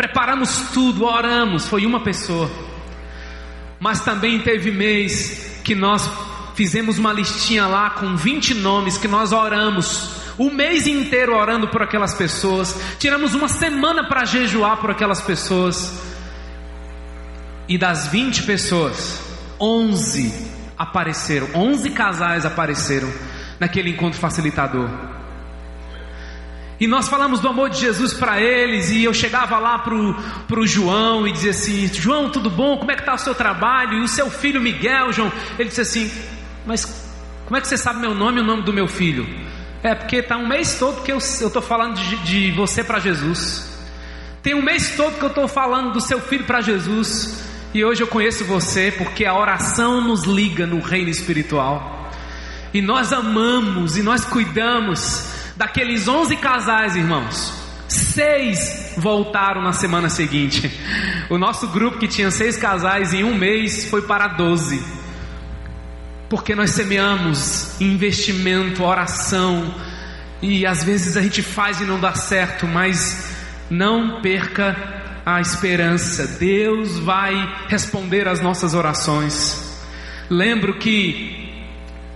preparamos 0.00 0.70
tudo, 0.72 1.04
oramos, 1.04 1.68
foi 1.68 1.84
uma 1.84 2.00
pessoa. 2.00 2.50
Mas 3.78 4.00
também 4.00 4.40
teve 4.40 4.70
mês 4.70 5.60
que 5.62 5.74
nós 5.74 6.10
fizemos 6.54 6.96
uma 6.96 7.12
listinha 7.12 7.66
lá 7.66 7.90
com 7.90 8.16
20 8.16 8.54
nomes 8.54 8.96
que 8.96 9.06
nós 9.06 9.30
oramos 9.30 10.16
o 10.38 10.50
mês 10.50 10.86
inteiro 10.86 11.36
orando 11.36 11.68
por 11.68 11.82
aquelas 11.82 12.14
pessoas, 12.14 12.80
tiramos 12.98 13.34
uma 13.34 13.46
semana 13.46 14.08
para 14.08 14.24
jejuar 14.24 14.78
por 14.78 14.90
aquelas 14.90 15.20
pessoas. 15.20 15.92
E 17.68 17.76
das 17.76 18.06
20 18.06 18.44
pessoas, 18.44 19.20
11 19.60 20.32
apareceram, 20.78 21.46
11 21.54 21.90
casais 21.90 22.46
apareceram 22.46 23.12
naquele 23.58 23.90
encontro 23.90 24.18
facilitador. 24.18 24.88
E 26.80 26.86
nós 26.86 27.10
falamos 27.10 27.40
do 27.40 27.48
amor 27.48 27.68
de 27.68 27.78
Jesus 27.78 28.14
para 28.14 28.40
eles, 28.40 28.90
e 28.90 29.04
eu 29.04 29.12
chegava 29.12 29.58
lá 29.58 29.78
pro, 29.80 30.16
pro 30.48 30.66
João 30.66 31.28
e 31.28 31.32
dizia 31.32 31.50
assim: 31.50 31.86
João, 31.92 32.30
tudo 32.30 32.48
bom? 32.48 32.78
Como 32.78 32.90
é 32.90 32.94
que 32.94 33.02
está 33.02 33.12
o 33.12 33.18
seu 33.18 33.34
trabalho? 33.34 33.98
E 33.98 34.02
o 34.02 34.08
seu 34.08 34.30
filho 34.30 34.62
Miguel, 34.62 35.12
João? 35.12 35.30
Ele 35.58 35.68
disse 35.68 35.82
assim: 35.82 36.10
Mas 36.64 36.86
como 37.44 37.58
é 37.58 37.60
que 37.60 37.68
você 37.68 37.76
sabe 37.76 38.00
meu 38.00 38.14
nome 38.14 38.38
e 38.38 38.40
o 38.40 38.44
nome 38.44 38.62
do 38.62 38.72
meu 38.72 38.88
filho? 38.88 39.28
É 39.82 39.94
porque 39.94 40.16
está 40.16 40.38
um 40.38 40.46
mês 40.46 40.78
todo 40.78 41.02
que 41.02 41.12
eu 41.12 41.18
estou 41.18 41.60
falando 41.60 41.96
de, 41.96 42.16
de 42.18 42.50
você 42.52 42.82
para 42.82 42.98
Jesus. 42.98 43.68
Tem 44.42 44.54
um 44.54 44.62
mês 44.62 44.96
todo 44.96 45.18
que 45.18 45.24
eu 45.24 45.28
estou 45.28 45.46
falando 45.46 45.92
do 45.92 46.00
seu 46.00 46.18
filho 46.18 46.44
para 46.44 46.62
Jesus. 46.62 47.44
E 47.74 47.84
hoje 47.84 48.02
eu 48.02 48.06
conheço 48.06 48.42
você 48.44 48.90
porque 48.90 49.26
a 49.26 49.34
oração 49.34 50.00
nos 50.00 50.24
liga 50.24 50.66
no 50.66 50.80
reino 50.80 51.10
espiritual. 51.10 52.10
E 52.72 52.80
nós 52.80 53.12
amamos 53.12 53.98
e 53.98 54.02
nós 54.02 54.24
cuidamos 54.24 55.39
Daqueles 55.60 56.08
11 56.08 56.38
casais, 56.38 56.96
irmãos, 56.96 57.52
seis 57.86 58.94
voltaram 58.96 59.60
na 59.60 59.74
semana 59.74 60.08
seguinte. 60.08 60.72
O 61.28 61.36
nosso 61.36 61.68
grupo 61.68 61.98
que 61.98 62.08
tinha 62.08 62.30
seis 62.30 62.56
casais 62.56 63.12
em 63.12 63.24
um 63.24 63.34
mês 63.34 63.84
foi 63.90 64.00
para 64.00 64.26
12. 64.26 64.82
Porque 66.30 66.54
nós 66.54 66.70
semeamos 66.70 67.78
investimento, 67.78 68.82
oração, 68.82 69.74
e 70.40 70.64
às 70.64 70.82
vezes 70.82 71.14
a 71.14 71.20
gente 71.20 71.42
faz 71.42 71.78
e 71.78 71.84
não 71.84 72.00
dá 72.00 72.14
certo, 72.14 72.66
mas 72.66 73.36
não 73.68 74.22
perca 74.22 74.74
a 75.26 75.42
esperança. 75.42 76.26
Deus 76.38 76.98
vai 77.00 77.34
responder 77.68 78.26
às 78.26 78.40
nossas 78.40 78.72
orações. 78.72 79.78
Lembro 80.30 80.78
que 80.78 81.52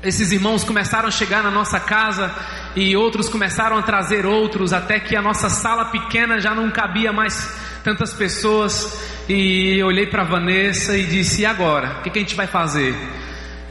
esses 0.02 0.32
irmãos 0.32 0.64
começaram 0.64 1.08
a 1.08 1.10
chegar 1.10 1.42
na 1.42 1.50
nossa 1.50 1.78
casa 1.78 2.34
e 2.76 2.96
outros 2.96 3.28
começaram 3.28 3.78
a 3.78 3.82
trazer 3.82 4.26
outros, 4.26 4.72
até 4.72 4.98
que 4.98 5.14
a 5.14 5.22
nossa 5.22 5.48
sala 5.48 5.84
pequena 5.86 6.40
já 6.40 6.54
não 6.54 6.70
cabia 6.70 7.12
mais 7.12 7.56
tantas 7.84 8.12
pessoas. 8.12 9.00
E 9.28 9.80
olhei 9.82 10.06
para 10.06 10.24
Vanessa 10.24 10.96
e 10.96 11.04
disse: 11.04 11.42
E 11.42 11.46
agora? 11.46 11.98
O 11.98 12.02
que, 12.02 12.10
que 12.10 12.18
a 12.18 12.22
gente 12.22 12.34
vai 12.34 12.46
fazer? 12.46 12.94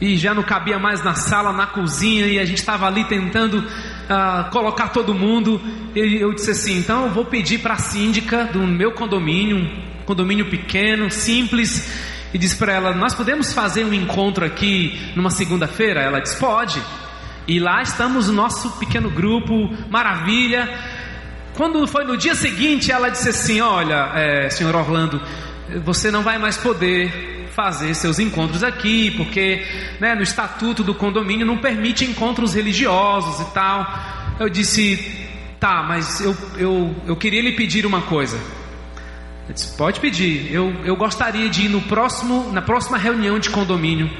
E 0.00 0.16
já 0.16 0.34
não 0.34 0.42
cabia 0.42 0.78
mais 0.78 1.04
na 1.04 1.14
sala, 1.14 1.52
na 1.52 1.66
cozinha, 1.66 2.26
e 2.26 2.38
a 2.38 2.44
gente 2.44 2.58
estava 2.58 2.86
ali 2.86 3.04
tentando 3.04 3.58
uh, 3.58 4.50
colocar 4.50 4.88
todo 4.88 5.14
mundo. 5.14 5.60
E 5.94 6.16
eu 6.16 6.32
disse 6.32 6.52
assim: 6.52 6.78
Então 6.78 7.04
eu 7.04 7.10
vou 7.10 7.26
pedir 7.26 7.58
para 7.58 7.74
a 7.74 7.78
síndica 7.78 8.46
do 8.46 8.60
meu 8.60 8.92
condomínio, 8.92 9.58
um 9.58 10.04
condomínio 10.06 10.46
pequeno, 10.46 11.10
simples, 11.10 11.92
e 12.32 12.38
disse 12.38 12.56
para 12.56 12.72
ela: 12.72 12.94
Nós 12.94 13.14
podemos 13.14 13.52
fazer 13.52 13.84
um 13.84 13.92
encontro 13.92 14.46
aqui 14.46 15.12
numa 15.14 15.30
segunda-feira? 15.30 16.00
Ela 16.00 16.20
disse: 16.20 16.38
Pode. 16.38 16.82
E 17.46 17.60
lá 17.60 17.82
estamos 17.82 18.28
o 18.28 18.32
nosso 18.32 18.70
pequeno 18.78 19.10
grupo, 19.10 19.70
maravilha. 19.90 20.68
Quando 21.54 21.86
foi 21.86 22.04
no 22.04 22.16
dia 22.16 22.34
seguinte, 22.34 22.90
ela 22.90 23.10
disse 23.10 23.28
assim: 23.28 23.60
Olha, 23.60 24.10
é, 24.14 24.48
senhor 24.48 24.74
Orlando, 24.74 25.20
você 25.84 26.10
não 26.10 26.22
vai 26.22 26.38
mais 26.38 26.56
poder 26.56 27.48
fazer 27.54 27.94
seus 27.94 28.18
encontros 28.18 28.64
aqui, 28.64 29.10
porque 29.12 29.64
né, 30.00 30.14
no 30.14 30.22
estatuto 30.22 30.82
do 30.82 30.94
condomínio 30.94 31.46
não 31.46 31.58
permite 31.58 32.04
encontros 32.04 32.54
religiosos 32.54 33.46
e 33.46 33.50
tal. 33.52 33.86
Eu 34.40 34.48
disse: 34.48 35.28
Tá, 35.60 35.82
mas 35.82 36.22
eu, 36.22 36.34
eu, 36.56 36.96
eu 37.06 37.16
queria 37.16 37.42
lhe 37.42 37.52
pedir 37.52 37.84
uma 37.84 38.00
coisa. 38.00 38.38
Eu 39.46 39.52
disse, 39.52 39.76
Pode 39.76 40.00
pedir. 40.00 40.50
Eu, 40.50 40.72
eu 40.82 40.96
gostaria 40.96 41.50
de 41.50 41.66
ir 41.66 41.68
no 41.68 41.82
próximo, 41.82 42.50
na 42.54 42.62
próxima 42.62 42.96
reunião 42.96 43.38
de 43.38 43.50
condomínio 43.50 44.10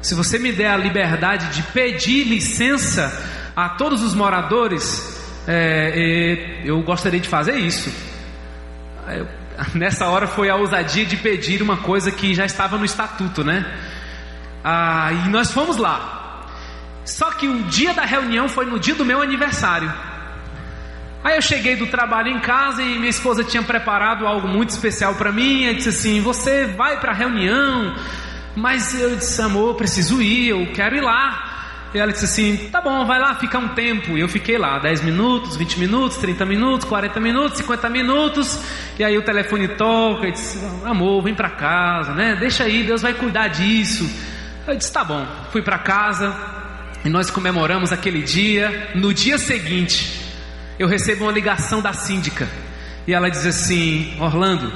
se 0.00 0.14
você 0.14 0.38
me 0.38 0.52
der 0.52 0.70
a 0.70 0.76
liberdade 0.76 1.54
de 1.54 1.62
pedir 1.64 2.24
licença 2.24 3.12
a 3.56 3.70
todos 3.70 4.02
os 4.02 4.14
moradores, 4.14 5.18
é, 5.46 6.62
é, 6.64 6.68
eu 6.68 6.80
gostaria 6.82 7.18
de 7.18 7.28
fazer 7.28 7.56
isso. 7.56 7.92
Eu, 9.08 9.26
nessa 9.74 10.06
hora 10.06 10.26
foi 10.26 10.48
a 10.48 10.56
ousadia 10.56 11.04
de 11.04 11.16
pedir 11.16 11.62
uma 11.62 11.78
coisa 11.78 12.10
que 12.10 12.34
já 12.34 12.44
estava 12.44 12.78
no 12.78 12.84
estatuto, 12.84 13.42
né? 13.42 13.66
Ah, 14.62 15.10
e 15.12 15.28
nós 15.28 15.50
fomos 15.50 15.76
lá. 15.76 16.46
Só 17.04 17.30
que 17.30 17.48
o 17.48 17.62
dia 17.64 17.94
da 17.94 18.04
reunião 18.04 18.48
foi 18.48 18.66
no 18.66 18.78
dia 18.78 18.94
do 18.94 19.04
meu 19.04 19.22
aniversário. 19.22 19.92
Aí 21.24 21.36
eu 21.36 21.42
cheguei 21.42 21.74
do 21.74 21.86
trabalho 21.86 22.28
em 22.28 22.38
casa 22.38 22.82
e 22.82 22.96
minha 22.96 23.08
esposa 23.08 23.42
tinha 23.42 23.62
preparado 23.62 24.26
algo 24.26 24.46
muito 24.46 24.70
especial 24.70 25.14
para 25.14 25.32
mim. 25.32 25.64
Ela 25.64 25.74
disse 25.74 25.88
assim: 25.88 26.20
Você 26.20 26.66
vai 26.66 27.00
para 27.00 27.12
a 27.12 27.14
reunião? 27.14 27.94
Mas 28.56 28.98
eu 28.98 29.16
disse, 29.16 29.40
amor, 29.40 29.74
preciso 29.74 30.20
ir, 30.20 30.48
eu 30.48 30.72
quero 30.72 30.96
ir 30.96 31.00
lá. 31.00 31.58
E 31.94 31.98
ela 31.98 32.12
disse 32.12 32.26
assim: 32.26 32.68
tá 32.70 32.80
bom, 32.80 33.04
vai 33.06 33.18
lá, 33.18 33.34
fica 33.36 33.58
um 33.58 33.68
tempo. 33.68 34.16
E 34.16 34.20
eu 34.20 34.28
fiquei 34.28 34.58
lá, 34.58 34.78
10 34.78 35.02
minutos, 35.02 35.56
20 35.56 35.78
minutos, 35.78 36.18
30 36.18 36.44
minutos, 36.44 36.86
40 36.86 37.20
minutos, 37.20 37.58
50 37.58 37.88
minutos. 37.88 38.60
E 38.98 39.04
aí 39.04 39.16
o 39.16 39.22
telefone 39.22 39.68
toca 39.68 40.28
e 40.28 40.32
disse: 40.32 40.58
amor, 40.84 41.22
vem 41.22 41.34
para 41.34 41.50
casa, 41.50 42.12
né? 42.12 42.36
Deixa 42.38 42.64
aí, 42.64 42.84
Deus 42.84 43.00
vai 43.00 43.14
cuidar 43.14 43.48
disso. 43.48 44.08
Eu 44.66 44.76
disse: 44.76 44.92
tá 44.92 45.02
bom. 45.02 45.26
Fui 45.50 45.62
para 45.62 45.78
casa 45.78 46.34
e 47.04 47.08
nós 47.08 47.30
comemoramos 47.30 47.90
aquele 47.90 48.22
dia. 48.22 48.90
No 48.94 49.14
dia 49.14 49.38
seguinte, 49.38 50.34
eu 50.78 50.86
recebo 50.86 51.24
uma 51.24 51.32
ligação 51.32 51.80
da 51.80 51.94
síndica. 51.94 52.46
E 53.06 53.14
ela 53.14 53.30
diz 53.30 53.46
assim: 53.46 54.14
Orlando, 54.20 54.70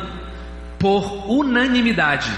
por 0.79 1.31
unanimidade 1.31 2.33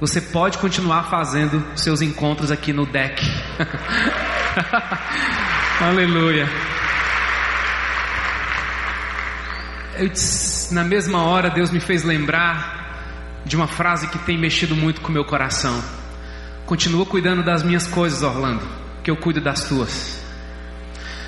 você 0.00 0.20
pode 0.20 0.58
continuar 0.58 1.04
fazendo 1.04 1.64
seus 1.74 2.02
encontros 2.02 2.50
aqui 2.50 2.72
no 2.72 2.84
deck. 2.84 3.22
Aleluia. 5.80 6.48
Eu, 9.98 10.10
na 10.72 10.84
mesma 10.84 11.22
hora, 11.22 11.48
Deus 11.48 11.70
me 11.70 11.80
fez 11.80 12.02
lembrar 12.02 13.40
de 13.46 13.56
uma 13.56 13.66
frase 13.66 14.08
que 14.08 14.18
tem 14.18 14.36
mexido 14.36 14.76
muito 14.76 15.00
com 15.00 15.10
meu 15.10 15.24
coração. 15.24 15.82
Continua 16.66 17.06
cuidando 17.06 17.42
das 17.42 17.62
minhas 17.62 17.86
coisas, 17.86 18.22
Orlando, 18.22 18.62
que 19.02 19.10
eu 19.10 19.16
cuido 19.16 19.40
das 19.40 19.64
tuas. 19.64 20.22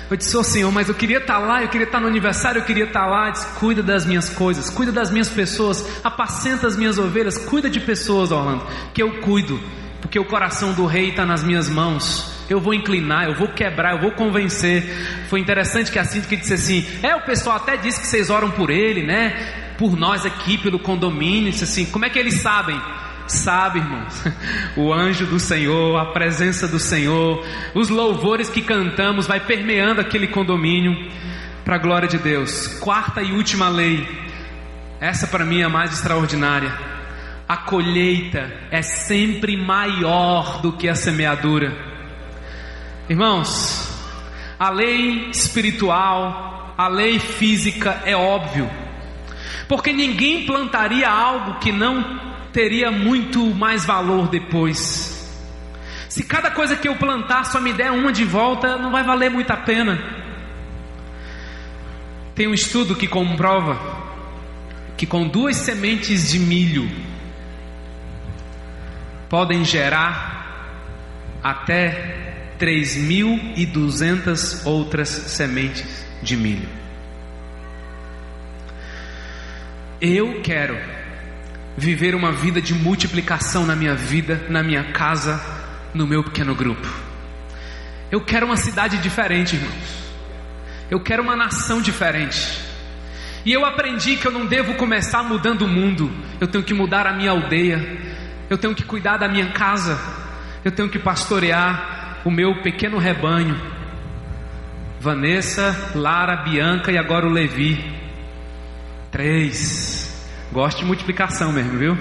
Eu 0.09 0.17
disse, 0.17 0.35
oh 0.35 0.43
Senhor, 0.43 0.71
mas 0.71 0.89
eu 0.89 0.95
queria 0.95 1.19
estar 1.19 1.37
lá, 1.37 1.61
eu 1.61 1.67
queria 1.67 1.85
estar 1.85 1.99
no 1.99 2.07
aniversário, 2.07 2.59
eu 2.59 2.65
queria 2.65 2.85
estar 2.85 3.05
lá. 3.05 3.27
Eu 3.27 3.33
disse, 3.33 3.47
cuida 3.59 3.83
das 3.83 4.05
minhas 4.05 4.29
coisas, 4.29 4.69
cuida 4.69 4.91
das 4.91 5.11
minhas 5.11 5.29
pessoas, 5.29 5.85
apacenta 6.03 6.65
as 6.65 6.75
minhas 6.75 6.97
ovelhas, 6.97 7.37
cuida 7.37 7.69
de 7.69 7.79
pessoas, 7.79 8.31
Orlando, 8.31 8.65
que 8.93 9.03
eu 9.03 9.19
cuido, 9.21 9.59
porque 10.01 10.19
o 10.19 10.25
coração 10.25 10.73
do 10.73 10.85
rei 10.87 11.09
está 11.09 11.25
nas 11.25 11.43
minhas 11.43 11.69
mãos. 11.69 12.39
Eu 12.49 12.59
vou 12.59 12.73
inclinar, 12.73 13.25
eu 13.27 13.35
vou 13.35 13.49
quebrar, 13.49 13.93
eu 13.93 14.01
vou 14.01 14.11
convencer. 14.11 14.83
Foi 15.29 15.39
interessante 15.39 15.91
que 15.91 15.99
a 15.99 16.03
síndica 16.03 16.35
disse 16.35 16.55
assim: 16.55 16.87
É, 17.03 17.15
o 17.15 17.21
pessoal 17.21 17.57
até 17.57 17.77
disse 17.77 18.01
que 18.01 18.07
vocês 18.07 18.31
oram 18.31 18.49
por 18.49 18.71
ele, 18.71 19.05
né? 19.05 19.75
Por 19.77 19.95
nós 19.95 20.25
aqui, 20.25 20.57
pelo 20.57 20.79
condomínio. 20.79 21.51
Disse 21.51 21.65
assim: 21.65 21.85
Como 21.85 22.05
é 22.05 22.09
que 22.09 22.17
eles 22.17 22.41
sabem? 22.41 22.81
Sabe, 23.29 23.77
irmãos, 23.77 24.23
o 24.75 24.91
anjo 24.91 25.27
do 25.27 25.39
Senhor, 25.39 25.95
a 25.97 26.07
presença 26.07 26.67
do 26.67 26.79
Senhor, 26.79 27.45
os 27.75 27.87
louvores 27.87 28.49
que 28.49 28.59
cantamos 28.59 29.27
vai 29.27 29.39
permeando 29.39 30.01
aquele 30.01 30.27
condomínio 30.27 31.11
para 31.63 31.75
a 31.75 31.77
glória 31.77 32.07
de 32.07 32.17
Deus. 32.17 32.67
Quarta 32.79 33.21
e 33.21 33.31
última 33.31 33.69
lei, 33.69 34.03
essa 34.99 35.27
para 35.27 35.45
mim 35.45 35.61
é 35.61 35.65
a 35.65 35.69
mais 35.69 35.93
extraordinária. 35.93 36.73
A 37.47 37.55
colheita 37.55 38.51
é 38.71 38.81
sempre 38.81 39.55
maior 39.55 40.59
do 40.59 40.73
que 40.73 40.89
a 40.89 40.95
semeadura. 40.95 41.71
Irmãos, 43.07 43.95
a 44.57 44.71
lei 44.71 45.29
espiritual, 45.29 46.73
a 46.75 46.87
lei 46.87 47.19
física 47.19 48.01
é 48.05 48.15
óbvio, 48.15 48.67
porque 49.67 49.93
ninguém 49.93 50.47
plantaria 50.47 51.07
algo 51.07 51.59
que 51.59 51.71
não 51.71 52.28
teria 52.51 52.91
muito 52.91 53.45
mais 53.53 53.85
valor 53.85 54.27
depois. 54.27 55.17
Se 56.07 56.23
cada 56.23 56.51
coisa 56.51 56.75
que 56.75 56.87
eu 56.87 56.95
plantar 56.95 57.45
só 57.45 57.61
me 57.61 57.71
der 57.71 57.91
uma 57.91 58.11
de 58.11 58.25
volta, 58.25 58.77
não 58.77 58.91
vai 58.91 59.03
valer 59.03 59.29
muito 59.29 59.51
a 59.51 59.57
pena. 59.57 60.01
Tem 62.33 62.47
um 62.47 62.53
estudo 62.53 62.95
que 62.95 63.07
comprova 63.07 63.79
que 64.97 65.05
com 65.05 65.27
duas 65.27 65.57
sementes 65.57 66.29
de 66.29 66.39
milho 66.39 66.89
podem 69.29 69.63
gerar 69.63 70.39
até 71.43 72.55
3.200 72.59 74.65
outras 74.65 75.09
sementes 75.09 76.05
de 76.21 76.35
milho. 76.35 76.67
Eu 80.01 80.41
quero 80.41 80.77
viver 81.79 82.13
uma 82.13 82.31
vida 82.31 82.61
de 82.61 82.73
multiplicação 82.73 83.65
na 83.65 83.75
minha 83.75 83.95
vida, 83.95 84.45
na 84.49 84.61
minha 84.61 84.91
casa, 84.91 85.41
no 85.93 86.05
meu 86.05 86.21
pequeno 86.23 86.53
grupo. 86.53 86.87
Eu 88.11 88.19
quero 88.19 88.45
uma 88.45 88.57
cidade 88.57 88.97
diferente, 88.97 89.55
irmãos. 89.55 90.11
Eu 90.91 90.99
quero 90.99 91.23
uma 91.23 91.37
nação 91.37 91.81
diferente. 91.81 92.59
E 93.45 93.53
eu 93.53 93.65
aprendi 93.65 94.17
que 94.17 94.27
eu 94.27 94.31
não 94.31 94.45
devo 94.45 94.73
começar 94.75 95.23
mudando 95.23 95.61
o 95.61 95.67
mundo, 95.67 96.11
eu 96.41 96.47
tenho 96.47 96.63
que 96.63 96.73
mudar 96.73 97.07
a 97.07 97.13
minha 97.13 97.31
aldeia, 97.31 97.79
eu 98.49 98.57
tenho 98.57 98.75
que 98.75 98.83
cuidar 98.83 99.17
da 99.17 99.29
minha 99.29 99.51
casa, 99.51 99.97
eu 100.65 100.71
tenho 100.71 100.89
que 100.89 100.99
pastorear 100.99 102.19
o 102.25 102.31
meu 102.31 102.61
pequeno 102.61 102.97
rebanho. 102.97 103.57
Vanessa, 104.99 105.93
Lara, 105.95 106.43
Bianca 106.43 106.91
e 106.91 106.97
agora 106.97 107.25
o 107.25 107.31
Levi. 107.31 107.81
Três. 109.09 110.08
Gosto 110.51 110.79
de 110.79 110.85
multiplicação 110.85 111.51
mesmo, 111.51 111.77
viu? 111.77 111.97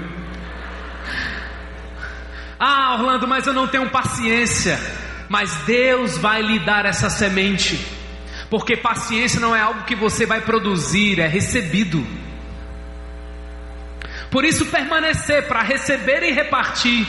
Ah, 2.58 2.94
Orlando, 2.94 3.28
mas 3.28 3.46
eu 3.46 3.52
não 3.52 3.66
tenho 3.66 3.88
paciência. 3.90 4.78
Mas 5.28 5.54
Deus 5.66 6.16
vai 6.16 6.42
lhe 6.42 6.58
dar 6.60 6.86
essa 6.86 7.10
semente. 7.10 7.78
Porque 8.50 8.76
paciência 8.76 9.38
não 9.40 9.54
é 9.54 9.60
algo 9.60 9.84
que 9.84 9.94
você 9.94 10.24
vai 10.24 10.40
produzir, 10.40 11.20
é 11.20 11.26
recebido. 11.26 12.04
Por 14.30 14.44
isso, 14.44 14.66
permanecer 14.66 15.46
para 15.46 15.62
receber 15.62 16.22
e 16.22 16.32
repartir. 16.32 17.06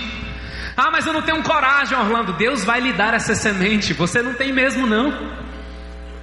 Ah, 0.76 0.90
mas 0.92 1.06
eu 1.06 1.14
não 1.14 1.22
tenho 1.22 1.42
coragem, 1.44 1.98
Orlando. 1.98 2.34
Deus 2.34 2.64
vai 2.64 2.80
lhe 2.80 2.94
dar 2.94 3.14
essa 3.14 3.36
semente. 3.36 3.94
Você 3.94 4.22
não 4.22 4.34
tem 4.34 4.52
mesmo, 4.54 4.86
não. 4.86 5.32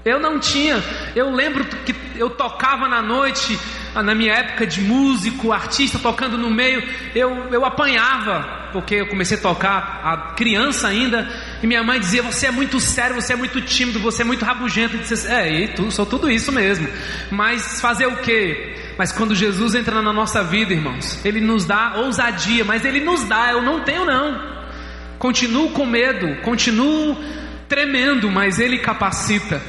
Eu 0.04 0.18
não 0.20 0.38
tinha. 0.38 0.82
Eu 1.14 1.30
lembro 1.30 1.64
que 1.64 1.94
eu 2.16 2.30
tocava 2.30 2.88
na 2.88 3.02
noite, 3.02 3.58
na 4.02 4.14
minha 4.14 4.32
época 4.32 4.66
de 4.66 4.80
músico, 4.80 5.52
artista, 5.52 5.98
tocando 5.98 6.36
no 6.36 6.50
meio. 6.50 6.82
Eu, 7.14 7.52
eu 7.52 7.64
apanhava, 7.64 8.68
porque 8.72 8.96
eu 8.96 9.06
comecei 9.06 9.36
a 9.36 9.40
tocar 9.40 10.00
a 10.04 10.16
criança 10.34 10.88
ainda. 10.88 11.28
E 11.62 11.66
minha 11.66 11.82
mãe 11.82 11.98
dizia: 11.98 12.22
Você 12.22 12.46
é 12.46 12.50
muito 12.50 12.78
sério, 12.80 13.14
você 13.14 13.32
é 13.32 13.36
muito 13.36 13.60
tímido, 13.60 13.98
você 13.98 14.22
é 14.22 14.24
muito 14.24 14.44
rabugento. 14.44 14.96
Eu 14.96 15.00
disse, 15.00 15.28
é, 15.28 15.64
e 15.64 15.68
tu, 15.68 15.90
sou 15.90 16.06
tudo 16.06 16.30
isso 16.30 16.52
mesmo. 16.52 16.88
Mas 17.30 17.80
fazer 17.80 18.06
o 18.06 18.16
quê? 18.16 18.74
Mas 18.98 19.12
quando 19.12 19.34
Jesus 19.34 19.74
entra 19.74 20.00
na 20.00 20.12
nossa 20.12 20.42
vida, 20.42 20.72
irmãos, 20.72 21.24
Ele 21.24 21.40
nos 21.40 21.64
dá 21.64 21.94
ousadia, 21.96 22.64
mas 22.64 22.84
Ele 22.84 23.00
nos 23.00 23.24
dá, 23.24 23.50
eu 23.50 23.62
não 23.62 23.80
tenho 23.80 24.04
não. 24.04 24.56
Continuo 25.18 25.70
com 25.70 25.86
medo, 25.86 26.42
continuo 26.42 27.16
tremendo, 27.68 28.30
mas 28.30 28.58
Ele 28.58 28.78
capacita. 28.78 29.60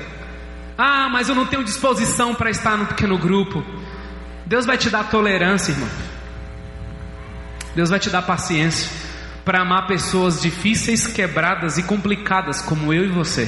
Ah, 0.77 1.09
mas 1.09 1.27
eu 1.27 1.33
não 1.33 1.45
tenho 1.45 1.63
disposição 1.63 2.35
para 2.35 2.49
estar 2.49 2.77
no 2.77 2.85
pequeno 2.85 3.17
grupo. 3.17 3.63
Deus 4.47 4.65
vai 4.65 4.77
te 4.77 4.89
dar 4.89 5.09
tolerância, 5.09 5.73
irmão. 5.73 5.89
Deus 7.75 7.89
vai 7.89 7.99
te 7.99 8.09
dar 8.09 8.21
paciência 8.21 8.89
para 9.43 9.61
amar 9.61 9.87
pessoas 9.87 10.41
difíceis, 10.41 11.05
quebradas 11.05 11.77
e 11.77 11.83
complicadas 11.83 12.61
como 12.61 12.93
eu 12.93 13.03
e 13.03 13.09
você. 13.09 13.47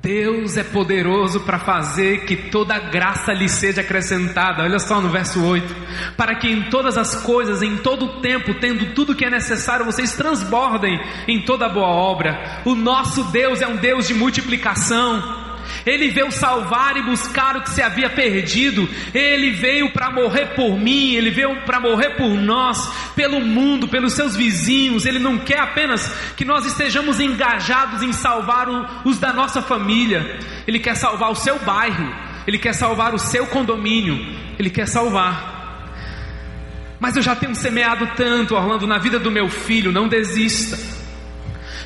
Deus 0.00 0.56
é 0.56 0.62
poderoso 0.62 1.40
para 1.40 1.58
fazer 1.58 2.24
que 2.24 2.36
toda 2.36 2.78
graça 2.78 3.32
lhe 3.32 3.48
seja 3.48 3.80
acrescentada. 3.80 4.62
Olha 4.62 4.78
só 4.78 5.00
no 5.00 5.08
verso 5.08 5.42
8: 5.42 5.74
para 6.16 6.36
que 6.36 6.48
em 6.48 6.70
todas 6.70 6.96
as 6.96 7.16
coisas, 7.16 7.62
em 7.62 7.78
todo 7.78 8.04
o 8.04 8.20
tempo, 8.20 8.54
tendo 8.54 8.94
tudo 8.94 9.14
que 9.16 9.24
é 9.24 9.30
necessário, 9.30 9.84
vocês 9.84 10.14
transbordem 10.14 11.00
em 11.26 11.42
toda 11.42 11.68
boa 11.68 11.88
obra. 11.88 12.62
O 12.64 12.76
nosso 12.76 13.24
Deus 13.32 13.60
é 13.60 13.66
um 13.66 13.76
Deus 13.76 14.06
de 14.06 14.14
multiplicação. 14.14 15.43
Ele 15.84 16.08
veio 16.10 16.30
salvar 16.30 16.96
e 16.96 17.02
buscar 17.02 17.56
o 17.56 17.62
que 17.62 17.70
se 17.70 17.82
havia 17.82 18.10
perdido. 18.10 18.88
Ele 19.12 19.50
veio 19.50 19.92
para 19.92 20.10
morrer 20.10 20.54
por 20.54 20.78
mim, 20.78 21.14
ele 21.14 21.30
veio 21.30 21.62
para 21.64 21.80
morrer 21.80 22.10
por 22.10 22.30
nós, 22.30 22.78
pelo 23.14 23.40
mundo, 23.40 23.88
pelos 23.88 24.14
seus 24.14 24.36
vizinhos. 24.36 25.06
Ele 25.06 25.18
não 25.18 25.38
quer 25.38 25.60
apenas 25.60 26.06
que 26.36 26.44
nós 26.44 26.66
estejamos 26.66 27.20
engajados 27.20 28.02
em 28.02 28.12
salvar 28.12 28.68
os 29.04 29.18
da 29.18 29.32
nossa 29.32 29.62
família. 29.62 30.38
Ele 30.66 30.78
quer 30.78 30.96
salvar 30.96 31.30
o 31.30 31.34
seu 31.34 31.58
bairro, 31.58 32.14
ele 32.46 32.58
quer 32.58 32.72
salvar 32.72 33.14
o 33.14 33.18
seu 33.18 33.46
condomínio, 33.46 34.18
ele 34.58 34.70
quer 34.70 34.86
salvar. 34.86 35.54
Mas 36.98 37.16
eu 37.16 37.22
já 37.22 37.36
tenho 37.36 37.54
semeado 37.54 38.08
tanto, 38.16 38.54
Orlando, 38.54 38.86
na 38.86 38.98
vida 38.98 39.18
do 39.18 39.30
meu 39.30 39.48
filho, 39.48 39.92
não 39.92 40.08
desista. 40.08 41.03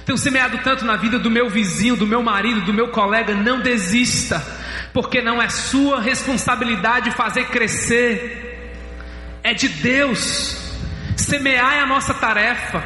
Tenho 0.09 0.17
semeado 0.17 0.57
tanto 0.65 0.87
na 0.87 0.97
vida 0.97 1.19
do 1.19 1.31
meu 1.31 1.51
vizinho, 1.51 1.95
do 1.95 2.07
meu 2.07 2.23
marido, 2.23 2.63
do 2.63 2.73
meu 2.73 2.89
colega, 2.89 3.35
não 3.35 3.61
desista, 3.61 4.43
porque 4.91 5.21
não 5.21 5.43
é 5.43 5.51
sua 5.51 6.01
responsabilidade 6.01 7.11
fazer 7.11 7.45
crescer, 7.49 8.73
é 9.45 9.53
de 9.53 9.69
Deus. 9.69 10.73
Semear 11.15 11.75
é 11.75 11.81
a 11.81 11.87
nossa 11.87 12.15
tarefa, 12.15 12.83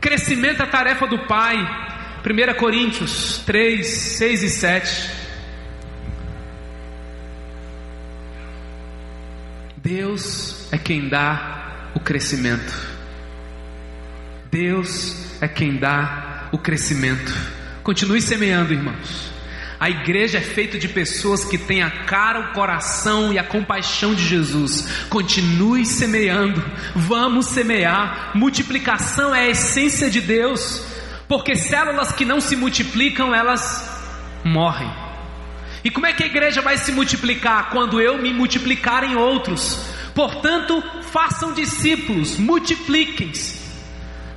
crescimento 0.00 0.60
é 0.60 0.64
a 0.64 0.68
tarefa 0.68 1.06
do 1.06 1.20
Pai. 1.28 1.56
1 1.56 2.58
Coríntios 2.58 3.38
3, 3.46 3.86
6 3.86 4.42
e 4.42 4.50
7. 4.50 5.10
Deus 9.76 10.66
é 10.72 10.78
quem 10.78 11.08
dá 11.08 11.92
o 11.94 12.00
crescimento. 12.00 12.74
Deus 14.50 15.40
é 15.40 15.46
quem 15.46 15.76
dá 15.76 16.32
o 16.52 16.58
crescimento. 16.58 17.34
Continue 17.82 18.20
semeando, 18.20 18.72
irmãos. 18.72 19.36
A 19.78 19.90
igreja 19.90 20.38
é 20.38 20.40
feita 20.40 20.78
de 20.78 20.88
pessoas 20.88 21.44
que 21.44 21.58
têm 21.58 21.82
a 21.82 21.90
cara, 21.90 22.40
o 22.40 22.52
coração 22.54 23.32
e 23.32 23.38
a 23.38 23.44
compaixão 23.44 24.14
de 24.14 24.26
Jesus. 24.26 25.06
Continue 25.10 25.84
semeando. 25.84 26.64
Vamos 26.94 27.46
semear. 27.46 28.32
Multiplicação 28.34 29.34
é 29.34 29.40
a 29.40 29.50
essência 29.50 30.08
de 30.08 30.20
Deus. 30.20 30.82
Porque 31.28 31.56
células 31.56 32.12
que 32.12 32.24
não 32.24 32.40
se 32.40 32.56
multiplicam, 32.56 33.34
elas 33.34 33.86
morrem. 34.42 34.90
E 35.84 35.90
como 35.90 36.06
é 36.06 36.12
que 36.12 36.22
a 36.22 36.26
igreja 36.26 36.62
vai 36.62 36.78
se 36.78 36.90
multiplicar? 36.90 37.70
Quando 37.70 38.00
eu 38.00 38.16
me 38.18 38.32
multiplicar 38.32 39.04
em 39.04 39.14
outros. 39.14 39.78
Portanto, 40.14 40.82
façam 41.12 41.52
discípulos, 41.52 42.38
multipliquem-se. 42.38 43.65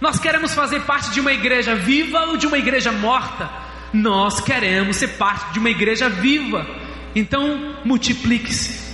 Nós 0.01 0.17
queremos 0.17 0.53
fazer 0.53 0.81
parte 0.81 1.11
de 1.11 1.19
uma 1.19 1.33
igreja 1.33 1.75
viva 1.75 2.21
ou 2.27 2.37
de 2.37 2.47
uma 2.47 2.57
igreja 2.57 2.91
morta? 2.91 3.49
Nós 3.91 4.39
queremos 4.39 4.97
ser 4.97 5.09
parte 5.09 5.53
de 5.53 5.59
uma 5.59 5.69
igreja 5.69 6.07
viva. 6.09 6.65
Então, 7.15 7.75
multiplique-se. 7.83 8.87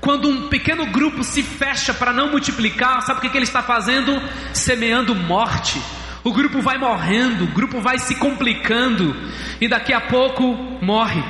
Quando 0.00 0.28
um 0.28 0.48
pequeno 0.48 0.86
grupo 0.86 1.22
se 1.22 1.42
fecha 1.42 1.92
para 1.92 2.12
não 2.12 2.30
multiplicar, 2.30 3.02
sabe 3.02 3.18
o 3.18 3.20
que, 3.20 3.28
que 3.28 3.36
ele 3.36 3.44
está 3.44 3.62
fazendo? 3.62 4.20
Semeando 4.54 5.14
morte. 5.14 5.80
O 6.24 6.32
grupo 6.32 6.62
vai 6.62 6.78
morrendo, 6.78 7.44
o 7.44 7.48
grupo 7.48 7.80
vai 7.80 7.98
se 7.98 8.14
complicando 8.14 9.14
e 9.60 9.68
daqui 9.68 9.92
a 9.92 10.00
pouco 10.00 10.54
morre. 10.80 11.22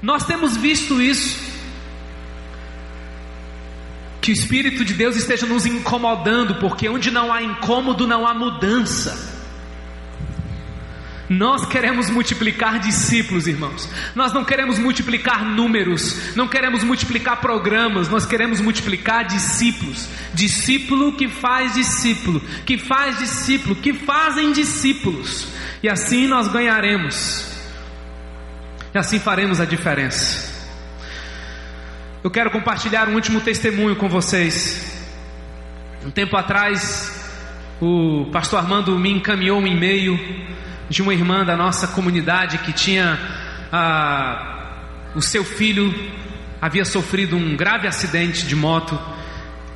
Nós 0.00 0.24
temos 0.24 0.56
visto 0.56 1.00
isso. 1.02 1.41
Que 4.22 4.30
o 4.30 4.32
Espírito 4.32 4.84
de 4.84 4.94
Deus 4.94 5.16
esteja 5.16 5.44
nos 5.44 5.66
incomodando, 5.66 6.54
porque 6.54 6.88
onde 6.88 7.10
não 7.10 7.32
há 7.32 7.42
incômodo, 7.42 8.06
não 8.06 8.26
há 8.26 8.32
mudança. 8.32 9.32
Nós 11.28 11.64
queremos 11.64 12.10
multiplicar 12.10 12.78
discípulos, 12.78 13.46
irmãos. 13.46 13.88
Nós 14.14 14.32
não 14.32 14.44
queremos 14.44 14.78
multiplicar 14.78 15.44
números, 15.44 16.36
não 16.36 16.46
queremos 16.46 16.84
multiplicar 16.84 17.40
programas, 17.40 18.08
nós 18.08 18.26
queremos 18.26 18.60
multiplicar 18.60 19.24
discípulos. 19.24 20.08
Discípulo 20.34 21.14
que 21.14 21.28
faz 21.28 21.74
discípulo, 21.74 22.40
que 22.64 22.78
faz 22.78 23.18
discípulo, 23.18 23.74
que 23.74 23.92
fazem 23.92 24.52
discípulos. 24.52 25.48
E 25.82 25.88
assim 25.88 26.28
nós 26.28 26.48
ganharemos. 26.48 27.50
E 28.94 28.98
assim 28.98 29.18
faremos 29.18 29.58
a 29.58 29.64
diferença. 29.64 30.51
Eu 32.24 32.30
quero 32.30 32.52
compartilhar 32.52 33.08
um 33.08 33.14
último 33.14 33.40
testemunho 33.40 33.96
com 33.96 34.08
vocês. 34.08 35.04
Um 36.06 36.10
tempo 36.10 36.36
atrás, 36.36 37.10
o 37.80 38.28
pastor 38.30 38.60
Armando 38.60 38.96
me 38.96 39.10
encaminhou 39.10 39.58
um 39.58 39.66
e-mail 39.66 40.16
de 40.88 41.02
uma 41.02 41.12
irmã 41.12 41.44
da 41.44 41.56
nossa 41.56 41.88
comunidade 41.88 42.58
que 42.58 42.72
tinha 42.72 43.18
ah, 43.72 44.70
o 45.16 45.20
seu 45.20 45.44
filho 45.44 45.92
havia 46.60 46.84
sofrido 46.84 47.36
um 47.36 47.56
grave 47.56 47.88
acidente 47.88 48.46
de 48.46 48.54
moto 48.54 48.96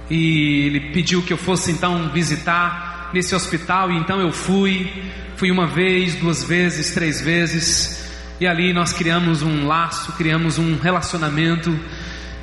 e 0.09 0.67
ele 0.67 0.81
pediu 0.93 1.23
que 1.23 1.33
eu 1.33 1.39
fosse 1.39 1.73
então 1.73 2.11
visitar 2.11 3.11
nesse 3.13 3.35
hospital. 3.35 3.91
E 3.91 3.97
então 3.97 4.21
eu 4.21 4.31
fui, 4.31 4.89
fui 5.35 5.51
uma 5.51 5.67
vez, 5.67 6.15
duas 6.15 6.45
vezes, 6.45 6.95
três 6.95 7.21
vezes. 7.21 8.09
E 8.41 8.47
ali 8.47 8.73
nós 8.73 8.93
criamos 8.93 9.43
um 9.43 9.67
laço, 9.67 10.13
criamos 10.13 10.59
um 10.59 10.79
relacionamento 10.79 11.77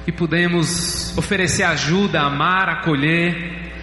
e 0.06 0.12
pudemos 0.12 1.18
oferecer 1.18 1.64
ajuda, 1.64 2.22
amar, 2.22 2.70
acolher. 2.70 3.74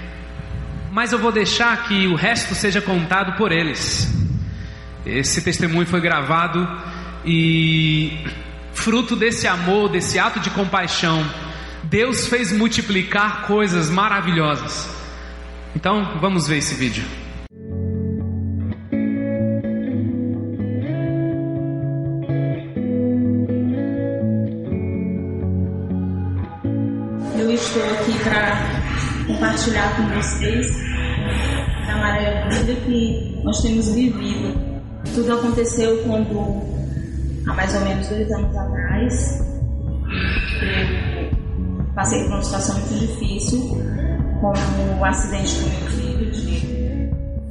Mas 0.93 1.13
eu 1.13 1.19
vou 1.19 1.33
deixar 1.33 1.85
que 1.89 2.07
o 2.07 2.15
resto 2.15 2.55
seja 2.55 2.81
contado 2.81 3.37
por 3.37 3.53
eles. 3.53 4.13
Esse 5.07 5.43
testemunho 5.43 5.87
foi 5.87 6.01
gravado 6.01 6.69
e, 7.25 8.25
fruto 8.73 9.17
desse 9.17 9.47
amor, 9.47 9.89
desse 9.89 10.19
ato 10.19 10.41
de 10.41 10.51
compaixão, 10.51 11.25
Deus 11.85 12.27
fez 12.27 12.53
multiplicar 12.53 13.43
coisas 13.47 13.89
maravilhosas. 13.89 14.89
Então, 15.75 16.19
vamos 16.21 16.47
ver 16.47 16.59
esse 16.59 16.75
vídeo. 16.75 17.05
Para 28.31 28.57
compartilhar 29.27 29.97
com 29.97 30.07
vocês 30.15 30.73
a 31.89 31.97
maravilha 31.97 32.77
que 32.77 33.41
nós 33.43 33.61
temos 33.61 33.93
vivido. 33.93 34.57
Tudo 35.15 35.35
aconteceu 35.35 36.01
quando, 36.05 36.63
há 37.49 37.55
mais 37.55 37.75
ou 37.75 37.81
menos 37.81 38.09
dois 38.09 38.31
anos 38.31 38.57
atrás, 38.57 39.41
eu 40.63 41.85
passei 41.95 42.23
por 42.23 42.35
uma 42.35 42.43
situação 42.43 42.79
muito 42.79 43.01
difícil, 43.01 43.61
com 44.41 45.01
o 45.01 45.05
acidente 45.05 45.55
do 45.57 45.69
meu 45.69 45.91
filho, 45.91 46.31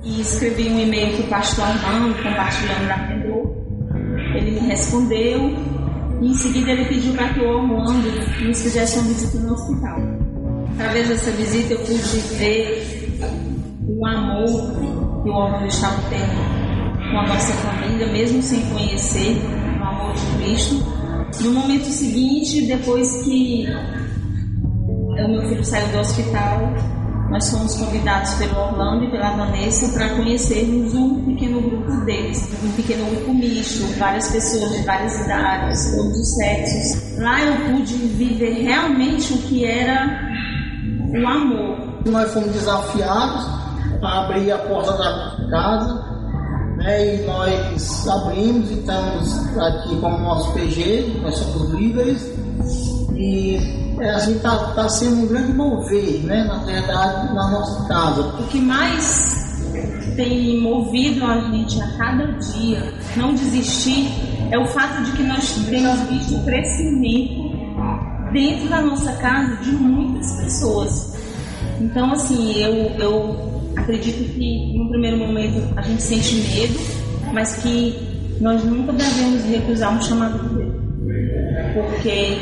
e 0.03 0.21
escrevi 0.21 0.69
um 0.69 0.79
e-mail 0.79 1.17
para 1.17 1.25
o 1.25 1.29
pastor 1.29 1.65
Armando, 1.65 2.15
compartilhando 2.23 2.87
na 2.87 2.97
Pendor. 3.07 3.59
Ele 4.35 4.51
me 4.51 4.67
respondeu 4.67 5.57
e 6.21 6.31
em 6.31 6.33
seguida 6.33 6.71
ele 6.71 6.85
pediu 6.85 7.13
para 7.13 7.33
que 7.33 7.41
o 7.41 7.57
Armando 7.57 8.09
nos 8.47 8.61
fizesse 8.61 8.99
uma 8.99 9.07
visita 9.09 9.37
no 9.39 9.53
hospital. 9.53 10.18
Através 10.79 11.09
dessa 11.09 11.31
visita 11.31 11.73
eu 11.73 11.79
pude 11.79 12.19
ver 12.37 13.19
o 13.85 14.07
amor 14.07 14.45
que 15.21 15.29
o 15.29 15.37
Armando 15.37 15.67
estava 15.67 16.01
tendo 16.09 17.11
com 17.11 17.19
a 17.19 17.27
nossa 17.27 17.51
família, 17.51 18.07
mesmo 18.07 18.41
sem 18.41 18.61
conhecer 18.69 19.35
o 19.77 19.83
amor 19.83 20.13
de 20.13 20.25
Cristo. 20.37 20.75
No 21.41 21.51
momento 21.51 21.83
seguinte, 21.83 22.65
depois 22.65 23.23
que 23.23 23.65
o 24.87 25.27
meu 25.27 25.49
filho 25.49 25.65
saiu 25.65 25.89
do 25.89 25.99
hospital, 25.99 26.73
nós 27.29 27.49
fomos 27.51 27.75
convidados 27.75 28.35
pelo 28.35 28.57
Orlando 28.57 29.03
e 29.03 29.11
pela 29.11 29.31
Vanessa 29.31 29.89
para 29.89 30.15
conhecermos 30.15 30.95
um 30.95 31.25
pequeno 31.25 31.61
grupo 31.61 31.91
deles, 32.05 32.49
um 32.63 32.71
pequeno 32.71 33.05
grupo 33.07 33.33
misto, 33.33 33.85
várias 33.99 34.31
pessoas 34.31 34.71
de 34.71 34.83
várias 34.83 35.19
idades, 35.25 35.93
todos 35.93 36.17
os 36.17 36.35
sexos. 36.35 37.17
Lá 37.17 37.41
eu 37.43 37.75
pude 37.75 37.95
viver 37.95 38.63
realmente 38.63 39.33
o 39.33 39.37
que 39.39 39.65
era 39.65 40.28
o 41.11 41.27
amor. 41.27 41.77
Nós 42.05 42.33
fomos 42.33 42.51
desafiados 42.51 43.45
a 44.01 44.25
abrir 44.25 44.51
a 44.51 44.57
porta 44.57 44.93
da 44.93 45.49
casa, 45.49 46.09
né, 46.77 47.15
e 47.15 47.25
nós 47.25 48.07
abrimos 48.07 48.69
e 48.71 48.73
estamos 48.75 49.57
aqui 49.57 49.95
como 49.99 50.17
nosso 50.19 50.53
PG, 50.53 51.19
nós 51.21 51.35
somos 51.35 51.71
líderes, 51.71 52.33
e 53.15 53.57
é, 53.99 54.09
a 54.11 54.19
gente 54.19 54.37
está 54.37 54.57
tá 54.73 54.87
sendo 54.87 55.23
um 55.23 55.27
grande 55.27 55.53
mover, 55.53 56.23
né, 56.23 56.45
na 56.45 56.59
verdade, 56.59 57.33
na 57.33 57.51
nossa 57.51 57.87
casa. 57.87 58.21
O 58.21 58.47
que 58.47 58.61
mais 58.61 59.39
tem 60.15 60.61
movido 60.61 61.25
a 61.25 61.39
gente 61.51 61.81
a 61.81 61.87
cada 61.97 62.25
dia 62.27 62.93
não 63.15 63.33
desistir 63.33 64.09
é 64.51 64.57
o 64.57 64.65
fato 64.67 65.03
de 65.03 65.11
que 65.13 65.23
nós 65.23 65.51
temos 65.69 65.99
visto 66.09 66.35
o 66.35 66.43
crescimento 66.43 67.48
dentro 68.31 68.69
da 68.69 68.81
nossa 68.81 69.11
casa 69.13 69.55
de 69.57 69.71
muitas 69.71 70.31
pessoas. 70.41 71.17
Então, 71.79 72.11
assim, 72.11 72.53
eu, 72.57 72.73
eu 72.99 73.71
acredito 73.75 74.33
que 74.33 74.77
no 74.77 74.89
primeiro 74.89 75.17
momento 75.17 75.61
a 75.77 75.81
gente 75.81 76.01
sente 76.01 76.35
medo, 76.35 76.79
mas 77.33 77.55
que 77.57 77.95
nós 78.41 78.63
nunca 78.63 78.93
devemos 78.93 79.43
recusar 79.45 79.95
um 79.95 80.01
chamado 80.01 80.39
de 80.47 80.55
Deus. 80.55 80.73
Porque 81.73 82.37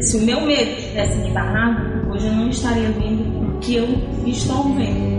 se 0.00 0.16
o 0.16 0.22
meu 0.22 0.40
medo 0.42 0.76
tivesse 0.76 1.16
me 1.18 1.30
barrado, 1.30 2.10
hoje 2.10 2.26
eu 2.26 2.32
não 2.32 2.48
estaria 2.48 2.90
vendo 2.90 3.56
o 3.56 3.58
que 3.60 3.76
eu 3.76 3.88
estou 4.26 4.74
vendo. 4.74 5.14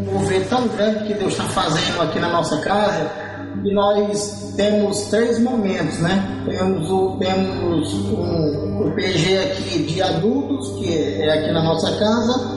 Um 0.00 0.12
mover 0.12 0.46
tão 0.48 0.68
grande 0.68 1.06
que 1.06 1.14
Deus 1.14 1.32
está 1.32 1.44
fazendo 1.44 2.02
aqui 2.02 2.18
na 2.18 2.28
nossa 2.28 2.58
casa, 2.60 3.25
nós 3.72 4.52
temos 4.56 5.02
três 5.02 5.38
momentos, 5.38 5.98
né? 5.98 6.44
Temos 6.46 6.90
o, 6.90 7.16
temos 7.18 7.94
um, 7.94 8.86
o 8.86 8.92
PG 8.94 9.38
aqui 9.38 9.78
de 9.82 10.02
adultos, 10.02 10.70
que 10.78 10.94
é 10.94 11.32
aqui 11.32 11.52
na 11.52 11.62
nossa 11.62 11.96
casa, 11.96 12.56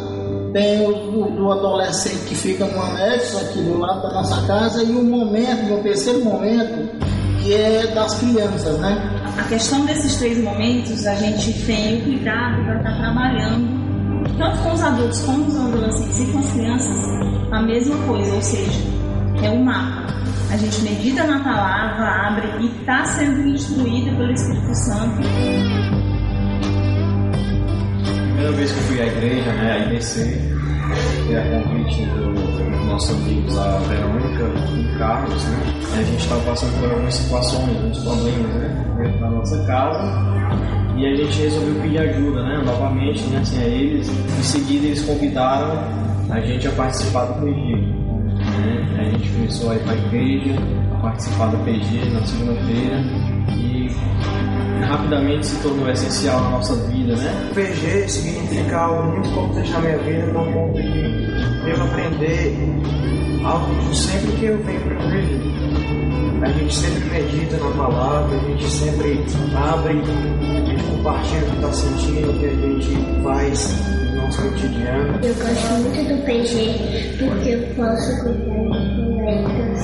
tem 0.53 0.85
o 0.87 1.29
do 1.31 1.51
adolescente 1.51 2.25
que 2.27 2.35
fica 2.35 2.65
no 2.65 2.81
anexo 2.81 3.37
aqui 3.37 3.61
do 3.61 3.77
lado 3.77 4.01
da 4.01 4.13
nossa 4.13 4.41
casa 4.47 4.83
e 4.83 4.91
um 4.91 5.03
momento, 5.03 5.69
no 5.69 5.83
terceiro 5.83 6.23
momento, 6.23 6.89
que 7.41 7.53
é 7.53 7.87
das 7.87 8.15
crianças, 8.15 8.79
né? 8.79 9.15
A 9.37 9.43
questão 9.43 9.85
desses 9.85 10.17
três 10.17 10.37
momentos, 10.43 11.05
a 11.05 11.15
gente 11.15 11.53
tem 11.65 11.99
o 11.99 12.03
cuidado 12.03 12.63
para 12.65 12.77
estar 12.77 12.97
trabalhando, 12.97 13.67
tanto 14.37 14.57
com 14.63 14.73
os 14.73 14.81
adultos 14.81 15.21
como 15.21 15.45
os 15.45 15.55
adolescentes 15.55 16.19
e 16.19 16.25
com 16.25 16.39
as 16.39 16.51
crianças, 16.51 16.97
a 17.51 17.61
mesma 17.61 17.97
coisa, 18.05 18.35
ou 18.35 18.41
seja, 18.41 18.79
é 19.43 19.49
um 19.49 19.63
mapa. 19.63 20.18
A 20.51 20.57
gente 20.57 20.81
medita 20.81 21.23
na 21.25 21.39
palavra, 21.43 22.27
abre 22.27 22.47
e 22.59 22.81
está 22.81 23.05
sendo 23.05 23.47
instruída 23.49 24.09
pelo 24.15 24.31
Espírito 24.31 24.73
Santo. 24.73 25.21
Primeira 28.25 28.51
vez 28.53 28.71
que 28.71 28.77
eu 28.79 28.83
fui 28.83 29.01
à 29.01 29.05
igreja, 29.05 29.53
né, 29.53 29.71
a 29.73 29.77
IBC, 29.85 30.41
que 31.27 31.35
é 31.35 31.39
a 31.39 31.61
convite 31.61 32.03
dos 32.05 32.85
nossos 32.87 33.15
amigos, 33.15 33.59
a 33.59 33.77
Verônica 33.77 34.43
e 34.73 34.97
Carlos, 34.97 35.43
né? 35.45 35.59
A 35.99 36.01
gente 36.01 36.23
estava 36.23 36.41
passando 36.41 36.79
por 36.79 36.89
algumas 36.89 37.13
situações, 37.13 37.69
alguns 37.69 37.99
problemas, 37.99 38.55
né? 38.55 38.85
Dentro 38.97 39.19
da 39.19 39.29
nossa 39.29 39.65
casa. 39.65 40.39
E 40.97 41.05
a 41.05 41.15
gente 41.15 41.41
resolveu 41.41 41.81
pedir 41.83 41.99
ajuda, 41.99 42.41
né? 42.41 42.63
Novamente, 42.65 43.23
né? 43.25 43.39
Assim, 43.41 43.61
a 43.61 43.67
eles. 43.67 44.09
Em 44.09 44.43
seguida, 44.43 44.87
eles 44.87 45.01
convidaram 45.03 45.79
a 46.31 46.39
gente 46.41 46.67
a 46.67 46.71
participar 46.71 47.25
do 47.25 47.45
PG. 47.45 47.98
Né? 48.59 48.99
A 48.99 49.03
gente 49.17 49.29
começou 49.29 49.71
a 49.71 49.75
ir 49.75 49.79
para 49.79 49.93
a 49.93 49.97
igreja, 49.97 50.55
a 50.93 51.01
participar 51.01 51.47
do 51.47 51.57
PG 51.63 52.09
na 52.11 52.25
segunda-feira. 52.25 53.03
E 53.55 53.79
rapidamente 54.85 55.45
se 55.45 55.61
tornou 55.61 55.89
essencial 55.89 56.41
na 56.41 56.49
nossa 56.51 56.75
vida, 56.87 57.15
né? 57.15 57.51
PG 57.53 58.09
significa 58.09 58.77
algo 58.77 59.11
muito 59.11 59.29
importante 59.29 59.71
na 59.71 59.79
minha 59.79 59.97
vida, 59.99 60.25
no 60.27 60.51
ponto 60.51 60.81
de 60.81 61.69
eu 61.69 61.83
aprender 61.83 62.57
algo 63.43 63.93
sempre 63.93 64.31
que 64.33 64.45
eu 64.45 64.63
venho 64.63 64.81
para 64.81 64.95
o 64.95 65.11
PG. 65.11 65.49
A 66.41 66.47
gente 66.53 66.73
sempre 66.73 67.09
medita 67.09 67.57
na 67.57 67.71
palavra, 67.71 68.37
a 68.37 68.39
gente 68.39 68.69
sempre 68.69 69.23
abre, 69.55 69.93
a 69.93 70.65
gente 70.65 70.83
compartilha 70.85 71.41
o 71.41 71.45
que 71.45 71.55
está 71.55 71.73
sentindo, 71.73 72.29
o 72.29 72.39
que 72.39 72.45
a 72.45 72.49
gente 72.49 73.23
faz 73.23 74.08
no 74.29 74.35
nosso 74.35 74.41
cotidiano. 74.41 75.19
Eu 75.23 75.33
gosto 75.35 75.73
muito 75.73 76.07
do 76.07 76.25
PG 76.25 77.17
porque 77.17 77.49
eu 77.49 77.75
posso 77.75 78.23
cuidar 78.23 78.79
de 78.79 79.01
bonecas 79.01 79.79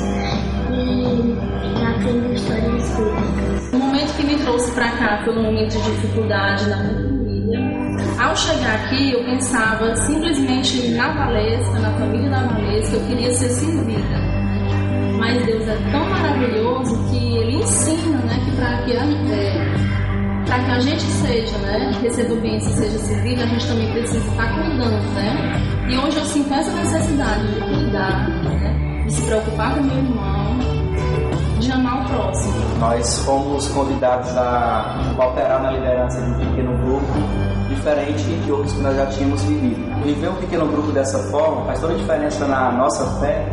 e 0.72 1.84
aprendo 1.84 2.34
histórias 2.34 2.89
bíblicas. 2.89 3.74
O 3.74 3.78
momento 3.78 4.16
que 4.16 4.24
me 4.24 4.36
trouxe 4.38 4.72
para 4.72 4.91
cá 4.91 5.22
foi 5.26 5.36
um 5.38 5.43
momento 5.43 5.72
de 5.72 5.91
dificuldade 5.91 6.70
na 6.70 6.78
minha 6.78 6.93
família. 6.93 7.60
Ao 8.20 8.36
chegar 8.36 8.76
aqui, 8.76 9.14
eu 9.14 9.24
pensava 9.26 9.96
simplesmente 9.96 10.89
na 10.91 11.12
Valesca, 11.14 11.80
na 11.80 11.91
família 11.91 12.30
da 12.30 12.41
Valesca, 12.48 12.96
eu 12.96 13.08
queria 13.08 13.32
ser 13.32 13.50
servida. 13.50 14.36
Mas 15.18 15.46
Deus 15.46 15.68
é 15.68 15.78
tão 15.91 16.10
maravilhoso 16.10 17.10
que 17.10 17.38
Ele 17.38 17.56
ensina 17.56 18.18
né, 18.20 18.39
que 18.46 18.56
para 18.56 18.82
que, 18.84 18.91
é, 18.91 19.74
que 20.46 20.72
a 20.72 20.80
gente 20.80 21.04
seja, 21.04 21.58
né, 21.58 21.91
receba 22.02 22.36
bênção 22.36 22.72
seja 22.74 22.98
servida, 23.00 23.43
a 23.43 23.48
gente 23.48 23.68
também 23.68 23.91
precisa 23.91 24.28
estar 24.28 24.54
cuidando. 24.54 25.14
Né? 25.14 25.88
E 25.89 25.98
hoje 25.98 26.18
eu 26.18 26.26
sinto 26.26 26.54
essa 26.54 26.72
necessidade 26.72 27.48
de 27.48 27.62
cuidar, 27.62 28.30
né, 28.30 29.04
de 29.06 29.14
se 29.14 29.22
preocupar 29.24 29.76
com 29.76 29.82
meu 29.82 29.98
irmão, 29.98 30.58
de 31.60 31.72
amar 31.72 32.04
o 32.04 32.10
próximo. 32.10 32.54
Nós 32.80 33.20
fomos 33.20 33.68
convidados 33.70 34.36
a 34.38 35.14
cooperar 35.16 35.62
na 35.64 35.72
liderança 35.72 36.22
de 36.22 36.32
um 36.32 36.39
pequeno 36.39 36.78
grupo, 36.78 37.14
diferente 37.70 38.24
de 38.24 38.52
outros 38.52 38.74
que 38.74 38.82
nós 38.82 38.96
já 38.96 39.06
tínhamos 39.08 39.43
vivido. 39.43 40.04
Viver 40.04 40.30
um 40.30 40.36
pequeno 40.36 40.68
grupo 40.68 40.91
dessa 40.91 41.20
forma 41.32 41.66
faz 41.66 41.80
toda 41.80 41.93
a 41.93 41.98
diferença 41.98 42.46
na 42.48 42.72
nossa 42.72 43.20
fé, 43.20 43.46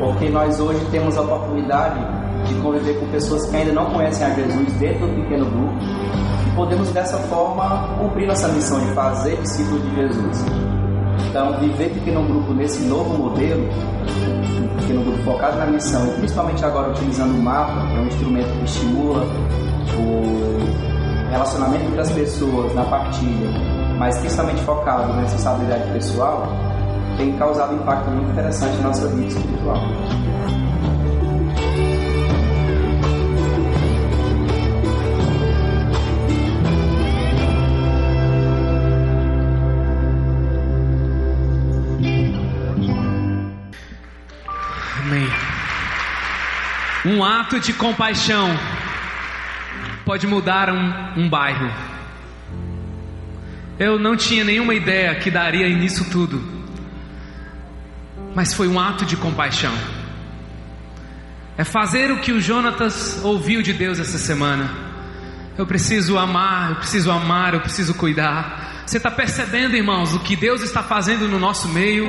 porque 0.00 0.28
nós 0.30 0.58
hoje 0.60 0.84
temos 0.90 1.16
a 1.16 1.22
oportunidade 1.22 2.00
de 2.46 2.54
conviver 2.56 2.98
com 3.00 3.06
pessoas 3.08 3.44
que 3.46 3.56
ainda 3.56 3.72
não 3.72 3.86
conhecem 3.86 4.26
a 4.26 4.30
Jesus 4.30 4.72
dentro 4.74 5.06
do 5.06 5.22
pequeno 5.22 5.46
grupo 5.46 5.95
podemos 6.56 6.90
dessa 6.90 7.18
forma 7.18 7.96
cumprir 7.98 8.26
nossa 8.26 8.48
missão 8.48 8.80
de 8.80 8.86
fazer 8.94 9.36
discípulos 9.42 9.82
de 9.82 9.94
Jesus. 9.94 10.44
Então, 11.28 11.58
viver 11.60 11.90
pequeno 11.90 12.24
grupo 12.24 12.54
nesse 12.54 12.82
novo 12.84 13.16
modelo 13.16 13.68
pequeno 14.78 15.02
grupo 15.02 15.22
focado 15.24 15.58
na 15.58 15.66
missão 15.66 16.06
e 16.06 16.12
principalmente 16.12 16.64
agora 16.64 16.90
utilizando 16.90 17.34
o 17.34 17.42
mapa, 17.42 17.86
que 17.88 17.96
é 17.96 18.00
um 18.00 18.06
instrumento 18.06 18.58
que 18.58 18.64
estimula 18.64 19.24
o 19.98 21.30
relacionamento 21.30 21.84
entre 21.84 22.00
as 22.00 22.10
pessoas 22.12 22.74
na 22.74 22.84
partilha, 22.84 23.50
mas 23.98 24.16
principalmente 24.18 24.62
focado 24.62 25.12
na 25.12 25.22
responsabilidade 25.22 25.90
pessoal, 25.92 26.46
tem 27.16 27.32
causado 27.36 27.72
um 27.72 27.76
impacto 27.76 28.10
muito 28.10 28.30
interessante 28.30 28.76
na 28.76 28.88
nossa 28.88 29.08
vida 29.08 29.26
espiritual. 29.26 29.80
Um 47.06 47.22
ato 47.22 47.60
de 47.60 47.72
compaixão 47.72 48.48
pode 50.04 50.26
mudar 50.26 50.68
um, 50.68 51.20
um 51.20 51.28
bairro. 51.28 51.72
Eu 53.78 53.96
não 53.96 54.16
tinha 54.16 54.42
nenhuma 54.42 54.74
ideia 54.74 55.14
que 55.14 55.30
daria 55.30 55.68
nisso 55.68 56.10
tudo, 56.10 56.42
mas 58.34 58.52
foi 58.52 58.66
um 58.66 58.80
ato 58.80 59.04
de 59.04 59.16
compaixão. 59.16 59.72
É 61.56 61.62
fazer 61.62 62.10
o 62.10 62.18
que 62.18 62.32
o 62.32 62.40
Jonatas 62.40 63.20
ouviu 63.22 63.62
de 63.62 63.72
Deus 63.72 64.00
essa 64.00 64.18
semana. 64.18 64.68
Eu 65.56 65.64
preciso 65.64 66.18
amar, 66.18 66.70
eu 66.70 66.76
preciso 66.76 67.12
amar, 67.12 67.54
eu 67.54 67.60
preciso 67.60 67.94
cuidar. 67.94 68.82
Você 68.84 68.96
está 68.96 69.12
percebendo, 69.12 69.76
irmãos, 69.76 70.12
o 70.12 70.18
que 70.18 70.34
Deus 70.34 70.60
está 70.60 70.82
fazendo 70.82 71.28
no 71.28 71.38
nosso 71.38 71.68
meio? 71.68 72.04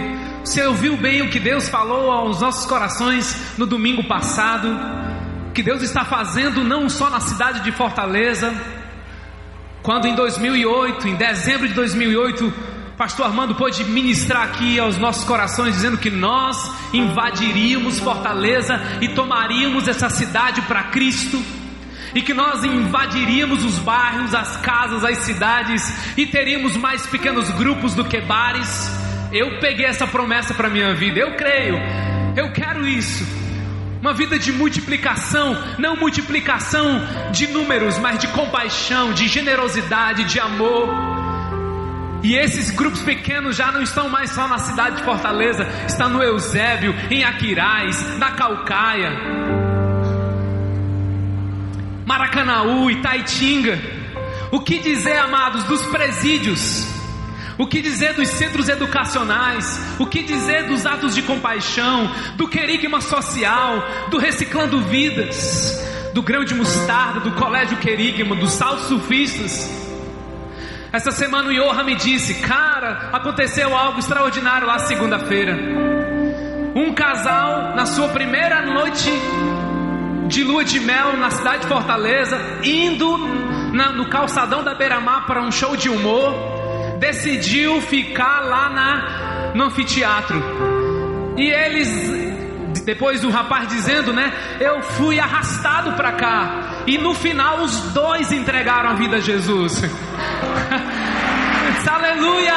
Você 0.48 0.66
ouviu 0.66 0.96
bem 0.96 1.22
o 1.22 1.30
que 1.30 1.42
Deus 1.42 1.68
falou 1.68 2.10
aos 2.10 2.40
nossos 2.40 2.66
corações 2.66 3.58
no 3.58 3.66
domingo 3.66 4.06
passado? 4.06 4.80
Que 5.54 5.62
Deus 5.62 5.82
está 5.82 6.06
fazendo 6.06 6.64
não 6.64 6.88
só 6.88 7.10
na 7.10 7.20
cidade 7.20 7.60
de 7.60 7.72
Fortaleza, 7.74 8.56
quando 9.84 10.08
em 10.08 10.16
2008, 10.16 11.06
em 11.10 11.16
dezembro 11.16 11.68
de 11.68 11.74
2008, 11.74 12.54
Pastor 12.96 13.26
Armando 13.26 13.56
pôde 13.56 13.84
ministrar 13.84 14.44
aqui 14.44 14.80
aos 14.80 14.98
nossos 14.98 15.26
corações, 15.26 15.76
dizendo 15.76 15.98
que 15.98 16.10
nós 16.10 16.72
invadiríamos 16.94 18.00
Fortaleza 18.00 18.80
e 19.02 19.10
tomaríamos 19.10 19.90
essa 19.90 20.10
cidade 20.10 20.62
para 20.62 20.84
Cristo, 20.84 21.44
e 22.16 22.22
que 22.22 22.34
nós 22.34 22.64
invadiríamos 22.64 23.66
os 23.66 23.80
bairros, 23.80 24.34
as 24.34 24.56
casas, 24.56 25.04
as 25.04 25.18
cidades, 25.18 26.18
e 26.18 26.26
teríamos 26.26 26.78
mais 26.78 27.06
pequenos 27.06 27.50
grupos 27.52 27.94
do 27.94 28.06
que 28.06 28.22
bares. 28.22 29.07
Eu 29.38 29.60
peguei 29.60 29.86
essa 29.86 30.08
promessa 30.08 30.52
para 30.56 30.68
minha 30.68 30.96
vida, 30.96 31.20
eu 31.20 31.36
creio, 31.36 31.78
eu 32.36 32.52
quero 32.52 32.88
isso. 32.88 33.24
Uma 34.02 34.12
vida 34.12 34.40
de 34.40 34.52
multiplicação, 34.52 35.56
não 35.78 35.96
multiplicação 35.96 37.08
de 37.32 37.46
números, 37.46 38.00
mas 38.00 38.18
de 38.18 38.28
compaixão, 38.30 39.14
de 39.14 39.28
generosidade, 39.28 40.24
de 40.24 40.40
amor. 40.40 40.90
E 42.24 42.36
esses 42.36 42.72
grupos 42.72 43.04
pequenos 43.04 43.56
já 43.56 43.72
não 43.72 43.84
estão 43.84 44.10
mais 44.10 44.32
só 44.32 44.48
na 44.48 44.58
cidade 44.58 44.96
de 44.96 45.04
Fortaleza, 45.04 45.68
está 45.86 46.10
no 46.10 46.24
Eusébio, 46.24 46.96
em 47.12 47.24
Aquiraz, 47.24 48.18
na 48.18 48.32
Calcaia, 48.32 49.12
Maracanaú, 52.08 52.90
Itaitinga. 52.90 53.80
O 54.52 54.62
que 54.62 54.80
dizer, 54.80 55.20
amados, 55.20 55.64
dos 55.66 55.86
presídios? 55.86 56.97
O 57.58 57.66
que 57.66 57.82
dizer 57.82 58.14
dos 58.14 58.28
centros 58.30 58.70
educacionais? 58.70 59.96
O 59.98 60.06
que 60.06 60.22
dizer 60.22 60.68
dos 60.68 60.86
atos 60.86 61.16
de 61.16 61.24
compaixão? 61.24 62.12
Do 62.36 62.48
querigma 62.48 63.02
social? 63.02 63.84
Do 64.10 64.20
reciclando 64.20 64.80
vidas? 64.82 65.84
Do 66.14 66.22
grão 66.22 66.46
de 66.46 66.54
mostarda? 66.54 67.20
Do 67.20 67.32
colégio 67.32 67.78
querigma? 67.78 68.36
Dos 68.36 68.54
saltos 68.54 68.86
surfistas? 68.86 69.68
Essa 70.94 71.12
semana 71.12 71.50
o 71.50 71.52
Yoha 71.52 71.84
me 71.84 71.96
disse: 71.96 72.36
Cara, 72.36 73.10
aconteceu 73.12 73.76
algo 73.76 74.00
extraordinário 74.00 74.68
lá 74.68 74.78
segunda-feira. 74.80 75.58
Um 76.76 76.94
casal, 76.94 77.76
na 77.76 77.88
sua 77.88 78.10
primeira 78.10 78.62
noite 78.62 79.12
de 80.28 80.44
lua 80.44 80.64
de 80.64 80.80
mel 80.80 81.18
na 81.18 81.32
cidade 81.32 81.64
de 81.64 81.68
Fortaleza, 81.68 82.38
indo 82.64 83.18
na, 83.74 83.92
no 83.94 84.10
calçadão 84.10 84.64
da 84.64 84.76
Beira-Mar 84.76 85.26
para 85.26 85.42
um 85.42 85.52
show 85.52 85.76
de 85.76 85.90
humor 85.90 86.57
decidiu 87.00 87.82
ficar 87.82 88.42
lá 88.42 88.70
na, 88.70 89.52
no 89.54 89.66
anfiteatro. 89.66 90.42
E 91.38 91.50
eles, 91.50 92.84
depois 92.84 93.22
do 93.22 93.30
rapaz 93.30 93.68
dizendo, 93.68 94.12
né? 94.14 94.34
Eu 94.60 94.82
fui 94.82 95.20
arrastado 95.20 95.94
para 95.94 96.14
cá. 96.14 96.84
E 96.88 96.98
no 96.98 97.14
final 97.14 97.62
os 97.62 97.94
dois 97.94 98.32
entregaram 98.32 98.90
a 98.90 98.94
vida 98.94 99.18
a 99.18 99.20
Jesus. 99.20 99.84
Aleluia! 101.98 102.54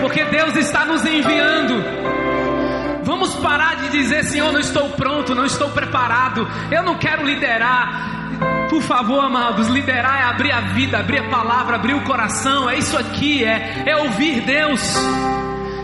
Porque 0.00 0.24
Deus 0.24 0.56
está 0.56 0.84
nos 0.84 1.04
enviando. 1.04 1.82
Vamos 3.02 3.34
parar 3.36 3.76
de 3.76 3.88
dizer, 3.90 4.24
Senhor, 4.24 4.52
não 4.52 4.60
estou 4.60 4.90
pronto, 4.90 5.34
não 5.34 5.44
estou 5.44 5.70
preparado, 5.70 6.46
eu 6.70 6.82
não 6.82 6.98
quero 6.98 7.24
liderar. 7.24 8.15
Por 8.68 8.82
favor, 8.82 9.20
amados, 9.20 9.68
liderar 9.68 10.20
é 10.20 10.22
abrir 10.24 10.52
a 10.52 10.60
vida, 10.60 10.98
abrir 10.98 11.18
a 11.18 11.28
palavra, 11.28 11.76
abrir 11.76 11.94
o 11.94 12.02
coração. 12.02 12.68
É 12.68 12.76
isso 12.78 12.96
aqui, 12.96 13.44
é, 13.44 13.84
é 13.86 13.96
ouvir 13.96 14.40
Deus. 14.40 14.80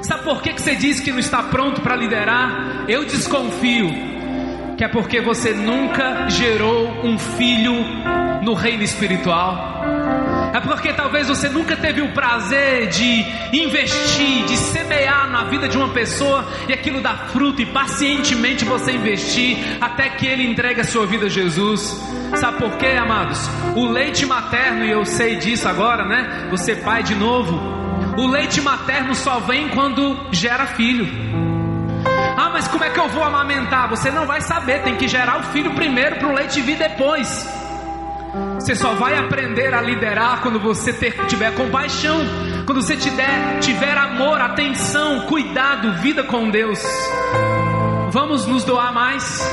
Sabe 0.03 0.24
por 0.24 0.43
que, 0.43 0.53
que 0.53 0.61
você 0.61 0.74
diz 0.74 1.01
que 1.01 1.12
não 1.12 1.18
está 1.18 1.45
pronto 1.45 1.80
para 1.80 1.95
liderar? 1.95 2.85
Eu 2.89 3.05
desconfio 3.05 3.89
que 4.76 4.85
é 4.85 4.89
porque 4.89 5.20
você 5.20 5.53
nunca 5.53 6.28
gerou 6.28 6.89
um 7.05 7.18
filho 7.18 7.74
no 8.43 8.55
reino 8.55 8.83
espiritual. 8.83 9.91
Porque 10.63 10.93
talvez 10.93 11.29
você 11.29 11.49
nunca 11.49 11.77
teve 11.77 12.01
o 12.01 12.13
prazer 12.13 12.89
de 12.89 13.25
investir, 13.53 14.45
de 14.45 14.57
semear 14.57 15.31
na 15.31 15.45
vida 15.45 15.69
de 15.69 15.77
uma 15.77 15.89
pessoa 15.89 16.47
e 16.69 16.73
aquilo 16.73 17.01
dá 17.01 17.15
fruto 17.33 17.63
e 17.63 17.67
pacientemente 17.67 18.65
você 18.65 18.93
investir 18.93 19.59
até 19.81 20.09
que 20.09 20.27
ele 20.27 20.47
entregue 20.47 20.81
a 20.81 20.85
sua 20.85 21.07
vida 21.07 21.27
a 21.27 21.29
Jesus. 21.29 22.01
Sabe 22.37 22.59
por 22.59 22.77
quê, 22.77 22.97
amados? 22.99 23.49
O 23.77 23.87
leite 23.87 24.25
materno, 24.25 24.85
e 24.85 24.91
eu 24.91 25.05
sei 25.05 25.37
disso 25.37 25.69
agora, 25.69 26.05
né? 26.05 26.49
Você 26.51 26.77
pai 26.77 27.03
de 27.03 27.15
novo. 27.15 27.61
O 28.17 28.27
leite 28.27 28.61
materno 28.61 29.15
só 29.15 29.41
vem 29.41 29.69
quando 29.69 30.29
gera 30.33 30.67
filho. 30.67 31.07
Ah, 32.37 32.51
mas 32.53 32.67
como 32.69 32.85
é 32.85 32.91
que 32.91 32.99
eu 32.99 33.09
vou 33.09 33.23
amamentar? 33.23 33.89
Você 33.91 34.11
não 34.11 34.27
vai 34.27 34.41
saber, 34.41 34.83
tem 34.83 34.97
que 34.97 35.07
gerar 35.07 35.39
o 35.39 35.43
filho 35.45 35.75
primeiro 35.75 36.17
para 36.17 36.29
o 36.29 36.33
leite 36.33 36.61
vir 36.61 36.77
depois. 36.77 37.62
Você 38.63 38.77
só 38.77 38.95
vai 38.95 39.17
aprender 39.19 39.75
a 39.75 39.81
liderar 39.81 40.41
quando 40.41 40.61
você 40.61 40.93
ter, 40.93 41.27
tiver 41.27 41.53
compaixão, 41.57 42.21
quando 42.65 42.81
você 42.81 42.97
tiver, 42.97 43.59
tiver 43.59 43.99
amor, 43.99 44.41
atenção, 44.41 45.23
cuidado, 45.23 45.95
vida 45.95 46.23
com 46.23 46.49
Deus. 46.49 46.81
Vamos 48.11 48.47
nos 48.47 48.63
doar 48.63 48.95
mais, 48.95 49.45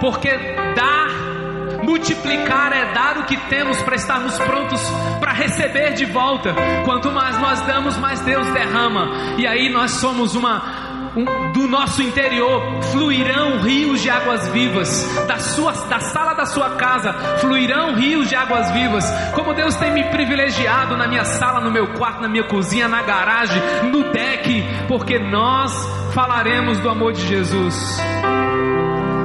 porque 0.00 0.30
dar, 0.74 1.82
multiplicar 1.84 2.72
é 2.72 2.94
dar 2.94 3.18
o 3.18 3.24
que 3.24 3.36
temos 3.36 3.76
para 3.82 3.96
estarmos 3.96 4.38
prontos 4.38 4.80
para 5.20 5.32
receber 5.32 5.92
de 5.92 6.06
volta. 6.06 6.54
Quanto 6.86 7.12
mais 7.12 7.38
nós 7.38 7.60
damos, 7.66 7.98
mais 7.98 8.20
Deus 8.20 8.46
derrama, 8.54 9.36
e 9.36 9.46
aí 9.46 9.68
nós 9.70 9.90
somos 9.90 10.34
uma 10.34 10.87
do 11.52 11.66
nosso 11.66 12.02
interior 12.02 12.82
fluirão 12.92 13.60
rios 13.60 14.00
de 14.00 14.10
águas 14.10 14.48
vivas, 14.48 15.26
da, 15.26 15.38
sua, 15.38 15.72
da 15.72 16.00
sala 16.00 16.34
da 16.34 16.46
sua 16.46 16.70
casa 16.70 17.12
fluirão 17.40 17.94
rios 17.94 18.28
de 18.28 18.36
águas 18.36 18.70
vivas. 18.72 19.04
Como 19.34 19.54
Deus 19.54 19.74
tem 19.76 19.92
me 19.92 20.04
privilegiado 20.04 20.96
na 20.96 21.06
minha 21.06 21.24
sala, 21.24 21.60
no 21.60 21.70
meu 21.70 21.86
quarto, 21.94 22.22
na 22.22 22.28
minha 22.28 22.44
cozinha, 22.44 22.88
na 22.88 23.02
garagem, 23.02 23.60
no 23.90 24.12
deck, 24.12 24.64
porque 24.86 25.18
nós 25.18 25.72
falaremos 26.14 26.78
do 26.80 26.88
amor 26.88 27.12
de 27.12 27.26
Jesus. 27.26 27.98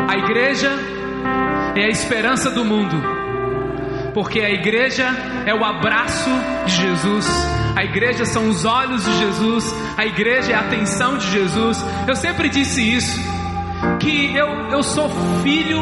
A 0.08 0.18
igreja 0.18 0.72
é 1.76 1.86
a 1.86 1.90
esperança 1.90 2.52
do 2.52 2.64
mundo, 2.64 2.96
porque 4.14 4.40
a 4.40 4.50
igreja 4.50 5.08
é 5.46 5.54
o 5.54 5.64
abraço 5.64 6.30
de 6.66 6.72
Jesus 6.74 7.54
a 7.76 7.84
igreja 7.84 8.24
são 8.24 8.50
os 8.50 8.66
olhos 8.66 9.04
de 9.04 9.18
Jesus, 9.18 9.76
a 9.98 10.06
igreja 10.06 10.52
é 10.52 10.56
a 10.56 10.60
atenção 10.60 11.18
de 11.18 11.30
Jesus. 11.32 11.84
Eu 12.08 12.16
sempre 12.16 12.48
disse 12.48 12.82
isso, 12.82 13.20
que 14.00 14.36
eu, 14.36 14.48
eu 14.70 14.84
sou 14.84 15.10
filho 15.42 15.80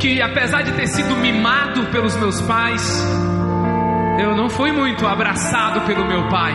que 0.00 0.20
apesar 0.20 0.62
de 0.62 0.72
ter 0.72 0.86
sido 0.86 1.14
mimado 1.16 1.86
pelos 1.86 2.16
meus 2.16 2.40
pais, 2.42 3.06
eu 4.18 4.34
não 4.34 4.48
fui 4.48 4.72
muito 4.72 5.06
abraçado 5.06 5.82
pelo 5.82 6.06
meu 6.06 6.28
pai. 6.28 6.52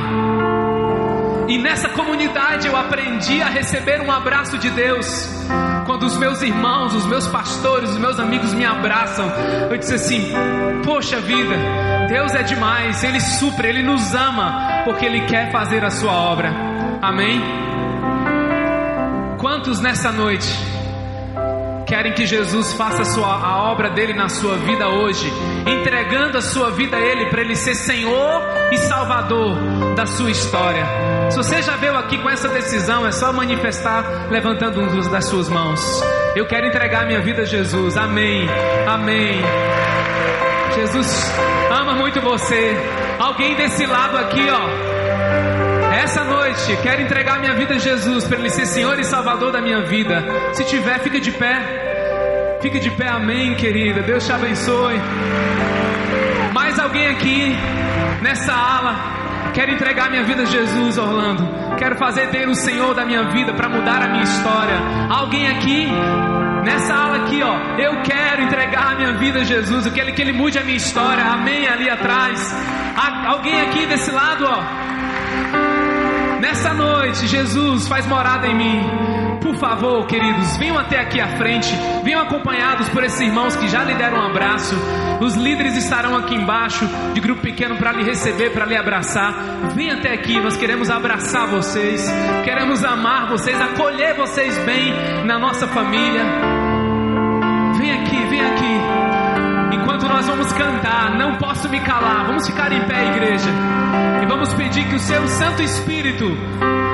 E 1.50 1.58
nessa 1.58 1.90
comunidade 1.90 2.68
eu 2.68 2.78
aprendi 2.78 3.42
a 3.42 3.50
receber 3.50 4.00
um 4.02 4.12
abraço 4.12 4.56
de 4.60 4.70
Deus. 4.70 5.28
Quando 5.88 6.04
os 6.04 6.16
meus 6.16 6.44
irmãos, 6.44 6.94
os 6.94 7.08
meus 7.08 7.28
pastores, 7.28 7.90
os 7.90 7.98
meus 7.98 8.20
amigos 8.20 8.54
me 8.54 8.64
abraçam, 8.64 9.28
eu 9.72 9.76
disse 9.76 9.96
assim: 9.96 10.32
Poxa 10.86 11.20
vida, 11.20 11.56
Deus 12.08 12.36
é 12.36 12.44
demais, 12.44 13.04
Ele 13.04 13.20
supre, 13.20 13.68
Ele 13.68 13.82
nos 13.82 14.14
ama, 14.14 14.84
porque 14.84 15.04
Ele 15.04 15.22
quer 15.22 15.52
fazer 15.52 15.84
a 15.84 15.90
sua 15.90 16.14
obra. 16.14 16.54
Amém? 17.02 17.42
Quantos 19.40 19.80
nessa 19.80 20.12
noite 20.12 20.54
querem 21.90 22.14
que 22.14 22.28
Jesus 22.28 22.74
faça 22.74 23.02
a, 23.02 23.06
sua, 23.06 23.26
a 23.26 23.72
obra 23.72 23.90
dele 23.90 24.14
na 24.14 24.30
sua 24.30 24.58
vida 24.58 24.88
hoje, 24.88 25.28
entregando 25.66 26.38
a 26.38 26.42
sua 26.42 26.70
vida 26.70 26.96
a 26.96 27.00
Ele 27.02 27.26
para 27.32 27.42
Ele 27.42 27.56
ser 27.56 27.74
Senhor 27.74 28.44
e 28.72 28.78
Salvador 28.78 29.58
da 29.96 30.06
sua 30.06 30.30
história. 30.30 30.86
Se 31.32 31.38
você 31.38 31.64
já 31.64 31.76
veio 31.78 31.98
aqui 31.98 32.20
com 32.20 32.30
essa 32.30 32.48
decisão, 32.48 33.08
é 33.08 33.12
só 33.12 33.34
manifestar 33.34 34.28
levantando 34.30 34.80
um 34.80 35.10
das 35.10 35.26
suas 35.26 35.50
mãos. 35.50 35.82
Eu 36.36 36.46
quero 36.46 36.68
entregar 36.68 37.08
minha 37.08 37.22
vida 37.22 37.42
a 37.42 37.46
Jesus. 37.46 37.98
Amém. 37.98 38.48
Amém. 38.88 39.42
Jesus 40.76 41.34
ama 41.72 41.96
muito 41.96 42.22
você. 42.22 42.78
Alguém 43.18 43.56
desse 43.56 43.88
lado 43.88 44.16
aqui, 44.16 44.48
ó. 44.48 44.89
Essa 46.00 46.24
noite, 46.24 46.78
quero 46.82 47.02
entregar 47.02 47.42
minha 47.42 47.54
vida 47.56 47.76
a 47.76 47.78
Jesus 47.78 48.24
para 48.26 48.38
Ele 48.40 48.50
ser 48.50 48.66
Senhor 48.66 48.98
e 48.98 49.04
Salvador 49.04 49.52
da 49.52 49.62
minha 49.62 49.82
vida. 49.82 50.24
Se 50.54 50.64
tiver, 50.64 50.98
fica 51.00 51.20
de 51.20 51.30
pé. 51.30 52.58
Fique 52.62 52.80
de 52.80 52.90
pé, 52.92 53.10
amém, 53.10 53.54
querida. 53.56 54.02
Deus 54.02 54.26
te 54.26 54.32
abençoe. 54.32 54.96
Mais 56.54 56.80
alguém 56.80 57.06
aqui 57.08 57.54
nessa 58.22 58.54
ala 58.54 58.96
quer 59.54 59.68
entregar 59.68 60.10
minha 60.10 60.24
vida 60.24 60.44
a 60.44 60.46
Jesus, 60.46 60.98
Orlando? 60.98 61.76
Quero 61.78 61.98
fazer 61.98 62.28
dele 62.28 62.52
o 62.52 62.56
Senhor 62.56 62.96
da 62.96 63.04
minha 63.04 63.30
vida 63.32 63.54
para 63.54 63.68
mudar 63.68 64.02
a 64.02 64.08
minha 64.08 64.24
história. 64.24 64.80
Alguém 65.10 65.50
aqui 65.50 65.86
nessa 66.64 66.94
ala 66.94 67.18
aqui, 67.18 67.44
ó, 67.44 67.56
eu 67.78 68.02
quero 68.04 68.44
entregar 68.44 68.94
a 68.94 68.96
minha 68.96 69.18
vida 69.18 69.40
a 69.40 69.44
Jesus. 69.44 69.86
Eu 69.86 69.92
quero 69.92 70.14
que 70.14 70.22
ele 70.22 70.32
mude 70.32 70.58
a 70.58 70.64
minha 70.64 70.78
história. 70.78 71.26
Amém 71.26 71.68
ali 71.68 71.90
atrás. 71.90 72.56
Alguém 73.28 73.62
aqui 73.64 73.86
desse 73.86 74.12
lado, 74.12 74.46
ó. 74.46 74.99
Nessa 76.50 76.74
noite, 76.74 77.28
Jesus 77.28 77.88
faz 77.88 78.08
morada 78.08 78.48
em 78.48 78.56
mim. 78.56 78.82
Por 79.40 79.56
favor, 79.58 80.08
queridos, 80.08 80.58
venham 80.58 80.80
até 80.80 81.00
aqui 81.00 81.22
à 81.22 81.38
frente, 81.38 81.72
venham 82.04 82.20
acompanhados 82.20 82.90
por 82.90 83.04
esses 83.04 83.22
irmãos 83.22 83.56
que 83.56 83.68
já 83.68 83.84
lhe 83.84 83.94
deram 83.94 84.18
um 84.18 84.26
abraço. 84.32 84.76
Os 85.22 85.36
líderes 85.36 85.78
estarão 85.78 86.18
aqui 86.18 86.34
embaixo, 86.34 86.90
de 87.14 87.22
grupo 87.22 87.44
pequeno, 87.44 87.78
para 87.78 87.92
lhe 87.92 88.04
receber, 88.04 88.50
para 88.50 88.66
lhe 88.66 88.76
abraçar. 88.76 89.32
Venham 89.76 90.00
até 90.00 90.12
aqui, 90.12 90.40
nós 90.40 90.58
queremos 90.58 90.90
abraçar 90.90 91.46
vocês, 91.46 92.04
queremos 92.44 92.84
amar 92.84 93.30
vocês, 93.30 93.62
acolher 93.62 94.16
vocês 94.16 94.58
bem 94.66 94.92
na 95.26 95.38
nossa 95.38 95.68
família. 95.68 96.26
Vem 97.78 97.92
aqui, 97.92 98.26
vem 98.28 98.42
aqui. 98.42 98.79
Nós 100.20 100.28
vamos 100.28 100.52
cantar, 100.52 101.18
não 101.18 101.38
posso 101.38 101.70
me 101.70 101.80
calar. 101.80 102.26
Vamos 102.26 102.46
ficar 102.46 102.70
em 102.74 102.86
pé, 102.86 103.08
igreja. 103.08 103.50
E 104.22 104.26
vamos 104.26 104.54
pedir 104.54 104.86
que 104.90 104.96
o 104.96 105.00
seu 105.00 105.26
Santo 105.30 105.64
Espírito 105.64 106.26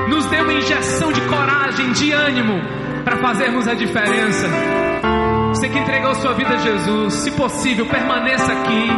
nos 0.08 0.28
dê 0.28 0.42
uma 0.42 0.54
injeção 0.54 1.12
de 1.12 1.22
coragem, 1.22 1.92
de 1.94 2.12
ânimo, 2.12 2.62
para 3.04 3.18
fazermos 3.18 3.68
a 3.68 3.74
diferença. 3.74 4.48
Você 5.50 5.68
que 5.68 5.80
entregou 5.80 6.14
sua 6.14 6.36
vida 6.36 6.54
a 6.54 6.58
Jesus, 6.58 7.14
se 7.16 7.32
possível, 7.32 7.88
permaneça 7.88 8.52
aqui, 8.52 8.90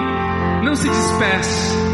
não 0.62 0.76
se 0.76 0.90
disperse. 0.90 1.87